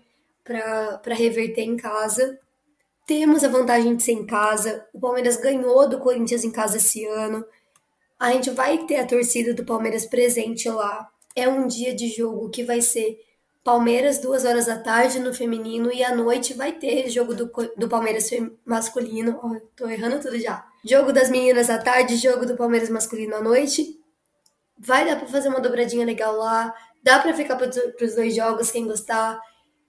Pra 0.45 1.01
reverter 1.07 1.63
em 1.63 1.77
casa. 1.77 2.39
Temos 3.07 3.45
a 3.45 3.49
vantagem 3.49 3.95
de 3.95 4.03
ser 4.03 4.13
em 4.13 4.27
casa. 4.27 4.85
O 4.93 4.99
Palmeiras 4.99 5.37
ganhou 5.37 5.89
do 5.89 6.01
Corinthians 6.01 6.43
em 6.43 6.51
casa 6.51 6.79
esse 6.79 7.05
ano. 7.07 7.47
A 8.19 8.33
gente 8.33 8.51
vai 8.51 8.85
ter 8.85 8.97
a 8.97 9.07
torcida 9.07 9.55
do 9.55 9.65
Palmeiras 9.65 10.05
presente 10.07 10.69
lá. 10.69 11.09
É 11.35 11.49
um 11.49 11.69
dia 11.69 11.95
de 11.95 12.09
jogo 12.09 12.51
que 12.51 12.65
vai 12.65 12.81
ser 12.81 13.17
Palmeiras 13.63 14.19
duas 14.19 14.45
horas 14.45 14.67
da 14.67 14.79
tarde 14.79 15.21
no 15.21 15.33
feminino 15.33 15.93
e 15.93 16.03
à 16.03 16.17
noite 16.17 16.55
vai 16.55 16.73
ter 16.73 17.09
jogo 17.09 17.33
do, 17.33 17.51
do 17.77 17.89
Palmeiras 17.89 18.29
masculino. 18.65 19.39
Oh, 19.41 19.61
tô 19.77 19.89
errando 19.89 20.21
tudo 20.21 20.39
já. 20.41 20.67
Jogo 20.85 21.13
das 21.13 21.31
meninas 21.31 21.71
à 21.71 21.79
tarde, 21.79 22.17
jogo 22.17 22.45
do 22.45 22.57
Palmeiras 22.57 22.89
masculino 22.89 23.37
à 23.37 23.41
noite. 23.41 24.01
Vai 24.79 25.05
dar 25.05 25.17
para 25.17 25.29
fazer 25.29 25.49
uma 25.49 25.61
dobradinha 25.61 26.05
legal 26.05 26.37
lá. 26.37 26.75
Dá 27.05 27.21
para 27.21 27.35
ficar 27.35 27.55
para 27.55 27.69
os 27.69 28.15
dois 28.17 28.35
jogos 28.35 28.71
quem 28.71 28.87
gostar. 28.87 29.41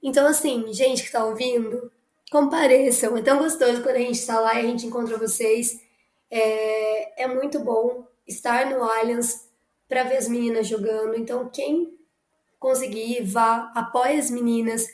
Então 0.03 0.27
assim, 0.27 0.71
gente 0.71 1.03
que 1.03 1.11
tá 1.11 1.23
ouvindo, 1.25 1.91
compareçam. 2.31 3.17
É 3.17 3.21
tão 3.21 3.39
gostoso 3.39 3.81
quando 3.81 3.95
a 3.95 3.99
gente 3.99 4.19
está 4.19 4.39
lá 4.39 4.55
e 4.55 4.59
a 4.59 4.69
gente 4.69 4.85
encontra 4.85 5.17
vocês. 5.17 5.79
É, 6.29 7.23
é 7.23 7.27
muito 7.27 7.59
bom 7.59 8.05
estar 8.27 8.69
no 8.69 8.83
Allianz 8.83 9.47
para 9.87 10.03
ver 10.03 10.17
as 10.17 10.27
meninas 10.27 10.67
jogando. 10.67 11.15
Então, 11.15 11.49
quem 11.49 11.97
conseguir, 12.59 13.23
vá, 13.23 13.71
apoie 13.75 14.19
as 14.19 14.29
meninas. 14.29 14.85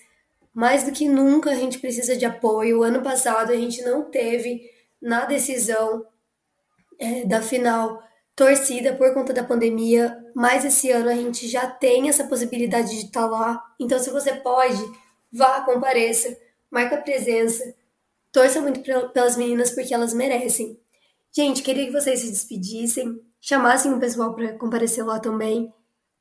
Mais 0.53 0.83
do 0.83 0.91
que 0.91 1.07
nunca 1.07 1.51
a 1.51 1.55
gente 1.55 1.79
precisa 1.79 2.15
de 2.15 2.25
apoio. 2.25 2.83
Ano 2.83 3.01
passado 3.01 3.51
a 3.51 3.55
gente 3.55 3.81
não 3.81 4.03
teve 4.03 4.69
na 5.01 5.25
decisão 5.25 6.05
é, 6.99 7.25
da 7.25 7.41
final 7.41 8.01
torcida 8.35 8.95
por 8.95 9.13
conta 9.13 9.31
da 9.31 9.43
pandemia, 9.43 10.17
mas 10.35 10.65
esse 10.65 10.89
ano 10.89 11.09
a 11.09 11.13
gente 11.13 11.47
já 11.47 11.67
tem 11.67 12.09
essa 12.09 12.23
possibilidade 12.23 12.89
de 12.89 13.05
estar 13.05 13.25
lá. 13.25 13.63
Então, 13.79 13.97
se 13.99 14.09
você 14.09 14.33
pode, 14.33 14.81
vá, 15.31 15.61
compareça 15.61 16.35
marca 16.73 16.97
presença, 16.97 17.75
torça 18.31 18.59
muito 18.59 18.81
pelas 19.13 19.37
meninas 19.37 19.69
porque 19.69 19.93
elas 19.93 20.13
merecem. 20.13 20.79
Gente, 21.31 21.61
queria 21.61 21.85
que 21.85 21.91
vocês 21.91 22.19
se 22.19 22.31
despedissem, 22.31 23.21
chamassem 23.39 23.93
o 23.93 23.99
pessoal 23.99 24.33
para 24.33 24.57
comparecer 24.57 25.05
lá 25.05 25.19
também. 25.19 25.71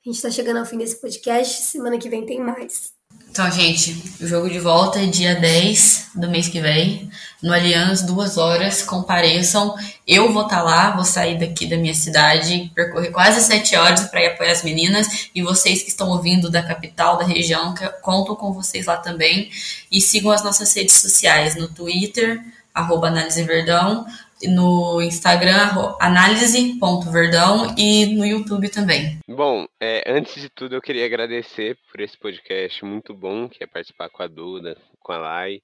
A 0.05 0.09
gente 0.09 0.17
está 0.17 0.31
chegando 0.31 0.59
ao 0.59 0.67
fim 0.67 0.77
desse 0.77 1.01
podcast, 1.01 1.63
semana 1.63 1.99
que 1.99 2.11
vem 2.11 2.27
tem 2.27 2.41
mais. 2.41 2.93
Então, 3.33 3.51
gente, 3.51 3.99
o 4.21 4.27
jogo 4.27 4.51
de 4.51 4.59
volta 4.59 5.01
é 5.01 5.07
dia 5.07 5.35
10 5.35 6.11
do 6.17 6.29
mês 6.29 6.49
que 6.49 6.61
vem, 6.61 7.11
no 7.43 7.51
Allianz, 7.51 8.03
duas 8.03 8.37
horas, 8.37 8.83
compareçam. 8.83 9.75
Eu 10.07 10.31
vou 10.31 10.43
estar 10.43 10.59
tá 10.59 10.63
lá, 10.63 10.91
vou 10.91 11.03
sair 11.03 11.39
daqui 11.39 11.65
da 11.65 11.79
minha 11.79 11.95
cidade, 11.95 12.71
percorrer 12.75 13.11
quase 13.11 13.41
sete 13.41 13.75
horas 13.75 14.03
para 14.03 14.21
ir 14.21 14.27
apoiar 14.27 14.53
as 14.53 14.63
meninas. 14.63 15.31
E 15.35 15.41
vocês 15.41 15.83
que 15.83 15.89
estão 15.89 16.11
ouvindo 16.11 16.51
da 16.51 16.63
capital, 16.63 17.17
da 17.17 17.25
região, 17.25 17.75
conto 18.03 18.37
com 18.37 18.53
vocês 18.53 18.85
lá 18.85 18.99
também. 18.99 19.51
E 19.91 19.99
sigam 19.99 20.31
as 20.31 20.45
nossas 20.45 20.71
redes 20.77 20.97
sociais 20.97 21.57
no 21.57 21.69
Twitter, 21.69 22.39
arroba 22.75 23.09
Análise 23.09 23.43
Verdão, 23.45 24.05
no 24.49 25.01
Instagram, 25.03 25.95
análise.verdão 26.01 27.75
e 27.77 28.07
no 28.15 28.25
YouTube 28.25 28.69
também. 28.69 29.19
Bom, 29.29 29.67
é, 29.81 30.05
antes 30.07 30.41
de 30.41 30.49
tudo 30.49 30.75
eu 30.75 30.83
queria 30.83 31.07
agradecer 31.07 31.77
por 31.91 32.01
esse 32.01 32.17
podcast 32.19 32.85
muito 32.85 33.15
bom, 33.15 33.49
que 33.49 33.63
é 33.63 33.67
participar 33.67 34.09
com 34.11 34.23
a 34.23 34.27
Duda, 34.27 34.77
com 35.01 35.13
a 35.13 35.19
Lai. 35.19 35.63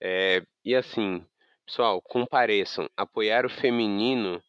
É, 0.00 0.42
e 0.64 0.74
assim, 0.74 1.24
pessoal, 1.64 2.00
compareçam. 2.02 2.88
Apoiar 2.96 3.44
o 3.44 3.50
feminino, 3.50 4.42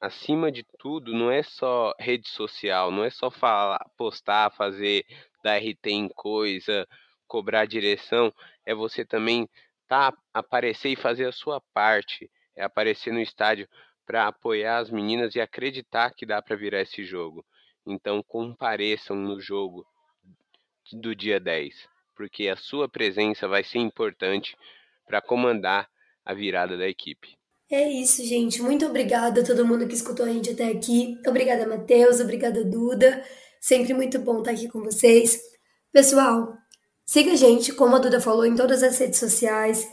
acima 0.00 0.50
de 0.50 0.64
tudo, 0.78 1.12
não 1.12 1.30
é 1.30 1.42
só 1.42 1.94
rede 1.98 2.28
social, 2.28 2.90
não 2.90 3.04
é 3.04 3.10
só 3.10 3.30
falar, 3.30 3.84
postar, 3.96 4.50
fazer 4.50 5.04
dar 5.42 5.58
RT 5.58 5.86
em 5.86 6.08
coisa, 6.08 6.86
cobrar 7.26 7.66
direção, 7.66 8.32
é 8.64 8.74
você 8.74 9.04
também 9.04 9.48
tá 9.86 10.12
aparecer 10.32 10.90
e 10.90 10.96
fazer 10.96 11.26
a 11.26 11.32
sua 11.32 11.60
parte 11.72 12.30
é 12.58 12.64
aparecer 12.64 13.12
no 13.12 13.20
estádio 13.20 13.68
para 14.04 14.26
apoiar 14.26 14.78
as 14.78 14.90
meninas 14.90 15.34
e 15.34 15.40
acreditar 15.40 16.12
que 16.12 16.26
dá 16.26 16.42
para 16.42 16.56
virar 16.56 16.82
esse 16.82 17.04
jogo. 17.04 17.44
Então 17.86 18.22
compareçam 18.22 19.16
no 19.16 19.40
jogo 19.40 19.86
do 20.92 21.14
dia 21.14 21.38
10, 21.38 21.74
porque 22.16 22.48
a 22.48 22.56
sua 22.56 22.88
presença 22.88 23.46
vai 23.46 23.62
ser 23.62 23.78
importante 23.78 24.56
para 25.06 25.22
comandar 25.22 25.88
a 26.24 26.34
virada 26.34 26.76
da 26.76 26.88
equipe. 26.88 27.36
É 27.70 27.88
isso, 27.88 28.24
gente. 28.24 28.60
Muito 28.62 28.86
obrigada 28.86 29.42
a 29.42 29.44
todo 29.44 29.66
mundo 29.66 29.86
que 29.86 29.94
escutou 29.94 30.26
a 30.26 30.32
gente 30.32 30.50
até 30.50 30.68
aqui. 30.68 31.20
Obrigada, 31.26 31.66
Matheus. 31.66 32.18
Obrigada, 32.18 32.64
Duda. 32.64 33.22
Sempre 33.60 33.92
muito 33.94 34.18
bom 34.18 34.38
estar 34.38 34.52
aqui 34.52 34.68
com 34.68 34.82
vocês. 34.82 35.38
Pessoal, 35.92 36.54
siga 37.04 37.32
a 37.32 37.36
gente, 37.36 37.74
como 37.74 37.94
a 37.94 37.98
Duda 37.98 38.20
falou, 38.20 38.46
em 38.46 38.54
todas 38.54 38.82
as 38.82 38.98
redes 38.98 39.18
sociais. 39.18 39.86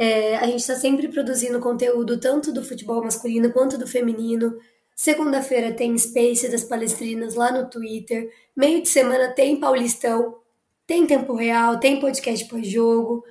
É, 0.00 0.36
a 0.36 0.46
gente 0.46 0.60
está 0.60 0.74
sempre 0.76 1.08
produzindo 1.08 1.60
conteúdo 1.60 2.18
tanto 2.18 2.54
do 2.54 2.64
futebol 2.64 3.04
masculino 3.04 3.52
quanto 3.52 3.76
do 3.76 3.86
feminino. 3.86 4.56
Segunda-feira 4.96 5.74
tem 5.74 5.96
Space 5.98 6.48
das 6.48 6.64
Palestrinas 6.64 7.34
lá 7.34 7.52
no 7.52 7.68
Twitter. 7.68 8.32
Meio 8.56 8.80
de 8.80 8.88
semana 8.88 9.28
tem 9.28 9.60
Paulistão, 9.60 10.38
tem 10.86 11.06
tempo 11.06 11.34
real, 11.34 11.78
tem 11.78 12.00
podcast 12.00 12.48
pós-jogo. 12.48 13.22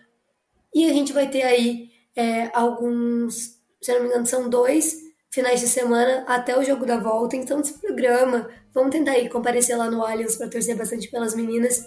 E 0.72 0.88
a 0.88 0.94
gente 0.94 1.12
vai 1.12 1.28
ter 1.28 1.42
aí 1.42 1.90
é, 2.16 2.52
alguns, 2.54 3.58
se 3.82 3.92
não 3.92 4.02
me 4.04 4.10
engano, 4.10 4.28
são 4.28 4.48
dois 4.48 4.96
finais 5.32 5.62
de 5.62 5.68
semana 5.68 6.24
até 6.28 6.56
o 6.56 6.64
jogo 6.64 6.86
da 6.86 7.00
volta. 7.00 7.36
Então 7.36 7.64
se 7.64 7.80
programa. 7.80 8.48
Vamos 8.76 8.92
tentar 8.92 9.14
aí 9.14 9.28
comparecer 9.28 9.76
lá 9.76 9.90
no 9.90 10.06
Allianz 10.06 10.36
para 10.36 10.48
torcer 10.48 10.78
bastante 10.78 11.10
pelas 11.10 11.34
meninas. 11.34 11.84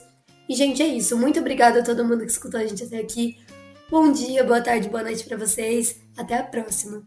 E, 0.48 0.56
gente, 0.56 0.82
é 0.82 0.86
isso. 0.86 1.16
Muito 1.16 1.38
obrigada 1.38 1.78
a 1.78 1.84
todo 1.84 2.04
mundo 2.04 2.24
que 2.24 2.32
escutou 2.32 2.58
a 2.58 2.66
gente 2.66 2.82
até 2.82 2.98
aqui. 2.98 3.38
Bom 3.88 4.10
dia, 4.10 4.42
boa 4.42 4.60
tarde, 4.60 4.88
boa 4.88 5.02
noite 5.04 5.24
para 5.24 5.36
vocês. 5.36 6.00
Até 6.16 6.36
a 6.36 6.42
próxima. 6.42 7.06